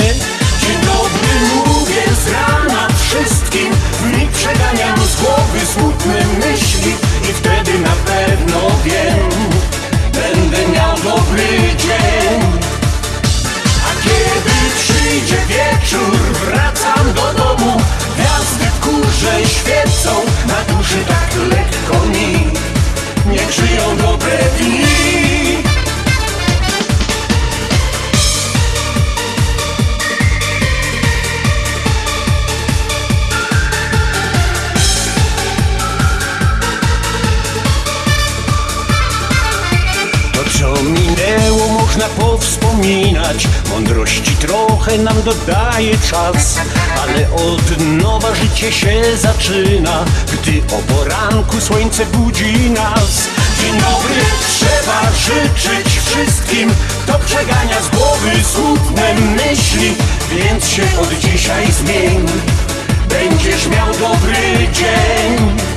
Dzień 0.61 0.77
dobry 0.85 1.33
mówię 1.67 2.03
z 2.25 2.29
rana 2.33 2.89
wszystkim. 2.97 3.73
W 4.03 4.19
nich 4.19 4.31
przeganiam 4.31 4.99
z 5.07 5.17
głowy 5.21 5.61
smutne 5.75 6.25
myśli 6.39 6.93
I 7.31 7.33
wtedy 7.33 7.79
na 7.79 7.95
pewno 8.07 8.61
wiem 8.85 9.31
Będę 10.13 10.69
miał 10.69 10.97
dobry 10.97 11.49
dzień. 11.79 12.41
A 13.89 14.03
kiedy 14.05 14.55
przyjdzie 14.79 15.37
wieczór, 15.49 16.17
wracam 16.45 17.13
do 17.15 17.45
domu. 17.45 17.81
Gwiazdy 18.17 18.65
w 18.65 18.81
górze 18.81 19.49
świecą, 19.49 20.11
na 20.69 20.75
duszy 20.75 21.05
tak 21.09 21.35
lekko 21.51 22.07
mi. 22.07 22.47
Niech 23.27 23.53
żyją 23.53 23.97
dobre 23.97 24.39
dni. 24.59 24.83
To 40.33 40.59
co 40.59 40.83
minęło 40.83 41.72
można 41.93 42.09
powspominać. 42.09 43.49
Mądrości 43.71 44.37
trochę 44.37 44.99
nam 44.99 45.23
dodaje 45.23 45.99
czas 46.11 46.59
Ale 47.03 47.31
od 47.31 47.81
nowa 47.81 48.35
życie 48.35 48.73
się 48.73 49.03
zaczyna 49.17 50.05
Gdy 50.33 50.63
o 50.77 50.95
poranku 50.95 51.61
słońce 51.61 52.07
budzi 52.07 52.71
nas. 52.71 53.29
Dzień 53.61 53.73
dobry 53.73 54.23
trzeba 54.49 55.03
życzyć 55.13 56.01
wszystkim 56.05 56.71
To 57.07 57.19
przegania 57.19 57.83
z 57.83 57.89
głowy 57.89 58.31
smutne 58.53 59.15
myśli 59.15 59.95
Więc 60.31 60.69
się 60.69 60.83
od 61.03 61.19
dzisiaj 61.19 61.73
zmień. 61.73 62.27
Będziesz 63.09 63.67
miał 63.67 63.87
dobry 63.87 64.69
dzień 64.73 65.72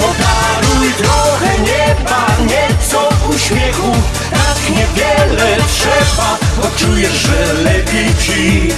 Podaruj 0.00 0.92
trochę 0.92 1.58
nieba, 1.58 2.26
nieco 2.40 3.08
uśmiechu. 3.34 3.92
Tak 4.30 4.70
niewiele 4.70 5.56
trzeba, 5.72 6.38
bo 6.56 6.78
czujesz, 6.78 7.12
że 7.12 7.52
lepiej 7.52 8.14
ci. 8.16 8.68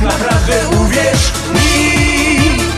Naprawdę 0.00 0.68
uwierz 0.68 1.32
mi 1.54 2.77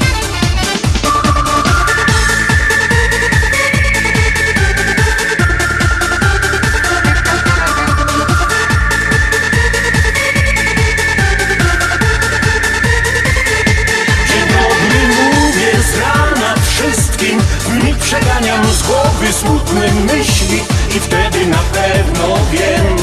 przeganiam 18.10 18.72
z 18.72 18.82
głowy 18.82 19.32
smutne 19.32 19.92
myśli 19.92 20.60
I 20.96 21.00
wtedy 21.00 21.46
na 21.46 21.58
pewno 21.58 22.36
wiem 22.52 22.96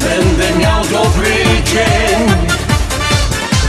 Będę 0.00 0.58
miał 0.58 0.84
dobry 0.84 1.34
dzień. 1.64 2.50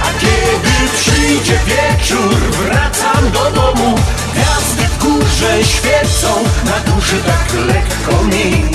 A 0.03 0.19
kiedy 0.19 0.91
przyjdzie 1.01 1.59
wieczór 1.65 2.35
Wracam 2.35 3.31
do 3.31 3.51
domu 3.51 3.95
Gwiazdy 4.33 4.83
w 4.83 4.97
górze 4.97 5.63
świecą 5.63 6.43
Na 6.65 6.93
duszy 6.93 7.15
tak 7.25 7.53
lekko 7.67 8.23
mi 8.23 8.65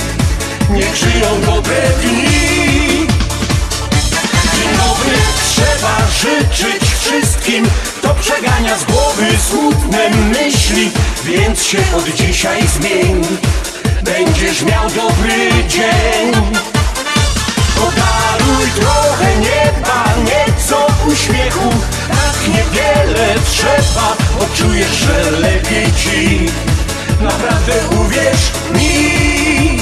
Niech 0.69 0.95
żyją 0.95 1.41
dobre 1.45 1.81
dni. 2.01 3.07
Dzień 4.53 4.69
dobry, 4.77 5.17
trzeba 5.49 5.97
życzyć 6.19 6.83
wszystkim 6.99 7.67
To 8.07 8.13
przegania 8.13 8.77
z 8.77 8.83
głowy 8.83 9.25
smutne 9.49 10.09
myśli 10.09 10.91
Więc 11.23 11.63
się 11.63 11.77
od 11.97 12.09
dzisiaj 12.09 12.67
zmień. 12.67 13.21
Będziesz 14.03 14.61
miał 14.61 14.89
dobry 14.89 15.49
dzień. 15.67 16.31
Podaruj 17.75 18.71
trochę 18.75 19.37
nieba, 19.37 20.03
nieco 20.23 20.87
uśmiechu 21.07 21.69
Tak 22.07 22.47
niewiele 22.47 23.35
trzeba, 23.51 24.17
bo 24.39 24.45
czujesz, 24.57 24.95
że 24.95 25.31
lepiej 25.31 25.93
ci. 25.93 26.45
Naprawdę 27.21 27.73
uwierz 27.99 28.51
mi 28.73 29.79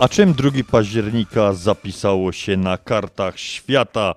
A 0.00 0.08
czym 0.08 0.34
2 0.34 0.50
października 0.70 1.52
zapisało 1.52 2.32
się 2.32 2.56
na 2.56 2.78
kartach 2.78 3.38
świata? 3.38 4.14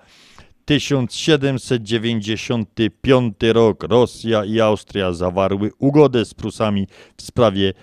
1795 0.66 3.36
rok 3.54 3.84
Rosja 3.84 4.46
i 4.46 4.60
Austria 4.60 5.14
zawarły 5.14 5.72
ugodę 5.80 6.26
z 6.26 6.34
Prusami 6.34 6.88
w 7.18 7.22
sprawie 7.22 7.74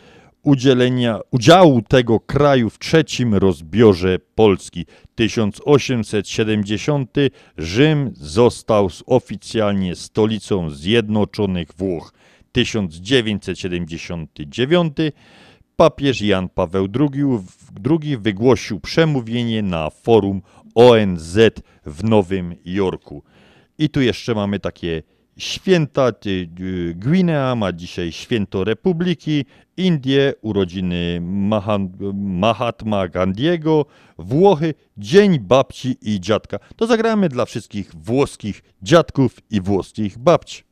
udzielenia, 0.42 1.20
udziału 1.30 1.82
tego 1.82 2.20
kraju 2.20 2.70
w 2.70 2.78
trzecim 2.78 3.34
rozbiorze 3.34 4.18
Polski. 4.34 4.86
1870 5.14 7.16
Rzym 7.58 8.10
został 8.14 8.88
oficjalnie 9.06 9.96
stolicą 9.96 10.70
Zjednoczonych 10.70 11.68
Włoch. 11.78 12.12
1979 12.52 14.96
papież 15.80 16.20
Jan 16.20 16.48
Paweł 16.48 16.88
II, 17.90 18.18
wygłosił 18.18 18.80
przemówienie 18.80 19.62
na 19.62 19.90
forum 19.90 20.42
ONZ 20.74 21.38
w 21.86 22.04
Nowym 22.04 22.54
Jorku. 22.64 23.22
I 23.78 23.90
tu 23.90 24.00
jeszcze 24.00 24.34
mamy 24.34 24.60
takie 24.60 25.02
święta. 25.38 26.12
Y, 26.26 26.94
Gwinea 26.96 27.54
ma 27.54 27.72
dzisiaj 27.72 28.12
święto 28.12 28.64
Republiki, 28.64 29.44
Indie 29.76 30.34
urodziny 30.42 31.20
Mahatma 32.14 33.08
Gandiego, 33.08 33.86
Włochy 34.18 34.74
Dzień 34.96 35.38
Babci 35.38 35.96
i 36.02 36.20
Dziadka. 36.20 36.58
To 36.76 36.86
zagramy 36.86 37.28
dla 37.28 37.44
wszystkich 37.44 37.94
włoskich 37.94 38.62
dziadków 38.82 39.36
i 39.50 39.60
włoskich 39.60 40.18
babci. 40.18 40.62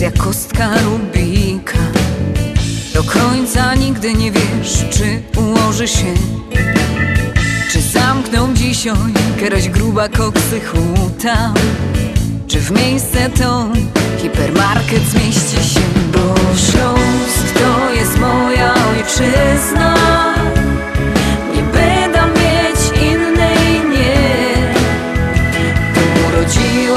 Jak 0.00 0.18
kostka 0.18 0.68
Rubika. 0.84 1.78
Do 2.94 3.02
końca 3.02 3.74
nigdy 3.74 4.14
nie 4.14 4.32
wiesz, 4.32 4.84
czy 4.90 5.22
ułoży 5.40 5.88
się. 5.88 6.14
Czy 7.72 7.80
zamkną 7.80 8.54
dzisiaj 8.54 8.94
jakaś 9.42 9.68
gruba 9.68 10.08
koksy 10.08 10.60
huta? 10.60 11.54
Czy 12.46 12.60
w 12.60 12.70
miejsce 12.70 13.30
to 13.30 13.68
hipermarket 14.18 15.02
zmieści 15.02 15.74
się? 15.74 15.80
Bo 16.12 16.34
Śląsk 16.56 17.54
to 17.54 17.94
jest 17.94 18.18
moja 18.18 18.74
ojczyzna 18.74 19.94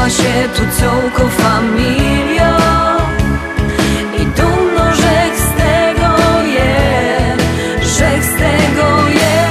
Się 0.10 0.50
tu 0.56 0.62
całką 0.80 1.30
familią 1.30 2.58
I 4.20 4.26
dumno, 4.26 4.96
że 4.96 5.30
z 5.38 5.58
tego 5.58 6.42
je 6.44 7.38
Że 7.82 8.24
z 8.24 8.38
tego 8.38 9.10
je 9.10 9.44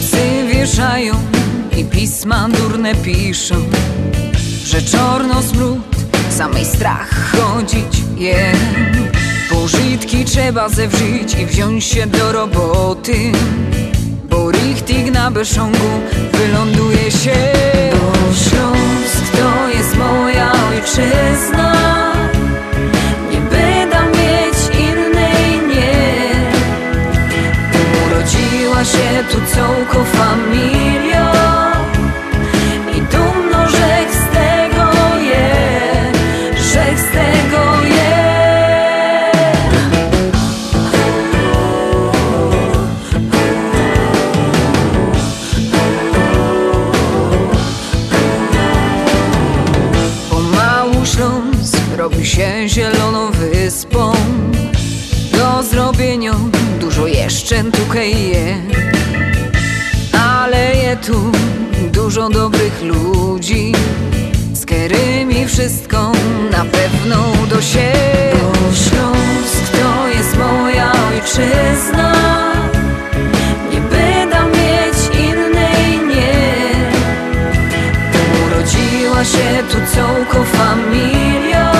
Psy 0.00 0.46
wieszają 0.52 1.14
i 1.76 1.84
pisma 1.84 2.48
durne 2.48 2.94
piszą 2.94 3.54
Że 4.64 4.82
czorno 4.82 5.42
smród, 5.42 5.96
samej 6.30 6.64
strach 6.64 7.32
chodzić 7.32 7.97
Pożytki 9.50 10.24
trzeba 10.24 10.68
zewrzyć 10.68 11.34
i 11.34 11.46
wziąć 11.46 11.84
się 11.84 12.06
do 12.06 12.32
roboty. 12.32 13.32
Bo 14.30 14.50
richtig 14.50 15.12
na 15.12 15.30
Beszongu 15.30 16.00
wyląduje 16.32 17.10
się. 17.10 17.36
Bo 17.92 18.34
Śląsk 18.34 19.32
to 19.32 19.68
jest 19.68 19.96
moja 19.96 20.52
ojczyzna. 20.52 21.72
Nie 23.32 23.40
będę 23.40 23.98
mieć 24.18 24.78
innej, 24.80 25.68
nie. 25.68 26.30
Urodziła 28.06 28.84
się 28.84 29.24
tu 29.30 29.54
całką 29.54 30.04
familią 30.04 31.47
tutaj 57.48 58.12
je 58.12 58.60
Ale 60.12 60.76
je 60.76 60.96
tu 60.96 61.32
dużo 61.92 62.28
dobrych 62.28 62.82
ludzi. 62.82 63.72
Z 64.52 64.66
którymi 64.66 65.46
wszystko 65.46 66.12
na 66.52 66.64
pewno 66.64 67.16
do 67.50 67.62
siebie. 67.62 68.36
Bo 68.36 68.74
Śląsk 68.74 69.64
to 69.72 70.08
jest 70.08 70.36
moja 70.36 70.92
ojczyzna. 70.92 72.12
Nie 73.72 73.80
będę 73.80 74.40
mieć 74.58 74.98
innej, 75.16 75.98
nie. 76.06 76.44
Urodziła 78.44 79.24
się 79.24 79.62
tu 79.70 79.78
całką 79.94 80.44
familią 80.44 81.77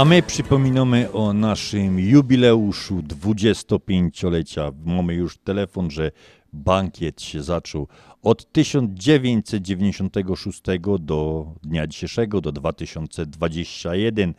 A 0.00 0.04
my 0.04 0.22
przypominamy 0.22 1.12
o 1.12 1.32
naszym 1.32 2.00
jubileuszu 2.00 3.02
25-lecia. 3.02 4.72
Mamy 4.84 5.14
już 5.14 5.38
telefon, 5.38 5.90
że 5.90 6.10
bankiet 6.52 7.22
się 7.22 7.42
zaczął 7.42 7.88
od 8.22 8.52
1996 8.52 10.62
do 11.00 11.46
dnia 11.62 11.86
dzisiejszego, 11.86 12.40
do 12.40 12.52
2021. 12.52 14.34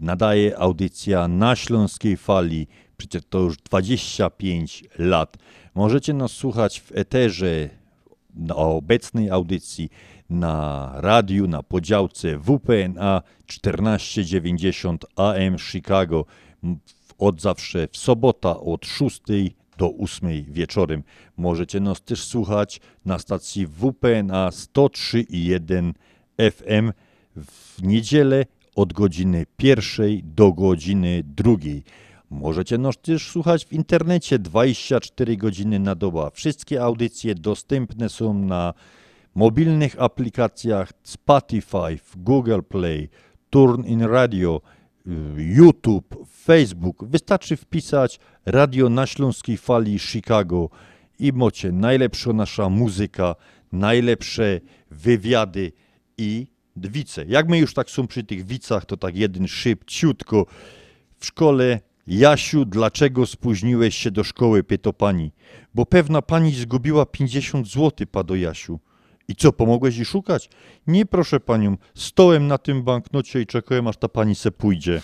Nadaje 0.00 0.58
audycja 0.58 1.28
na 1.28 1.56
Śląskiej 1.56 2.16
Fali. 2.16 2.66
Przecież 2.96 3.22
to 3.30 3.38
już 3.38 3.56
25 3.56 4.84
lat. 4.98 5.36
Możecie 5.74 6.12
nas 6.12 6.32
słuchać 6.32 6.80
w 6.80 6.92
eterze 6.94 7.68
na 8.34 8.56
obecnej 8.56 9.30
audycji 9.30 9.90
na 10.34 10.92
radiu, 10.94 11.46
na 11.46 11.62
podziałce 11.62 12.38
WPNA 12.38 13.22
1490 13.46 15.04
AM 15.16 15.58
Chicago 15.58 16.24
od 17.18 17.40
zawsze 17.40 17.88
w 17.92 17.96
sobota 17.96 18.60
od 18.60 18.86
6 18.86 19.22
do 19.78 19.92
8 19.98 20.44
wieczorem. 20.48 21.02
Możecie 21.36 21.80
nas 21.80 22.02
też 22.02 22.24
słuchać 22.24 22.80
na 23.04 23.18
stacji 23.18 23.66
WPNA 23.66 24.50
103,1 24.50 25.92
FM 26.38 26.92
w 27.36 27.82
niedzielę 27.82 28.44
od 28.76 28.92
godziny 28.92 29.46
pierwszej 29.56 30.22
do 30.24 30.52
godziny 30.52 31.22
drugiej. 31.24 31.82
Możecie 32.30 32.78
nas 32.78 32.94
też 33.02 33.30
słuchać 33.30 33.64
w 33.64 33.72
internecie 33.72 34.38
24 34.38 35.36
godziny 35.36 35.78
na 35.78 35.94
dobę. 35.94 36.30
Wszystkie 36.32 36.82
audycje 36.82 37.34
dostępne 37.34 38.08
są 38.08 38.34
na 38.34 38.74
mobilnych 39.34 40.02
aplikacjach 40.02 40.92
Spotify, 41.02 41.98
Google 42.16 42.62
Play, 42.68 43.08
TuneIn 43.50 44.02
Radio, 44.02 44.60
y, 45.06 45.10
YouTube, 45.36 46.16
Facebook. 46.44 47.04
Wystarczy 47.04 47.56
wpisać 47.56 48.20
Radio 48.46 48.88
na 48.88 49.06
Śląskiej 49.06 49.56
Fali 49.56 49.98
Chicago 49.98 50.70
i 51.18 51.32
macie 51.32 51.72
najlepsza 51.72 52.32
nasza 52.32 52.68
muzyka, 52.68 53.34
najlepsze 53.72 54.60
wywiady 54.90 55.72
i 56.18 56.46
wice. 56.76 57.24
Jak 57.28 57.48
my 57.48 57.58
już 57.58 57.74
tak 57.74 57.90
są 57.90 58.06
przy 58.06 58.24
tych 58.24 58.46
wicach, 58.46 58.86
to 58.86 58.96
tak 58.96 59.16
jeden 59.16 59.48
szybciutko. 59.48 60.46
W 61.18 61.26
szkole 61.26 61.80
Jasiu, 62.06 62.64
dlaczego 62.64 63.26
spóźniłeś 63.26 63.96
się 63.96 64.10
do 64.10 64.24
szkoły, 64.24 64.64
pyta 64.64 64.92
pani. 64.92 65.32
Bo 65.74 65.86
pewna 65.86 66.22
pani 66.22 66.54
zgubiła 66.54 67.06
50 67.06 67.68
zł, 67.68 68.06
pado 68.12 68.34
Jasiu. 68.34 68.80
I 69.28 69.36
co, 69.36 69.52
pomogłeś 69.52 69.96
jej 69.96 70.04
szukać? 70.04 70.50
Nie, 70.86 71.06
proszę 71.06 71.40
panią, 71.40 71.76
stołem 71.94 72.46
na 72.46 72.58
tym 72.58 72.82
banknocie 72.82 73.40
i 73.40 73.46
czekałem, 73.46 73.88
aż 73.88 73.96
ta 73.96 74.08
pani 74.08 74.34
se 74.34 74.50
pójdzie. 74.50 75.02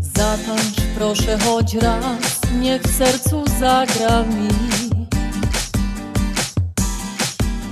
Zatańcz 0.00 0.80
proszę 0.96 1.38
choć 1.38 1.74
raz, 1.74 2.40
niech 2.60 2.82
w 2.82 2.96
sercu 2.96 3.44
zagra 3.60 4.22
mi 4.22 4.48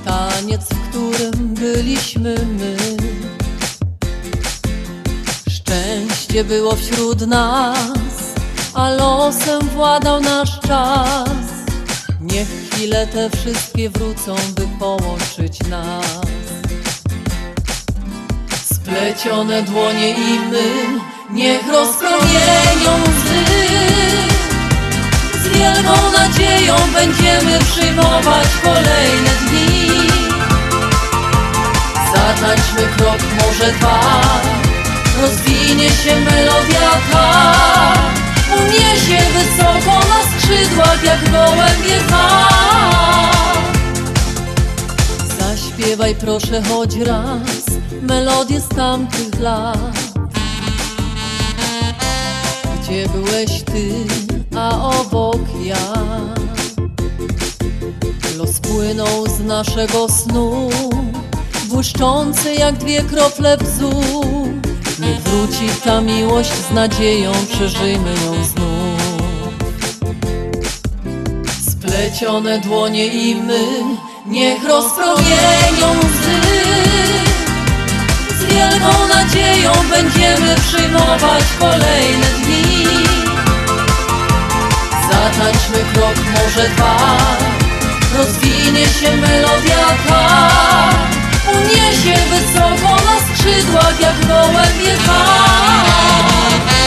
Taniec, 0.05 0.69
w 0.69 0.89
którym 0.89 1.55
byliśmy 1.55 2.35
my 2.59 2.77
Szczęście 5.73 6.45
było 6.45 6.77
wśród 6.77 7.27
nas, 7.27 7.77
a 8.75 8.91
losem 8.91 9.69
władał 9.69 10.21
nasz 10.21 10.61
czas. 10.61 11.29
Niech 12.21 12.49
chwile 12.49 13.07
te 13.07 13.31
wszystkie 13.31 13.91
wrócą, 13.91 14.37
by 14.55 14.69
połączyć 14.79 15.61
nas. 15.69 16.07
Splecione 18.73 19.63
dłonie 19.63 20.11
i 20.11 20.39
my 20.51 21.01
Niech 21.31 21.69
rozpromienią 21.69 22.93
łzy. 23.03 23.45
Z 25.43 25.49
wielką 25.49 26.13
nadzieją 26.19 26.77
będziemy 26.95 27.59
przyjmować 27.59 28.49
kolejne 28.63 29.31
dni. 29.49 29.89
Zatańczmy 32.15 32.97
krok, 32.97 33.19
może 33.41 33.73
dwa 33.73 34.62
Rozwinie 35.23 35.89
się 35.91 36.21
melodia 36.21 36.91
ta 37.13 37.95
Uniesie 38.57 39.23
wysoko 39.33 39.99
na 40.09 40.23
skrzydłach 40.39 41.05
jak 41.05 41.31
gołębie 41.31 42.01
tak 42.11 43.57
Zaśpiewaj 45.39 46.15
proszę 46.15 46.63
choć 46.63 46.97
raz 46.97 47.67
Melodię 48.03 48.61
z 48.61 48.69
tamtych 48.69 49.41
lat. 49.41 49.79
Gdzie 52.83 53.09
byłeś 53.09 53.63
ty, 53.63 53.93
a 54.57 54.91
obok 55.01 55.41
ja? 55.65 55.93
Los 58.39 58.61
płynął 58.61 59.27
z 59.27 59.41
naszego 59.41 60.09
snu 60.09 60.71
Błyszczący 61.69 62.55
jak 62.55 62.77
dwie 62.77 63.03
krople 63.03 63.57
bzu 63.59 64.03
Niech 65.03 65.21
wróci 65.21 65.69
ta 65.85 66.01
miłość 66.01 66.51
z 66.53 66.71
nadzieją 66.71 67.33
Przeżyjmy 67.55 68.11
ją 68.11 68.45
znów. 68.45 69.01
Splecione 71.71 72.61
dłonie 72.61 73.07
i 73.07 73.35
my 73.35 73.65
Niech 74.27 74.65
rozpromienią 74.65 75.99
łzy. 75.99 76.41
Z 78.39 78.45
wielką 78.45 79.09
nadzieją 79.09 79.73
będziemy 79.91 80.57
przyjmować 80.57 81.45
kolejne 81.59 82.27
dni. 82.27 82.87
Zatańczmy 85.11 85.79
krok, 85.95 86.17
może 86.35 86.69
dwa. 86.69 86.97
Rozwinie 88.19 88.87
się 88.87 89.17
melodia 89.17 89.87
Uniesie 91.57 92.15
wysoko 92.31 92.97
na 93.05 93.21
skrzydłach 93.21 94.01
jak 94.01 94.27
gołębie 94.27 94.97
tak 95.07 96.82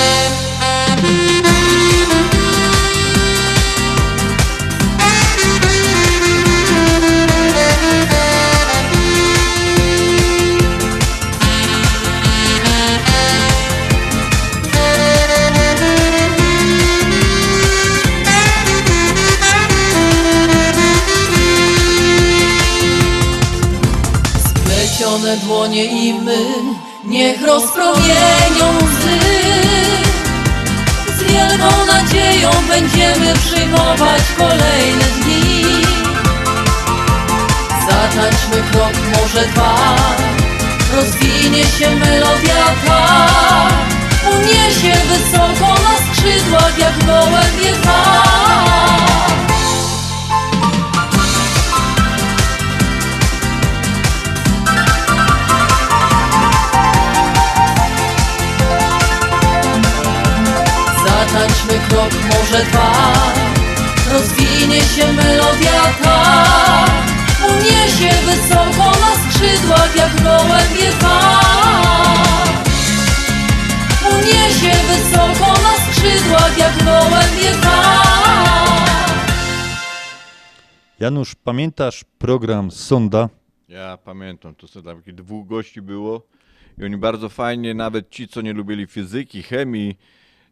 Splecione 25.16 25.38
dłonie 25.38 25.86
i 25.86 26.14
my 26.14 26.38
Niech 27.04 27.42
rozpromienią 27.42 28.78
łzy. 28.78 29.20
Z 31.18 31.24
wielką 31.24 31.86
nadzieją 31.86 32.50
będziemy 32.68 33.34
przyjmować 33.34 34.22
kolejne 34.38 35.06
dni. 35.06 35.64
Zatańczmy 37.90 38.72
krok, 38.72 38.94
może 39.12 39.48
dwa. 39.48 39.96
Rozwinie 40.96 41.64
się 41.64 41.96
melodia 41.96 42.66
ta. 42.88 43.28
Uniesie 44.32 44.98
wysoko 45.10 45.74
na 45.74 46.14
skrzydłach 46.14 46.78
jak 46.78 47.06
gołębie 47.06 47.74
tak 47.84 49.05
Krok, 61.96 62.14
może 62.14 62.66
dwa. 62.66 63.14
Rozwinie 64.12 64.82
się 64.82 65.14
melodia 65.14 65.94
ta 66.04 66.86
Uniesie 67.48 68.10
wysoko 68.26 68.92
na 69.00 69.16
skrzydłach 69.16 69.96
jak 69.96 70.24
gołębie 70.24 70.92
tak 71.02 72.66
Uniesie 74.12 74.72
wysoko 74.88 75.54
na 75.62 75.74
skrzydłach 75.86 76.58
jak 76.58 76.78
gołębie 76.78 77.62
tak 77.62 78.06
Janusz, 81.00 81.36
pamiętasz 81.36 82.04
program 82.18 82.72
Sonda? 82.72 83.30
Ja 83.70 83.98
pamiętam, 83.98 84.56
to 84.56 84.68
sobie 84.68 84.86
tam 84.86 85.02
dwóch 85.16 85.48
gości 85.48 85.82
było 85.82 86.28
i 86.78 86.84
oni 86.84 86.98
bardzo 86.98 87.30
fajnie, 87.30 87.74
nawet 87.74 88.10
ci, 88.10 88.28
co 88.28 88.42
nie 88.42 88.54
lubili 88.54 88.88
fizyki, 88.88 89.44
chemii, 89.44 89.98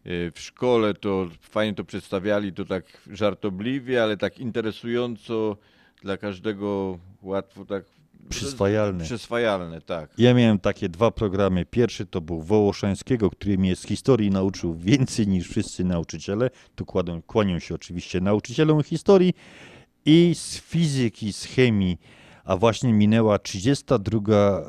w 0.05 0.33
szkole 0.35 0.93
to 0.93 1.27
fajnie 1.41 1.75
to 1.75 1.83
przedstawiali, 1.83 2.53
to 2.53 2.65
tak 2.65 2.83
żartobliwie, 3.11 4.03
ale 4.03 4.17
tak 4.17 4.39
interesująco 4.39 5.57
dla 6.01 6.17
każdego 6.17 6.99
łatwo 7.21 7.65
tak 7.65 7.83
Przyswajalne. 8.29 9.03
Przyswajalne, 9.03 9.81
tak. 9.81 10.09
Ja 10.17 10.33
miałem 10.33 10.59
takie 10.59 10.89
dwa 10.89 11.11
programy. 11.11 11.65
Pierwszy 11.65 12.05
to 12.05 12.21
był 12.21 12.41
Wołoszańskiego, 12.41 13.29
który 13.29 13.57
mnie 13.57 13.75
z 13.75 13.83
historii 13.83 14.29
nauczył 14.29 14.75
więcej 14.75 15.27
niż 15.27 15.49
wszyscy 15.49 15.83
nauczyciele. 15.83 16.49
Tu 16.75 16.85
kładą, 16.85 17.21
kłanią 17.21 17.59
się 17.59 17.75
oczywiście 17.75 18.21
nauczycielom 18.21 18.83
historii. 18.83 19.33
I 20.05 20.35
z 20.35 20.59
fizyki, 20.59 21.33
z 21.33 21.45
chemii. 21.45 21.97
A 22.43 22.57
właśnie 22.57 22.93
minęła 22.93 23.39
32. 23.39 24.19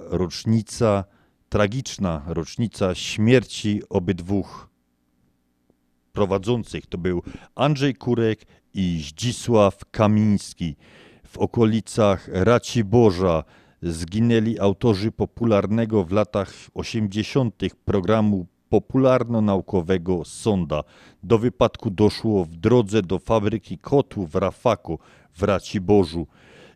rocznica, 0.08 1.04
tragiczna 1.48 2.22
rocznica 2.26 2.94
śmierci 2.94 3.82
obydwóch 3.88 4.73
prowadzących. 6.14 6.86
To 6.86 6.98
był 6.98 7.22
Andrzej 7.54 7.94
Kurek 7.94 8.40
i 8.74 9.04
Zdzisław 9.08 9.78
Kamiński. 9.90 10.76
W 11.26 11.38
okolicach 11.38 12.28
Raciborza 12.32 13.44
zginęli 13.82 14.58
autorzy 14.58 15.12
popularnego 15.12 16.04
w 16.04 16.12
latach 16.12 16.52
80. 16.74 17.54
programu 17.84 18.46
popularno-naukowego 18.68 20.24
Sonda. 20.24 20.84
Do 21.22 21.38
wypadku 21.38 21.90
doszło 21.90 22.44
w 22.44 22.56
drodze 22.56 23.02
do 23.02 23.18
fabryki 23.18 23.78
kotłów 23.78 24.30
w 24.30 24.34
Rafaku 24.34 24.98
w 25.32 25.42
Raciborzu, 25.42 26.26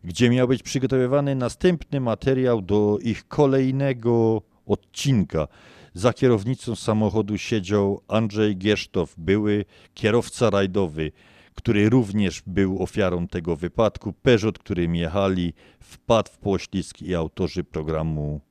gdzie 0.03 0.29
miał 0.29 0.47
być 0.47 0.63
przygotowywany 0.63 1.35
następny 1.35 1.99
materiał 1.99 2.61
do 2.61 2.97
ich 3.01 3.27
kolejnego 3.27 4.41
odcinka. 4.65 5.47
Za 5.93 6.13
kierownicą 6.13 6.75
samochodu 6.75 7.37
siedział 7.37 8.01
Andrzej 8.07 8.57
Giersztow, 8.57 9.15
były 9.17 9.65
kierowca 9.93 10.49
rajdowy, 10.49 11.11
który 11.55 11.89
również 11.89 12.43
był 12.47 12.83
ofiarą 12.83 13.27
tego 13.27 13.55
wypadku. 13.55 14.13
Peugeot, 14.13 14.59
którym 14.59 14.95
jechali, 14.95 15.53
wpadł 15.79 16.31
w 16.31 16.37
poślizg 16.37 17.01
i 17.01 17.15
autorzy 17.15 17.63
programu 17.63 18.41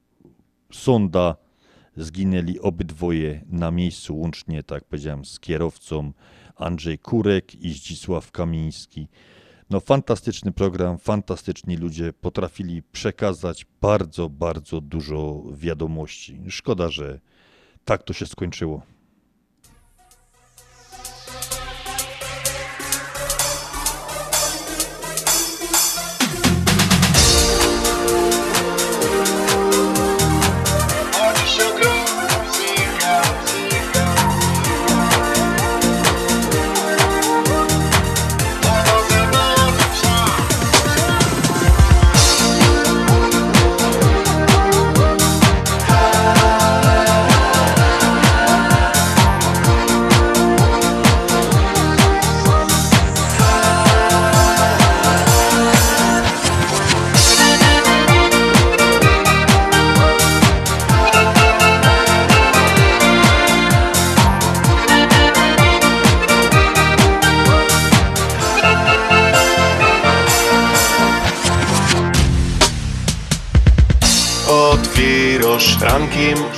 Sonda 0.73 1.37
zginęli 1.97 2.59
obydwoje 2.61 3.45
na 3.47 3.71
miejscu, 3.71 4.19
łącznie, 4.19 4.63
tak 4.63 4.85
powiedziałem, 4.85 5.25
z 5.25 5.41
kierowcą 5.41 6.13
Andrzej 6.57 6.99
Kurek 6.99 7.55
i 7.55 7.73
Zdzisław 7.73 8.33
Kamiński. 8.33 9.09
No 9.71 9.81
fantastyczny 9.81 10.53
program, 10.53 10.99
fantastyczni 10.99 11.77
ludzie 11.77 12.13
potrafili 12.13 12.83
przekazać 12.83 13.67
bardzo, 13.81 14.31
bardzo 14.31 14.81
dużo 14.81 15.43
wiadomości. 15.53 16.41
Szkoda, 16.49 16.89
że 16.89 17.21
tak 17.89 18.03
to 18.03 18.13
się 18.13 18.27
skończyło. 18.27 18.83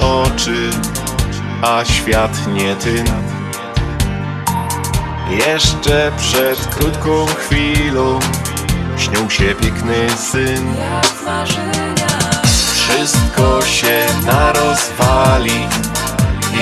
Oczy, 0.00 0.70
a 1.62 1.84
świat 1.84 2.46
nie 2.46 2.76
ty. 2.76 3.04
Jeszcze 5.30 6.12
przed 6.16 6.66
krótką 6.66 7.26
chwilą 7.26 8.18
śnił 8.96 9.30
się 9.30 9.54
piękny 9.54 10.10
syn. 10.18 10.74
Wszystko 12.74 13.62
się 13.66 14.06
narozwali, 14.26 15.66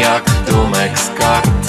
jak 0.00 0.24
domek 0.50 0.98
z 0.98 1.18
kart. 1.18 1.68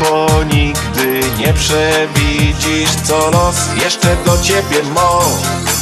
Bo 0.00 0.28
nigdy 0.44 1.20
nie 1.38 1.54
przewidzisz, 1.54 2.90
co 3.04 3.30
los 3.30 3.56
jeszcze 3.84 4.16
do 4.26 4.42
ciebie 4.42 4.82
ma. 4.94 5.73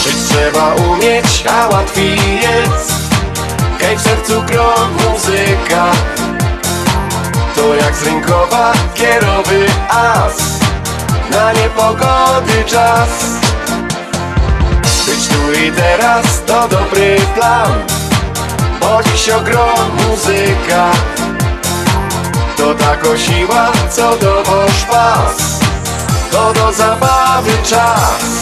Trzeba 0.00 0.74
umieć, 0.74 1.44
a 1.50 1.68
łatwiej 1.68 2.40
jest. 2.40 2.92
Hej 3.80 3.96
w 3.96 4.02
sercu 4.02 4.42
gro 4.42 4.74
muzyka. 4.92 5.86
To 7.56 7.74
jak 7.74 7.96
z 7.96 8.02
rynkowa 8.02 8.72
kierowy 8.94 9.66
as. 9.88 10.36
Na 11.30 11.52
niepogody 11.52 12.64
czas. 12.66 13.08
Być 15.06 15.28
tu 15.28 15.60
i 15.66 15.72
teraz 15.72 16.42
to 16.46 16.68
dobry 16.68 17.16
plan. 17.34 17.72
Bo 18.80 19.02
dziś 19.02 19.28
ogrom 19.28 19.90
muzyka. 20.08 20.90
To 22.56 22.74
tako 22.74 23.18
siła, 23.18 23.72
co 23.90 24.16
dowoż 24.16 24.84
pas. 24.90 25.60
To 26.32 26.52
do 26.52 26.72
zabawy 26.72 27.52
czas 27.64 28.39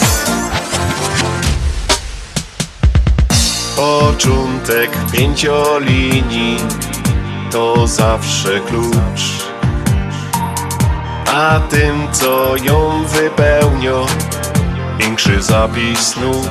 Początek 3.79 4.91
pięciolinii 5.11 6.57
to 7.51 7.87
zawsze 7.87 8.59
klucz. 8.59 9.47
A 11.33 11.59
tym 11.59 12.07
co 12.11 12.57
ją 12.57 13.05
wypełnia 13.05 13.91
większy 14.97 15.41
zapis 15.41 16.15
nut. 16.15 16.49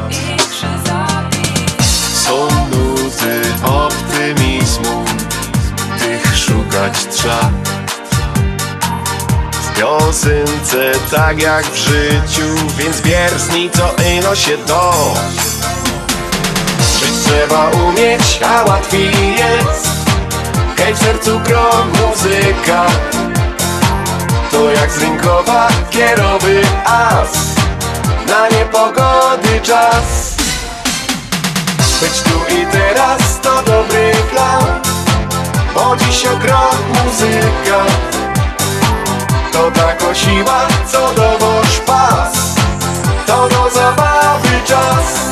Są 2.15 2.49
nuty 2.71 3.43
optymizmu 3.65 5.05
Tych 5.99 6.37
szukać 6.37 7.07
trzeba. 7.11 7.51
W 9.53 9.79
piosence 9.79 10.93
tak 11.11 11.43
jak 11.43 11.67
w 11.67 11.77
życiu 11.77 12.55
Więc 12.79 13.01
wierzni 13.01 13.71
co 13.71 13.95
ino 14.19 14.35
się 14.35 14.57
Żyć 14.57 15.48
trzeba 17.29 17.71
umieć, 17.71 18.41
a 18.43 18.71
łatwiej 18.71 19.37
jest. 19.37 19.89
Hej 20.77 20.95
w 20.95 20.99
sercu 20.99 21.41
grom 21.41 21.89
muzyka. 21.89 22.87
To 24.51 24.71
jak 24.71 24.91
z 24.91 24.99
rynkowa 24.99 25.69
kierowy 25.91 26.63
as. 26.85 27.33
Na 28.29 28.49
niepogody 28.59 29.61
czas. 29.63 30.37
Być 32.01 32.21
tu 32.23 32.55
i 32.55 32.67
teraz 32.67 33.41
to 33.43 33.63
dobry 33.63 34.13
plan. 34.31 34.65
Bo 35.75 35.97
dziś 35.97 36.27
ogrom 36.27 36.77
muzyka. 37.05 37.85
To 39.53 39.71
tako 39.71 40.15
siła, 40.15 40.69
co 40.93 41.13
dowoż 41.15 41.81
pas. 41.87 42.33
To 43.27 43.49
do 43.49 43.71
zabawy 43.71 44.61
czas 44.65 45.28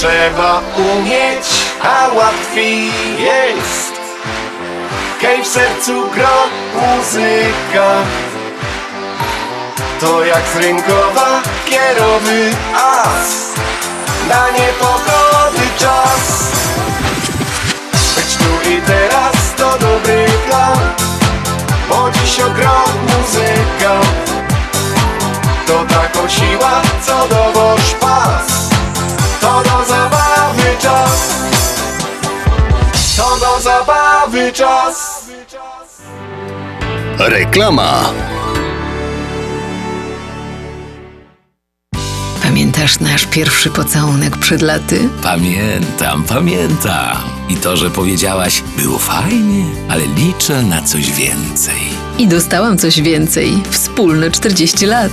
trzeba 0.00 0.60
umieć, 0.76 1.46
a 1.82 2.14
łatwiej 2.14 2.86
jest. 3.18 3.92
Hej 5.20 5.44
w 5.44 5.46
sercu 5.46 5.92
gro 6.14 6.36
muzyka. 6.74 7.88
To 10.00 10.24
jak 10.24 10.42
z 10.54 10.56
rynkowa 10.56 11.42
kierowy 11.66 12.50
as. 12.74 13.54
Na 14.28 14.50
niepogody 14.50 15.66
czas. 15.78 16.50
Tu 18.38 18.70
i 18.70 18.82
teraz 18.82 19.54
to 19.56 19.78
dobry 19.78 20.26
plan 20.48 20.78
Bo 21.88 22.10
dziś 22.10 22.40
ogrom 22.40 22.90
muzyka. 23.02 24.00
To 25.66 25.84
taką 25.84 26.28
siła, 26.28 26.82
co 27.06 27.28
dowoż 27.28 27.94
pas 28.00 28.69
To 29.40 29.62
do 29.62 29.84
zabawy 29.88 30.76
czas 30.82 31.34
To 33.16 33.36
do 33.40 33.60
zabawy 33.60 34.52
czas 34.52 35.24
Reklama. 37.18 38.10
Pamiętasz 42.42 43.00
nasz 43.00 43.26
pierwszy 43.26 43.70
pocałunek 43.70 44.36
przed 44.36 44.62
laty? 44.62 45.08
Pamiętam, 45.22 46.24
pamiętam. 46.24 47.16
I 47.48 47.56
to, 47.56 47.76
że 47.76 47.90
powiedziałaś, 47.90 48.62
było 48.76 48.98
fajnie, 48.98 49.64
ale 49.88 50.06
liczę 50.06 50.62
na 50.62 50.82
coś 50.82 51.10
więcej. 51.12 51.80
I 52.18 52.28
dostałam 52.28 52.78
coś 52.78 53.00
więcej. 53.00 53.62
Wspólne 53.70 54.30
40 54.30 54.86
lat. 54.86 55.12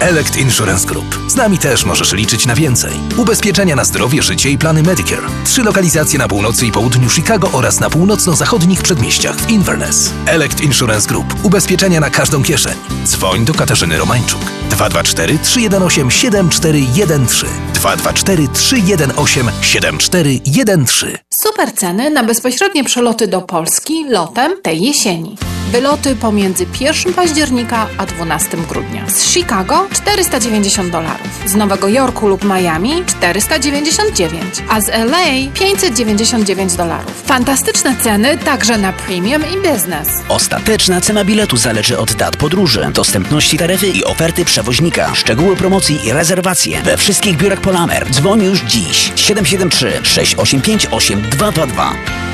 Elect 0.00 0.36
Insurance 0.36 0.86
Group. 0.86 1.20
Z 1.28 1.34
nami 1.34 1.58
też 1.58 1.84
możesz 1.84 2.12
liczyć 2.12 2.46
na 2.46 2.54
więcej. 2.54 2.92
Ubezpieczenia 3.16 3.76
na 3.76 3.84
zdrowie, 3.84 4.22
życie 4.22 4.50
i 4.50 4.58
plany 4.58 4.82
Medicare. 4.82 5.26
Trzy 5.44 5.62
lokalizacje 5.62 6.18
na 6.18 6.28
północy 6.28 6.66
i 6.66 6.72
południu 6.72 7.10
Chicago 7.10 7.50
oraz 7.52 7.80
na 7.80 7.90
północno-zachodnich 7.90 8.82
przedmieściach 8.82 9.36
w 9.36 9.50
Inverness. 9.50 10.12
Elect 10.26 10.60
Insurance 10.60 11.08
Group. 11.08 11.34
Ubezpieczenia 11.42 12.00
na 12.00 12.10
każdą 12.10 12.42
kieszeń. 12.42 12.74
Dzwoń 13.04 13.44
do 13.44 13.54
Katarzyny 13.54 13.98
Romańczuk. 13.98 14.40
224 14.70 15.38
318 15.38 16.10
7413 16.10 17.46
224 17.74 18.48
318 18.48 19.44
7413 19.62 21.18
Super 21.42 21.72
ceny 21.72 22.10
na 22.10 22.24
bezpośrednie 22.24 22.84
przeloty 22.84 23.28
do 23.28 23.42
Polski 23.42 24.04
lotem 24.08 24.62
tej 24.62 24.80
jesieni. 24.80 25.36
Wyloty 25.72 26.16
pomiędzy 26.16 26.66
1 26.80 27.14
października 27.14 27.86
a 27.98 28.06
12 28.06 28.56
grudnia. 28.68 29.10
Z 29.10 29.32
Chicago 29.32 29.86
490 29.94 30.90
dolarów. 30.90 31.28
Z 31.46 31.54
Nowego 31.54 31.88
Jorku 31.88 32.28
lub 32.28 32.44
Miami 32.44 33.04
499, 33.06 34.62
a 34.68 34.80
z 34.80 34.88
LA 34.88 35.52
599 35.54 36.76
dolarów. 36.76 37.22
Fantastyczne 37.26 37.96
ceny 38.02 38.38
także 38.38 38.78
na 38.78 38.92
premium 38.92 39.42
i 39.42 39.68
business. 39.68 40.08
Ostateczna 40.28 41.00
cena 41.00 41.24
biletu 41.24 41.56
zależy 41.56 41.98
od 41.98 42.12
dat 42.12 42.36
podróży, 42.36 42.90
dostępności 42.94 43.58
taryfy 43.58 43.86
i 43.86 44.04
oferty 44.04 44.44
przewoźnika. 44.44 45.14
Szczegóły 45.14 45.56
promocji 45.56 46.06
i 46.06 46.12
rezerwacje 46.12 46.82
we 46.82 46.96
wszystkich 46.96 47.36
biurach 47.36 47.60
Polamer. 47.60 48.10
Dzwoń 48.10 48.44
już 48.44 48.60
dziś 48.60 49.12
773 49.16 50.00
685 50.02 50.86
8222. 50.90 52.33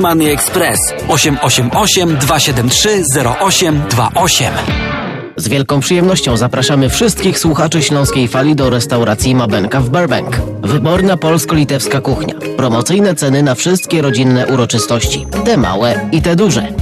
Money 0.00 0.30
Express 0.30 0.80
888 1.08 2.16
273 2.18 3.02
0828. 3.40 4.52
Z 5.36 5.48
wielką 5.48 5.80
przyjemnością 5.80 6.36
zapraszamy 6.36 6.88
wszystkich 6.88 7.38
słuchaczy 7.38 7.82
Śląskiej 7.82 8.28
Fali 8.28 8.56
do 8.56 8.70
restauracji 8.70 9.34
Mabenka 9.34 9.80
w 9.80 9.90
Burbank. 9.90 10.36
Wyborna 10.62 11.16
polsko-litewska 11.16 12.00
kuchnia. 12.00 12.34
Promocyjne 12.56 13.14
ceny 13.14 13.42
na 13.42 13.54
wszystkie 13.54 14.02
rodzinne 14.02 14.46
uroczystości. 14.46 15.26
Te 15.44 15.56
małe 15.56 16.08
i 16.12 16.22
te 16.22 16.36
duże. 16.36 16.81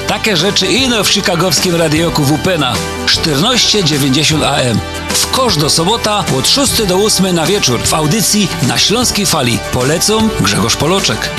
takie 0.11 0.37
rzeczy 0.37 0.67
ino 0.67 1.03
w 1.03 1.09
chicagowskim 1.09 1.75
radioku 1.75 2.23
WPNA 2.23 2.73
1490 3.05 4.43
AM. 4.43 4.79
W 5.09 5.31
kosz 5.31 5.57
do 5.57 5.69
sobota 5.69 6.23
od 6.37 6.47
6 6.49 6.83
do 6.83 6.95
8 6.95 7.35
na 7.35 7.45
wieczór 7.45 7.79
w 7.83 7.93
audycji 7.93 8.47
na 8.67 8.77
Śląskiej 8.77 9.25
Fali. 9.25 9.59
Polecą 9.73 10.29
Grzegorz 10.39 10.75
Poloczek. 10.75 11.29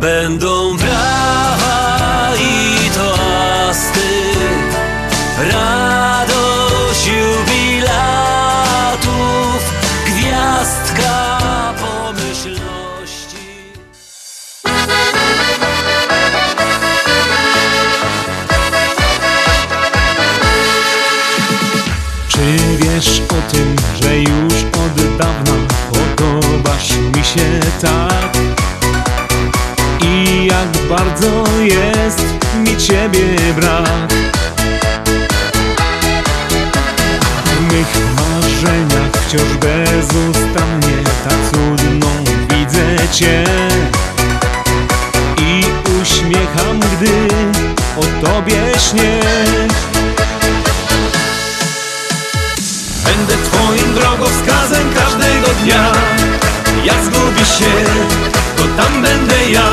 Będą 0.00 0.76
brawa 0.76 2.32
i 2.40 2.90
toasty, 2.90 4.00
radość 5.38 5.73
dawna 25.18 25.52
podobasz 25.92 26.90
mi 27.16 27.24
się 27.24 27.60
tak? 27.80 28.38
I 30.02 30.46
jak 30.46 30.88
bardzo 30.88 31.44
jest 31.62 32.22
mi 32.54 32.76
ciebie 32.76 33.36
brak. 33.56 34.12
W 37.46 37.72
mych 37.72 37.96
marzeniach 38.16 39.12
wciąż 39.12 39.56
bezustannie 39.56 40.96
tak 41.28 41.38
cudną 41.50 42.08
widzę 42.50 43.08
cię. 43.12 43.44
I 45.38 45.64
uśmiecham, 46.02 46.80
gdy 46.80 47.28
o 47.96 48.26
tobie 48.26 48.62
śnię 48.90 49.20
Będę 53.04 53.34
twoim 53.44 53.94
drogowskazem 53.94 54.94
każdego 54.94 55.46
dnia. 55.62 55.92
Jak 56.84 57.04
zgubisz 57.04 57.58
się, 57.58 57.74
to 58.56 58.62
tam 58.82 59.02
będę 59.02 59.50
ja. 59.50 59.70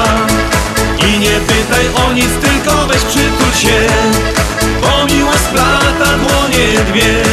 I 1.08 1.20
nie 1.20 1.40
pytaj 1.40 1.86
o 2.08 2.14
nic, 2.14 2.30
tylko 2.41 2.88
weź 2.88 3.02
przytul 3.02 3.53
się 3.53 3.88
Bo 4.82 5.06
miłość 5.14 5.40
splata 5.40 6.18
dłonie 6.18 6.68
dwie. 6.91 7.24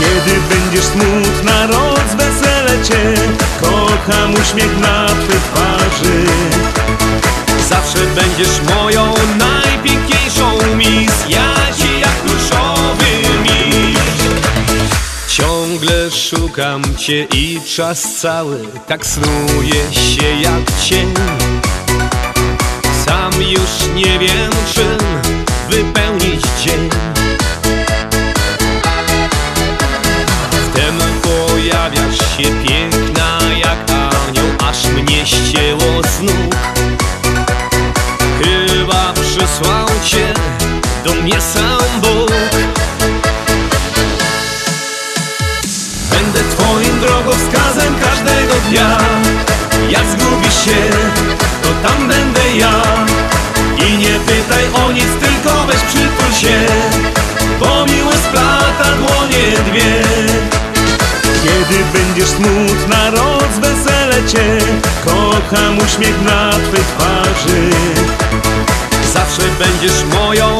Kiedy 0.00 0.40
będziesz 0.48 0.84
smutna, 0.84 1.66
rozwesele 1.66 2.82
cię 2.84 3.14
Kocham 3.60 4.34
uśmiech 4.34 4.78
na 4.80 5.06
twej 5.06 5.40
twarzy. 5.40 6.24
Zawsze 7.68 7.98
będziesz 7.98 8.60
moją 8.76 9.14
najpiękniejszą 9.38 9.55
Ciągle 15.76 16.10
szukam 16.10 16.82
cię 16.96 17.26
i 17.34 17.60
czas 17.76 18.14
cały 18.14 18.58
tak 18.86 19.06
snuje 19.06 19.92
się 19.92 20.40
jak 20.42 20.80
cień. 20.84 21.14
Sam 23.06 23.42
już 23.42 23.94
nie 23.94 24.18
wiem 24.18 24.50
czym 24.74 24.98
wypełnić 25.70 26.42
dzień. 26.64 26.90
Wtem 30.50 30.98
pojawiasz 31.22 32.18
się 32.18 32.42
piękna 32.68 33.38
jak 33.58 33.90
anioł 33.90 34.48
Aż 34.68 34.86
mnie 34.86 35.26
ścięło 35.26 36.02
z 36.02 36.22
nóg. 36.22 36.56
Chyba 38.42 39.12
przysłał 39.12 39.86
cię 40.04 40.34
do 41.04 41.14
mnie 41.14 41.40
sam 41.40 42.00
Bóg 42.00 42.15
dnia 48.70 48.98
Jak 49.90 50.04
zgubisz 50.06 50.64
się, 50.64 50.90
to 51.62 51.88
tam 51.88 52.08
będę 52.08 52.56
ja. 52.56 52.82
I 53.88 53.98
nie 53.98 54.20
pytaj 54.26 54.84
o 54.84 54.92
nic, 54.92 55.08
tylko 55.20 55.66
weź 55.66 55.76
przytul 55.76 56.32
się 56.40 56.66
Bo 57.60 57.86
miłość 57.86 58.18
splata 58.18 58.84
dłonie 58.96 59.52
dwie. 59.70 60.02
Kiedy 61.42 61.84
będziesz 61.92 62.28
smutna, 62.28 63.10
rozwesele 63.10 64.28
cię 64.28 64.58
Kocham 65.04 65.78
uśmiech 65.78 66.22
na 66.22 66.50
twej 66.50 66.84
twarzy. 66.96 67.70
Zawsze 69.14 69.42
będziesz 69.58 70.04
moją 70.14 70.55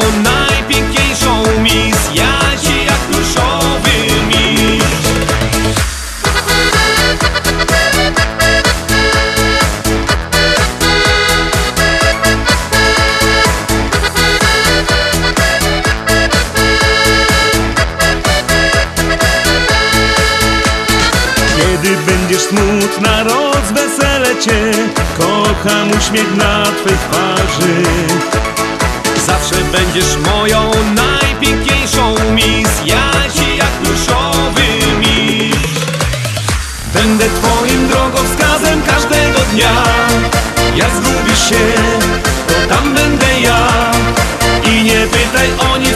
Kocham 25.67 25.91
uśmiech 25.91 26.35
na 26.35 26.63
twej 26.63 26.97
twarzy. 26.97 27.83
Zawsze 29.25 29.55
będziesz 29.55 30.17
moją 30.17 30.71
najpiękniejszą 30.95 32.15
mis 32.33 32.69
Ja 32.85 33.11
ci 33.33 33.57
jak 33.57 33.71
pluszowy 33.71 34.97
miś 34.99 35.55
Będę 36.93 37.25
twoim 37.25 37.87
drogowskazem 37.87 38.81
każdego 38.81 39.39
dnia. 39.51 39.83
Jak 40.75 40.91
zgubisz 40.91 41.49
się, 41.49 41.73
to 42.47 42.75
tam 42.75 42.93
będę 42.93 43.39
ja. 43.39 43.91
I 44.71 44.83
nie 44.83 45.07
pytaj 45.07 45.49
o 45.71 45.77
nic, 45.77 45.86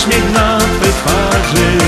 uśmiech 0.00 0.34
na 0.34 0.58
twej 0.58 0.92
twarzy. 0.92 1.78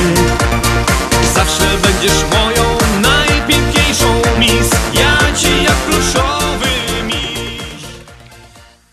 Zawsze 1.34 1.64
będziesz 1.82 2.24
moją 2.30 2.78
najpiękniejszą 3.02 4.14
mis 4.40 4.70
Ja 4.94 5.18
ci 5.36 5.64
jak 5.64 5.76
pluszowy 5.76 6.68
miś. 7.06 7.82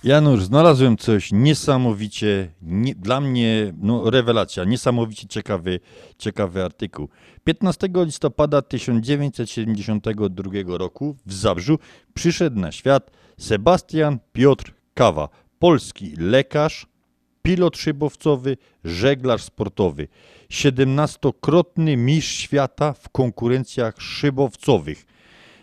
Janusz, 0.03 0.43
znalazłem 0.43 0.97
coś 0.97 1.31
niesamowicie, 1.31 2.49
nie, 2.61 2.95
dla 2.95 3.21
mnie 3.21 3.73
no, 3.81 4.09
rewelacja, 4.09 4.63
niesamowicie 4.63 5.27
ciekawy, 5.27 5.79
ciekawy 6.17 6.63
artykuł. 6.63 7.09
15 7.43 7.89
listopada 7.95 8.61
1972 8.61 10.77
roku 10.77 11.15
w 11.25 11.33
Zabrzu 11.33 11.79
przyszedł 12.13 12.59
na 12.59 12.71
świat 12.71 13.11
Sebastian 13.37 14.19
Piotr 14.33 14.73
Kawa, 14.93 15.29
polski 15.59 16.13
lekarz, 16.17 16.87
pilot 17.41 17.77
szybowcowy, 17.77 18.57
żeglarz 18.83 19.43
sportowy, 19.43 20.07
17-krotny 20.49 21.97
mistrz 21.97 22.37
świata 22.37 22.93
w 22.93 23.09
konkurencjach 23.09 24.01
szybowcowych. 24.01 25.05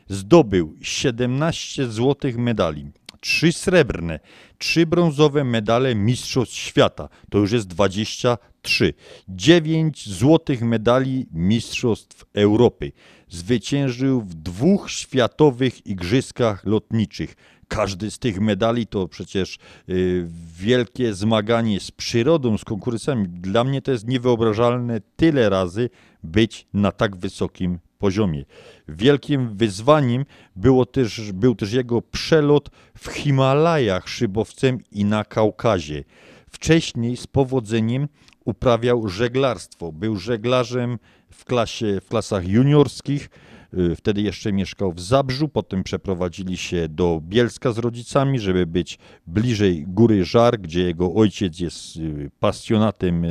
Zdobył 0.09 0.75
17 0.81 1.87
złotych 1.87 2.37
medali, 2.37 2.91
3 3.21 3.53
srebrne, 3.53 4.21
3 4.59 4.87
brązowe 4.87 5.45
medale 5.45 5.95
Mistrzostw 5.95 6.55
Świata, 6.55 7.09
to 7.31 7.39
już 7.39 7.53
jest 7.53 7.67
23, 7.67 8.95
9 9.29 10.09
złotych 10.09 10.63
medali 10.63 11.27
Mistrzostw 11.33 12.25
Europy. 12.35 12.93
Zwyciężył 13.29 14.21
w 14.21 14.35
dwóch 14.35 14.91
światowych 14.91 15.87
igrzyskach 15.87 16.65
lotniczych. 16.65 17.37
Każdy 17.69 18.11
z 18.11 18.19
tych 18.19 18.41
medali 18.41 18.87
to 18.87 19.09
przecież 19.09 19.59
y, 19.89 20.27
wielkie 20.59 21.15
zmaganie 21.15 21.81
z 21.81 21.91
przyrodą, 21.91 22.59
z 22.59 22.65
konkursami. 22.65 23.29
Dla 23.29 23.65
mnie 23.65 23.83
to 23.83 23.93
jest 23.93 24.09
niewyobrażalne 24.09 25.01
tyle 25.17 25.49
razy 25.49 25.91
być 26.23 26.67
na 26.75 26.93
tak 26.93 27.17
wysokim 27.17 27.79
poziomie. 27.99 28.45
Wielkim 28.89 29.57
wyzwaniem 29.57 30.25
było 30.57 30.87
też, 30.87 31.33
był 31.33 31.55
też 31.55 31.73
jego 31.73 32.03
przelot 32.03 32.71
w 32.99 33.07
Himalajach 33.09 34.09
szybowcem 34.09 34.79
i 34.93 35.05
na 35.05 35.25
Kaukazie. 35.25 36.05
Wcześniej 36.51 37.17
z 37.17 37.27
powodzeniem 37.27 38.09
uprawiał 38.45 39.09
żeglarstwo. 39.09 39.93
Był 39.93 40.17
żeglarzem 40.17 40.99
w, 41.31 41.45
klasie, 41.45 42.01
w 42.01 42.09
klasach 42.09 42.49
juniorskich. 42.49 43.31
Y, 43.75 43.97
Wtedy 43.97 44.23
jeszcze 44.23 44.53
mieszkał 44.53 44.93
w 44.93 45.01
Zabrzu, 45.01 45.49
potem 45.49 45.83
przeprowadzili 45.83 46.57
się 46.57 46.89
do 46.89 47.21
Bielska 47.25 47.73
z 47.73 47.79
rodzicami, 47.79 48.39
żeby 48.39 48.67
być 48.67 48.99
bliżej 49.27 49.85
Góry 49.89 50.25
Żar, 50.25 50.61
gdzie 50.61 50.83
jego 50.83 51.15
ojciec 51.15 51.61
jest 51.61 51.97
y, 51.97 52.31
pasjonatem 52.41 53.25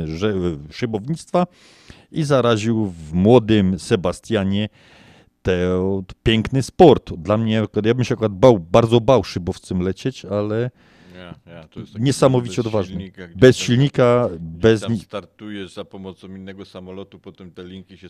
szybownictwa 0.70 1.46
i 2.12 2.24
zaraził 2.24 2.86
w 2.86 3.12
młodym 3.12 3.78
Sebastianie 3.78 4.68
ten 5.42 5.68
piękny 6.22 6.62
sport. 6.62 7.12
Dla 7.14 7.36
mnie, 7.36 7.62
ja 7.84 7.94
bym 7.94 8.04
się 8.04 8.14
akurat 8.14 8.32
bał, 8.32 8.58
bardzo 8.58 9.00
bał 9.00 9.24
szybowcem 9.24 9.80
lecieć, 9.80 10.24
ale 10.24 10.70
Niesamowicie 11.98 12.56
bez 12.56 12.66
odważny. 12.66 12.94
silnika, 12.94 13.22
bez 13.36 13.56
tam- 13.58 13.66
silnika, 13.66 14.28
gdzie 14.28 14.38
bez 14.40 14.80
tam 14.80 14.96
startujesz 14.98 15.72
za 15.74 15.84
pomocą 15.84 16.28
innego 16.28 16.64
samolotu, 16.64 17.18
potem 17.18 17.50
te 17.50 17.64
linki 17.64 17.98
się 17.98 18.08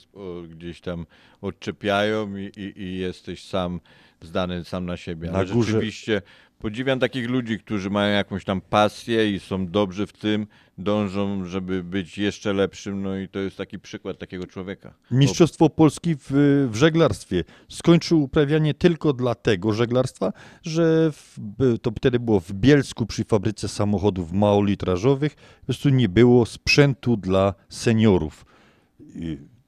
gdzieś 0.49 0.81
tam 0.81 1.07
odczepiają 1.41 2.37
i, 2.37 2.45
i, 2.57 2.83
i 2.83 2.99
jesteś 2.99 3.45
sam 3.45 3.81
zdany 4.23 4.65
sam 4.65 4.87
na 4.87 4.97
siebie. 4.97 5.31
Na 5.31 5.39
Ale 5.39 5.47
górze- 5.47 5.73
rzeczywiście 5.73 6.23
podziwiam 6.59 6.99
takich 6.99 7.31
ludzi, 7.31 7.59
którzy 7.59 7.91
mają 7.91 8.15
jakąś 8.17 8.45
tam 8.45 8.61
pasję 8.61 9.31
i 9.33 9.41
są 9.41 9.67
dobrzy 9.67 10.07
w 10.07 10.13
tym, 10.13 10.47
dążą, 10.79 11.45
żeby 11.45 11.85
być 11.85 12.19
jeszcze 12.19 12.53
lepszym, 12.53 13.03
no 13.03 13.17
i 13.19 13.29
to 13.29 13.39
jest 13.39 13.57
taki 13.57 13.79
przykład 13.79 14.19
takiego 14.19 14.47
człowieka. 14.47 14.95
Mistrzostwo 15.11 15.71
Polski 15.71 16.15
w, 16.15 16.31
w 16.71 16.75
żeglarstwie. 16.75 17.45
Skończył 17.69 18.23
uprawianie 18.23 18.75
tylko 18.75 19.13
dlatego 19.13 19.73
żeglarstwa, 19.73 20.33
że 20.63 21.13
w, 21.13 21.39
to 21.83 21.91
wtedy 21.91 22.21
było 22.21 22.41
w 22.41 22.53
Bielsku 22.53 23.07
przy 23.07 23.25
fabryce 23.25 23.69
samochodów 23.69 24.33
małolitrażowych. 24.33 25.35
Po 25.35 25.67
prostu 25.67 25.89
nie 25.89 26.09
było 26.09 26.47
sprzętu 26.47 27.17
dla 27.17 27.55
seniorów. 27.69 28.47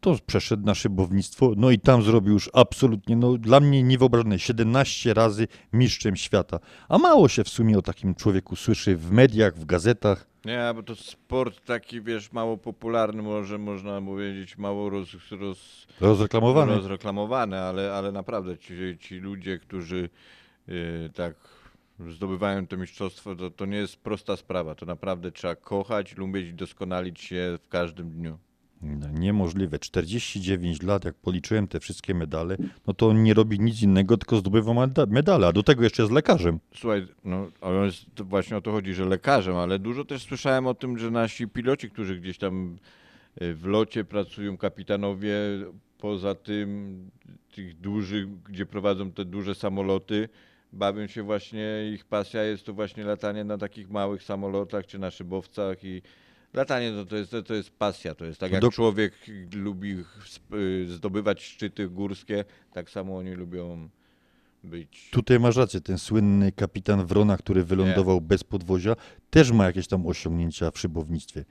To 0.08 0.24
przeszedł 0.26 0.66
na 0.66 0.74
szybownictwo, 0.74 1.52
no 1.56 1.70
i 1.70 1.78
tam 1.78 2.02
zrobił 2.02 2.32
już 2.32 2.50
absolutnie, 2.52 3.16
no 3.16 3.38
dla 3.38 3.60
mnie 3.60 3.82
niewyobrażalne, 3.82 4.38
17 4.38 5.14
razy 5.14 5.48
mistrzem 5.72 6.16
świata. 6.16 6.58
A 6.88 6.98
mało 6.98 7.28
się 7.28 7.44
w 7.44 7.48
sumie 7.48 7.78
o 7.78 7.82
takim 7.82 8.14
człowieku 8.14 8.56
słyszy 8.56 8.96
w 8.96 9.10
mediach, 9.10 9.54
w 9.54 9.64
gazetach. 9.64 10.26
Nie, 10.44 10.72
bo 10.74 10.82
to 10.82 10.96
sport 10.96 11.64
taki, 11.64 12.02
wiesz, 12.02 12.32
mało 12.32 12.56
popularny, 12.56 13.22
może 13.22 13.58
można 13.58 14.02
powiedzieć, 14.02 14.58
mało 14.58 14.90
roz, 14.90 15.08
roz, 15.30 15.86
Rozreklamowany. 16.00 16.74
rozreklamowany, 16.74 17.58
ale, 17.58 17.94
ale 17.94 18.12
naprawdę 18.12 18.58
ci, 18.58 18.74
ci 19.00 19.14
ludzie, 19.18 19.58
którzy 19.58 20.08
y, 20.68 21.10
tak 21.14 21.34
zdobywają 22.08 22.66
to 22.66 22.76
mistrzostwo, 22.76 23.36
to, 23.36 23.50
to 23.50 23.66
nie 23.66 23.76
jest 23.76 23.96
prosta 23.96 24.36
sprawa. 24.36 24.74
To 24.74 24.86
naprawdę 24.86 25.32
trzeba 25.32 25.56
kochać, 25.56 26.16
lubić, 26.16 26.52
doskonalić 26.52 27.20
się 27.20 27.58
w 27.62 27.68
każdym 27.68 28.10
dniu. 28.10 28.38
No, 28.82 29.08
Niemożliwe. 29.10 29.78
49 29.78 30.82
lat, 30.82 31.04
jak 31.04 31.14
policzyłem 31.14 31.68
te 31.68 31.80
wszystkie 31.80 32.14
medale, 32.14 32.56
no 32.86 32.94
to 32.94 33.08
on 33.08 33.22
nie 33.22 33.34
robi 33.34 33.60
nic 33.60 33.82
innego, 33.82 34.16
tylko 34.16 34.36
zdobywa 34.36 34.72
meda- 34.72 35.06
medale, 35.10 35.46
a 35.46 35.52
do 35.52 35.62
tego 35.62 35.84
jeszcze 35.84 36.02
jest 36.02 36.12
lekarzem. 36.12 36.60
Słuchaj, 36.74 37.06
no 37.24 37.46
a 37.60 37.68
on 37.68 37.84
jest, 37.84 38.04
to 38.14 38.24
właśnie 38.24 38.56
o 38.56 38.60
to 38.60 38.72
chodzi, 38.72 38.94
że 38.94 39.04
lekarzem, 39.04 39.56
ale 39.56 39.78
dużo 39.78 40.04
też 40.04 40.22
słyszałem 40.22 40.66
o 40.66 40.74
tym, 40.74 40.98
że 40.98 41.10
nasi 41.10 41.48
piloci, 41.48 41.90
którzy 41.90 42.20
gdzieś 42.20 42.38
tam 42.38 42.76
y, 43.42 43.54
w 43.54 43.66
locie 43.66 44.04
pracują, 44.04 44.56
kapitanowie, 44.56 45.34
poza 45.98 46.34
tym 46.34 46.98
tych 47.54 47.80
dużych, 47.80 48.42
gdzie 48.42 48.66
prowadzą 48.66 49.12
te 49.12 49.24
duże 49.24 49.54
samoloty, 49.54 50.28
bawią 50.72 51.06
się 51.06 51.22
właśnie, 51.22 51.90
ich 51.94 52.04
pasja 52.04 52.42
jest 52.44 52.64
to 52.66 52.72
właśnie 52.72 53.04
latanie 53.04 53.44
na 53.44 53.58
takich 53.58 53.90
małych 53.90 54.22
samolotach 54.22 54.86
czy 54.86 54.98
na 54.98 55.10
szybowcach 55.10 55.84
i 55.84 56.02
latanie 56.54 56.92
to, 56.92 57.04
to, 57.06 57.16
jest, 57.16 57.36
to 57.46 57.54
jest 57.54 57.70
pasja, 57.70 58.14
to 58.14 58.24
jest 58.24 58.40
tak 58.40 58.52
jak 58.52 58.72
człowiek 58.72 59.12
lubi 59.54 60.04
y, 60.54 60.86
zdobywać 60.88 61.42
szczyty 61.42 61.88
górskie, 61.88 62.44
tak 62.72 62.90
samo 62.90 63.16
oni 63.16 63.30
lubią 63.30 63.88
być. 64.64 65.08
Tutaj 65.12 65.40
masz 65.40 65.56
rację, 65.56 65.80
ten 65.80 65.98
słynny 65.98 66.52
kapitan 66.52 67.06
Wrona, 67.06 67.36
który 67.36 67.64
wylądował 67.64 68.20
bez 68.20 68.44
podwozia, 68.44 68.96
też 69.30 69.52
ma 69.52 69.66
jakieś 69.66 69.86
tam 69.86 70.06
osiągnięcia 70.06 70.70
w 70.70 70.78
szybownictwie. 70.78 71.44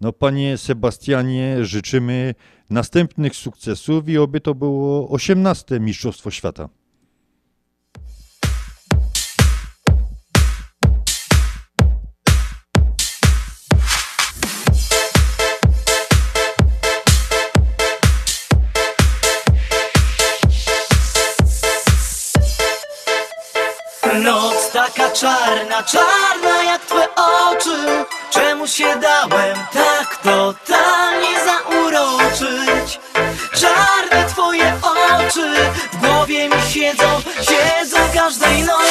No 0.00 0.12
panie 0.12 0.58
Sebastianie, 0.58 1.64
życzymy 1.64 2.34
następnych 2.70 3.36
sukcesów 3.36 4.08
i 4.08 4.18
oby 4.18 4.40
to 4.40 4.54
było 4.54 5.10
18 5.10 5.80
Mistrzostwo 5.80 6.30
Świata. 6.30 6.68
Czarna, 25.82 26.62
jak 26.62 26.80
twoje 26.84 27.08
oczy 27.14 28.04
Czemu 28.30 28.66
się 28.66 28.96
dałem 28.96 29.56
tak 29.72 30.16
totalnie 30.16 31.28
zauroczyć? 31.44 33.00
Czarne 33.60 34.26
twoje 34.28 34.72
oczy 34.82 35.54
w 35.92 35.96
głowie 35.96 36.48
mi 36.48 36.62
siedzą 36.72 37.20
Siedzą 37.40 37.96
każdej 38.14 38.62
nocy 38.62 38.89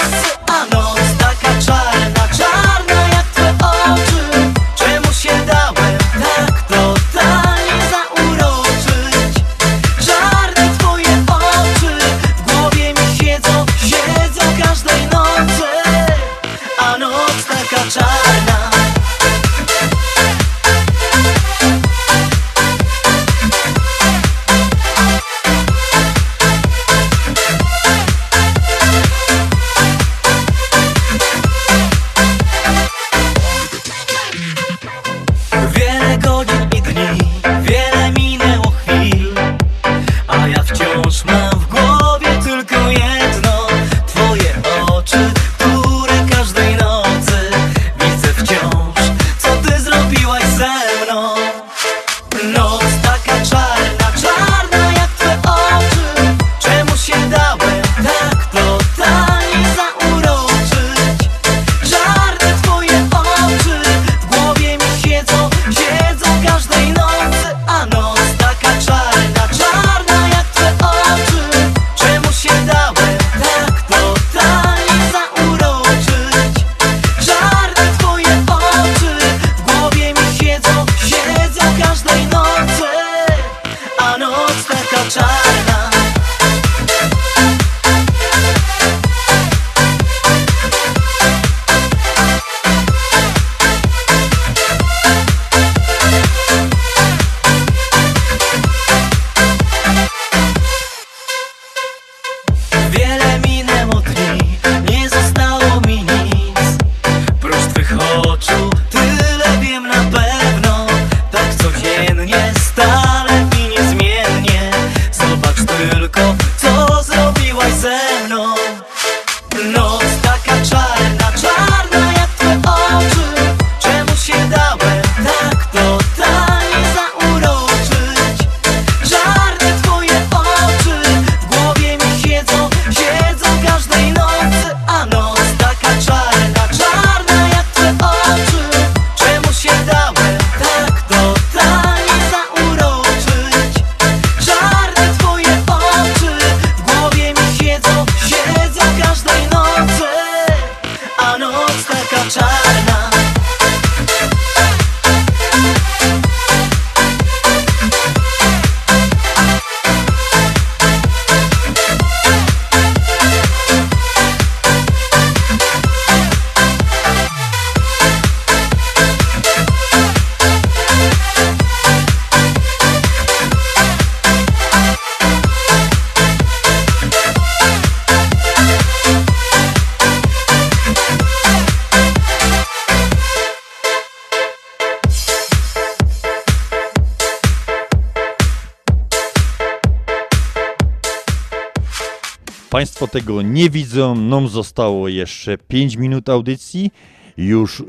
Państwo 192.99 193.19
tego 193.19 193.41
nie 193.41 193.69
widzą, 193.69 194.15
nam 194.15 194.47
zostało 194.47 195.07
jeszcze 195.07 195.57
5 195.57 195.95
minut 195.95 196.30
audycji. 196.30 196.91
Już 197.38 197.84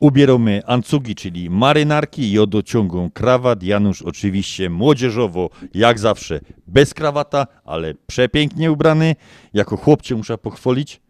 ubieramy 0.00 0.62
ancugi, 0.66 1.14
czyli 1.14 1.50
marynarki 1.50 2.32
i 2.32 2.38
odociągą 2.38 3.10
krawat. 3.10 3.62
Janusz 3.62 4.02
oczywiście 4.02 4.70
młodzieżowo, 4.70 5.50
jak 5.74 5.98
zawsze, 5.98 6.40
bez 6.66 6.94
krawata, 6.94 7.46
ale 7.64 7.94
przepięknie 8.06 8.72
ubrany. 8.72 9.16
Jako 9.54 9.76
chłopcie 9.76 10.14
muszę 10.14 10.38
pochwalić. 10.38 11.00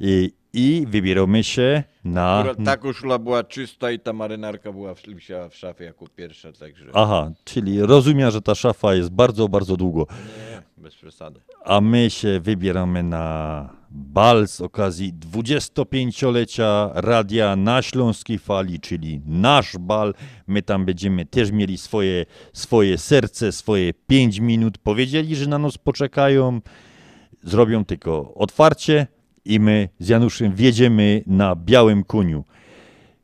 I, 0.00 0.32
i 0.52 0.86
wybieramy 0.88 1.44
się 1.44 1.82
na... 2.04 2.38
Akurat 2.38 2.58
ta 2.64 2.76
koszula 2.76 3.18
była 3.18 3.44
czysta 3.44 3.90
i 3.90 3.98
ta 3.98 4.12
marynarka 4.12 4.72
była 4.72 4.94
w, 4.94 5.02
wisiała 5.08 5.48
w 5.48 5.56
szafie 5.56 5.84
jako 5.84 6.06
pierwsza, 6.16 6.52
także... 6.52 6.86
Aha, 6.94 7.30
czyli 7.44 7.80
rozumiem, 7.82 8.30
że 8.30 8.42
ta 8.42 8.54
szafa 8.54 8.94
jest 8.94 9.10
bardzo, 9.10 9.48
bardzo 9.48 9.76
długo. 9.76 10.06
Nie, 10.10 10.53
bez 10.84 10.94
przesady. 10.94 11.40
A 11.64 11.80
my 11.80 12.10
się 12.10 12.40
wybieramy 12.40 13.02
na 13.02 13.68
bal 13.90 14.48
z 14.48 14.60
okazji 14.60 15.12
25-lecia 15.12 16.90
radia 16.94 17.56
na 17.56 17.82
Śląskiej 17.82 18.38
Fali, 18.38 18.80
czyli 18.80 19.20
nasz 19.26 19.78
bal. 19.78 20.14
My 20.46 20.62
tam 20.62 20.84
będziemy 20.84 21.26
też 21.26 21.50
mieli 21.52 21.78
swoje, 21.78 22.26
swoje 22.52 22.98
serce, 22.98 23.52
swoje 23.52 23.92
5 24.06 24.38
minut. 24.38 24.78
Powiedzieli, 24.78 25.36
że 25.36 25.46
na 25.46 25.58
nas 25.58 25.78
poczekają, 25.78 26.60
zrobią 27.42 27.84
tylko 27.84 28.34
otwarcie 28.34 29.06
i 29.44 29.60
my 29.60 29.88
z 29.98 30.08
Januszem 30.08 30.54
wjedziemy 30.54 31.22
na 31.26 31.56
białym 31.56 32.04
koniu. 32.04 32.44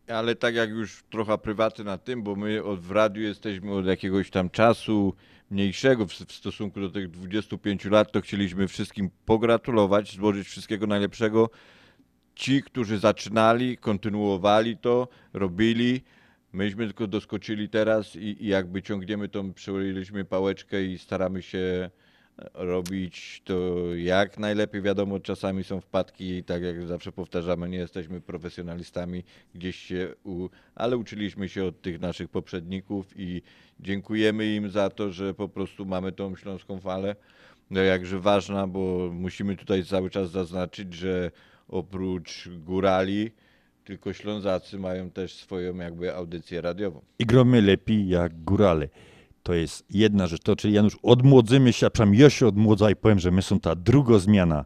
Ale 0.09 0.35
tak 0.35 0.55
jak 0.55 0.70
już 0.70 1.05
trochę 1.11 1.39
prywaty 1.39 1.85
na 1.85 1.99
tym, 1.99 2.23
bo 2.23 2.37
my 2.37 2.65
od, 2.65 2.81
w 2.81 2.91
radiu 2.91 3.23
jesteśmy 3.23 3.73
od 3.73 3.87
jakiegoś 3.87 4.31
tam 4.31 4.51
czasu 4.51 5.15
mniejszego 5.51 6.07
w, 6.07 6.13
w 6.13 6.33
stosunku 6.33 6.81
do 6.81 6.91
tych 6.91 7.11
25 7.11 7.85
lat, 7.85 8.13
to 8.13 8.21
chcieliśmy 8.21 8.69
wszystkim 8.69 9.11
pogratulować, 9.27 10.17
złożyć 10.17 10.49
wszystkiego 10.49 10.87
najlepszego. 10.87 11.51
Ci, 12.35 12.63
którzy 12.63 12.99
zaczynali, 12.99 13.77
kontynuowali 13.77 14.77
to, 14.77 15.09
robili. 15.33 16.01
Myśmy 16.53 16.87
tylko 16.87 17.07
doskoczyli 17.07 17.69
teraz 17.69 18.17
i, 18.17 18.45
i 18.45 18.47
jakby 18.47 18.83
ciągniemy 18.83 19.29
tą, 19.29 19.53
przełożyliśmy 19.53 20.25
pałeczkę 20.25 20.85
i 20.85 20.99
staramy 20.99 21.43
się 21.43 21.91
robić 22.55 23.43
to 23.45 23.87
jak 23.95 24.39
najlepiej. 24.39 24.83
Wiadomo, 24.83 25.21
czasami 25.21 25.65
są 25.65 25.81
wpadki 25.81 26.37
i 26.37 26.45
tak 26.45 26.62
jak 26.62 26.87
zawsze 26.87 27.12
powtarzamy, 27.12 27.69
nie 27.69 27.79
jesteśmy 27.79 28.21
profesjonalistami 28.21 29.25
gdzieś 29.55 29.77
się, 29.77 30.15
u, 30.25 30.49
ale 30.75 30.97
uczyliśmy 30.97 31.49
się 31.49 31.65
od 31.65 31.83
tych 31.83 32.01
naszych 32.01 32.29
poprzedników 32.29 33.07
i 33.17 33.43
dziękujemy 33.81 34.55
im 34.55 34.71
za 34.71 34.91
to, 34.91 35.12
że 35.12 35.35
po 35.35 35.49
prostu 35.49 35.87
mamy 35.87 36.12
tą 36.12 36.37
śląską 36.37 36.81
falę. 36.81 37.17
No 37.71 37.81
jakże 37.81 38.21
ważna, 38.21 38.67
bo 38.67 39.11
musimy 39.12 39.57
tutaj 39.57 39.85
cały 39.85 40.11
czas 40.11 40.31
zaznaczyć, 40.31 40.95
że 40.95 41.31
oprócz 41.69 42.49
górali, 42.49 43.31
tylko 43.85 44.12
Ślązacy 44.12 44.79
mają 44.79 45.11
też 45.11 45.35
swoją 45.35 45.77
jakby 45.77 46.15
audycję 46.15 46.61
radiową. 46.61 47.01
I 47.19 47.27
gromy 47.27 47.62
lepiej 47.62 48.09
jak 48.09 48.45
górale. 48.45 48.89
To 49.43 49.55
jest 49.55 49.85
jedna 49.91 50.27
rzecz. 50.27 50.43
To, 50.43 50.57
czyli 50.57 50.75
Janusz, 50.75 50.97
odmłodzymy 51.03 51.73
się, 51.73 51.87
a 51.87 51.91
przynajmniej 51.91 52.23
ja 52.23 52.31
się 52.31 52.47
odmłodza 52.47 52.91
i 52.91 52.97
powiem, 52.97 53.19
że 53.19 53.31
my 53.31 53.43
są 53.43 53.61
ta 53.61 53.75
druga 53.75 54.19
zmiana. 54.19 54.65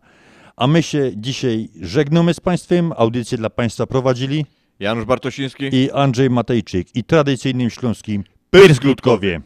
A 0.57 0.67
my 0.67 0.83
się 0.83 1.13
dzisiaj 1.17 1.69
żegnamy 1.81 2.35
z 2.35 2.41
Państwem. 2.41 2.93
Audycję 2.97 3.39
dla 3.39 3.51
Państwa 3.51 3.87
prowadzili 3.87 4.47
Janusz 4.81 5.05
Bartosiński 5.05 5.65
i 5.73 5.91
Andrzej 5.91 6.31
Matejczyk. 6.31 6.97
I 6.97 7.05
tradycyjnym 7.05 7.71
śląskim 7.71 8.25
Pyrskutkowie. 8.51 9.41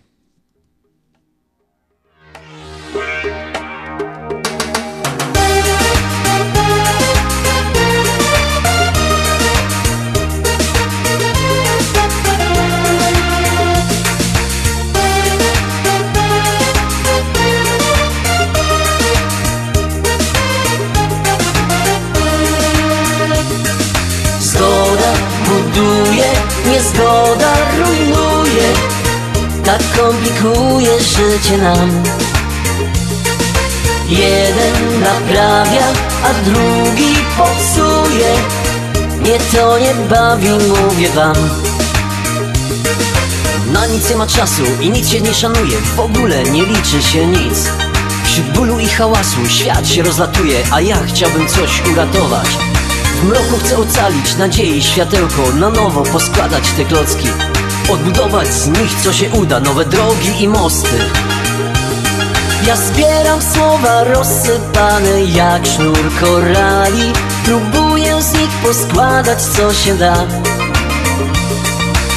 Niezgoda 26.78 27.52
rujnuje 27.78 28.68
Tak 29.64 29.82
komplikuje 29.96 31.00
życie 31.00 31.58
nam. 31.58 32.02
Jeden 34.08 35.00
naprawia, 35.00 35.86
a 36.24 36.44
drugi 36.44 37.14
popsuje 37.38 38.34
Mnie 39.20 39.38
to 39.52 39.78
nie 39.78 39.94
bawi, 40.10 40.48
mówię 40.48 41.08
wam. 41.08 41.36
Na 43.72 43.86
nic 43.86 44.10
nie 44.10 44.16
ma 44.16 44.26
czasu 44.26 44.62
i 44.80 44.90
nic 44.90 45.08
się 45.08 45.20
nie 45.20 45.34
szanuje 45.34 45.76
W 45.96 46.00
ogóle 46.00 46.42
nie 46.44 46.64
liczy 46.64 47.02
się 47.02 47.26
nic. 47.26 47.70
Wśród 48.24 48.46
bólu 48.46 48.78
i 48.78 48.86
hałasu 48.86 49.48
świat 49.48 49.88
się 49.88 50.02
rozlatuje 50.02 50.62
A 50.70 50.80
ja 50.80 50.96
chciałbym 51.06 51.48
coś 51.48 51.82
uratować 51.92 52.77
w 53.14 53.24
mroku 53.24 53.58
chcę 53.58 53.78
ocalić 53.78 54.36
nadziei 54.36 54.82
światełko 54.82 55.52
Na 55.54 55.70
nowo 55.70 56.02
poskładać 56.02 56.64
te 56.76 56.84
klocki. 56.84 57.28
Odbudować 57.92 58.48
z 58.48 58.66
nich 58.66 58.94
co 59.04 59.12
się 59.12 59.30
uda 59.30 59.60
Nowe 59.60 59.84
drogi 59.84 60.42
i 60.42 60.48
mosty. 60.48 60.98
Ja 62.66 62.76
zbieram 62.76 63.40
słowa 63.54 64.04
rozsypane 64.04 65.24
jak 65.24 65.66
sznur 65.66 66.10
korali. 66.20 67.12
Próbuję 67.44 68.22
z 68.22 68.32
nich 68.32 68.50
poskładać 68.62 69.42
co 69.42 69.74
się 69.74 69.94
da. 69.94 70.26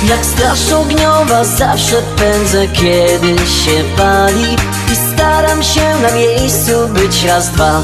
Jak 0.10 0.26
straż 0.26 0.72
ogniowa 0.72 1.44
zawsze 1.44 2.02
pędzę 2.18 2.68
kiedy 2.68 3.38
się 3.38 3.84
pali. 3.98 4.56
I 4.94 5.14
staram 5.14 5.64
się 5.64 5.96
na 6.02 6.12
miejscu 6.12 6.88
być 6.88 7.24
raz, 7.24 7.50
dwa 7.50 7.84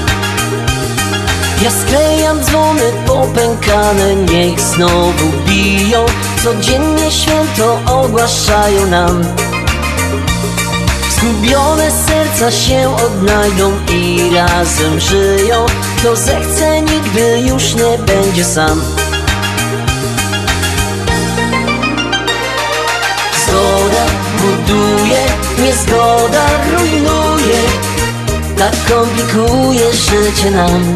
ja 1.63 1.71
sklejam 1.71 2.43
dzwony 2.43 2.91
popękane, 3.05 4.15
niech 4.15 4.59
znowu 4.61 5.25
biją. 5.47 6.05
Codziennie 6.43 7.11
święto 7.11 7.79
ogłaszają 7.85 8.85
nam. 8.85 9.23
Zgubione 11.09 11.91
serca 11.91 12.51
się 12.51 12.95
odnajdą 13.05 13.71
i 13.89 14.31
razem 14.35 14.99
żyją. 14.99 15.65
Kto 15.97 16.15
zechce 16.15 16.81
nigdy 16.81 17.39
już 17.39 17.73
nie 17.75 17.97
będzie 17.97 18.45
sam. 18.45 18.81
Zgoda 23.45 24.05
buduje, 24.41 25.25
niezgoda 25.59 26.45
rujnuje. 26.77 27.61
Tak 28.57 28.75
komplikuje 28.89 29.93
życie 29.93 30.51
nam 30.51 30.95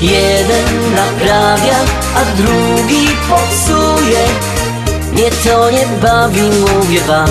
Jeden 0.00 0.94
naprawia, 0.94 1.76
a 2.16 2.24
drugi 2.36 3.08
popsuje. 3.28 4.24
Mnie 5.12 5.30
to 5.44 5.70
nie 5.70 5.86
bawi, 6.02 6.40
mówię 6.40 7.00
wam. 7.00 7.28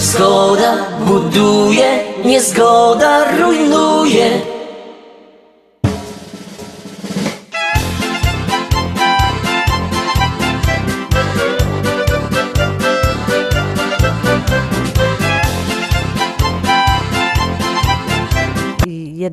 Zgoda 0.00 0.74
buduje, 1.06 2.04
niezgoda 2.24 3.24
rujnuje 3.40 4.57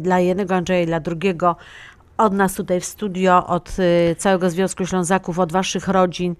dla 0.05 0.19
jednego 0.19 0.55
Andrzeja 0.55 0.81
i 0.81 0.85
dla 0.85 0.99
drugiego, 0.99 1.55
od 2.17 2.33
nas 2.33 2.53
tutaj 2.53 2.79
w 2.81 2.85
studio, 2.85 3.47
od 3.47 3.77
y, 3.79 4.15
całego 4.15 4.49
Związku 4.49 4.85
Ślązaków, 4.85 5.39
od 5.39 5.51
waszych 5.51 5.87
rodzin. 5.87 6.35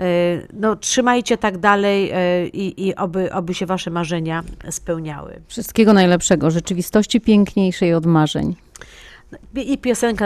Y, 0.00 0.46
no, 0.52 0.76
trzymajcie 0.76 1.38
tak 1.38 1.58
dalej 1.58 2.12
y, 2.12 2.48
i, 2.48 2.86
i 2.88 2.94
oby, 2.94 3.32
oby 3.32 3.54
się 3.54 3.66
wasze 3.66 3.90
marzenia 3.90 4.42
spełniały. 4.70 5.40
Wszystkiego 5.48 5.92
najlepszego, 5.92 6.50
rzeczywistości 6.50 7.20
piękniejszej 7.20 7.94
od 7.94 8.06
marzeń. 8.06 8.56
I 9.54 9.78
piosenka 9.78 10.24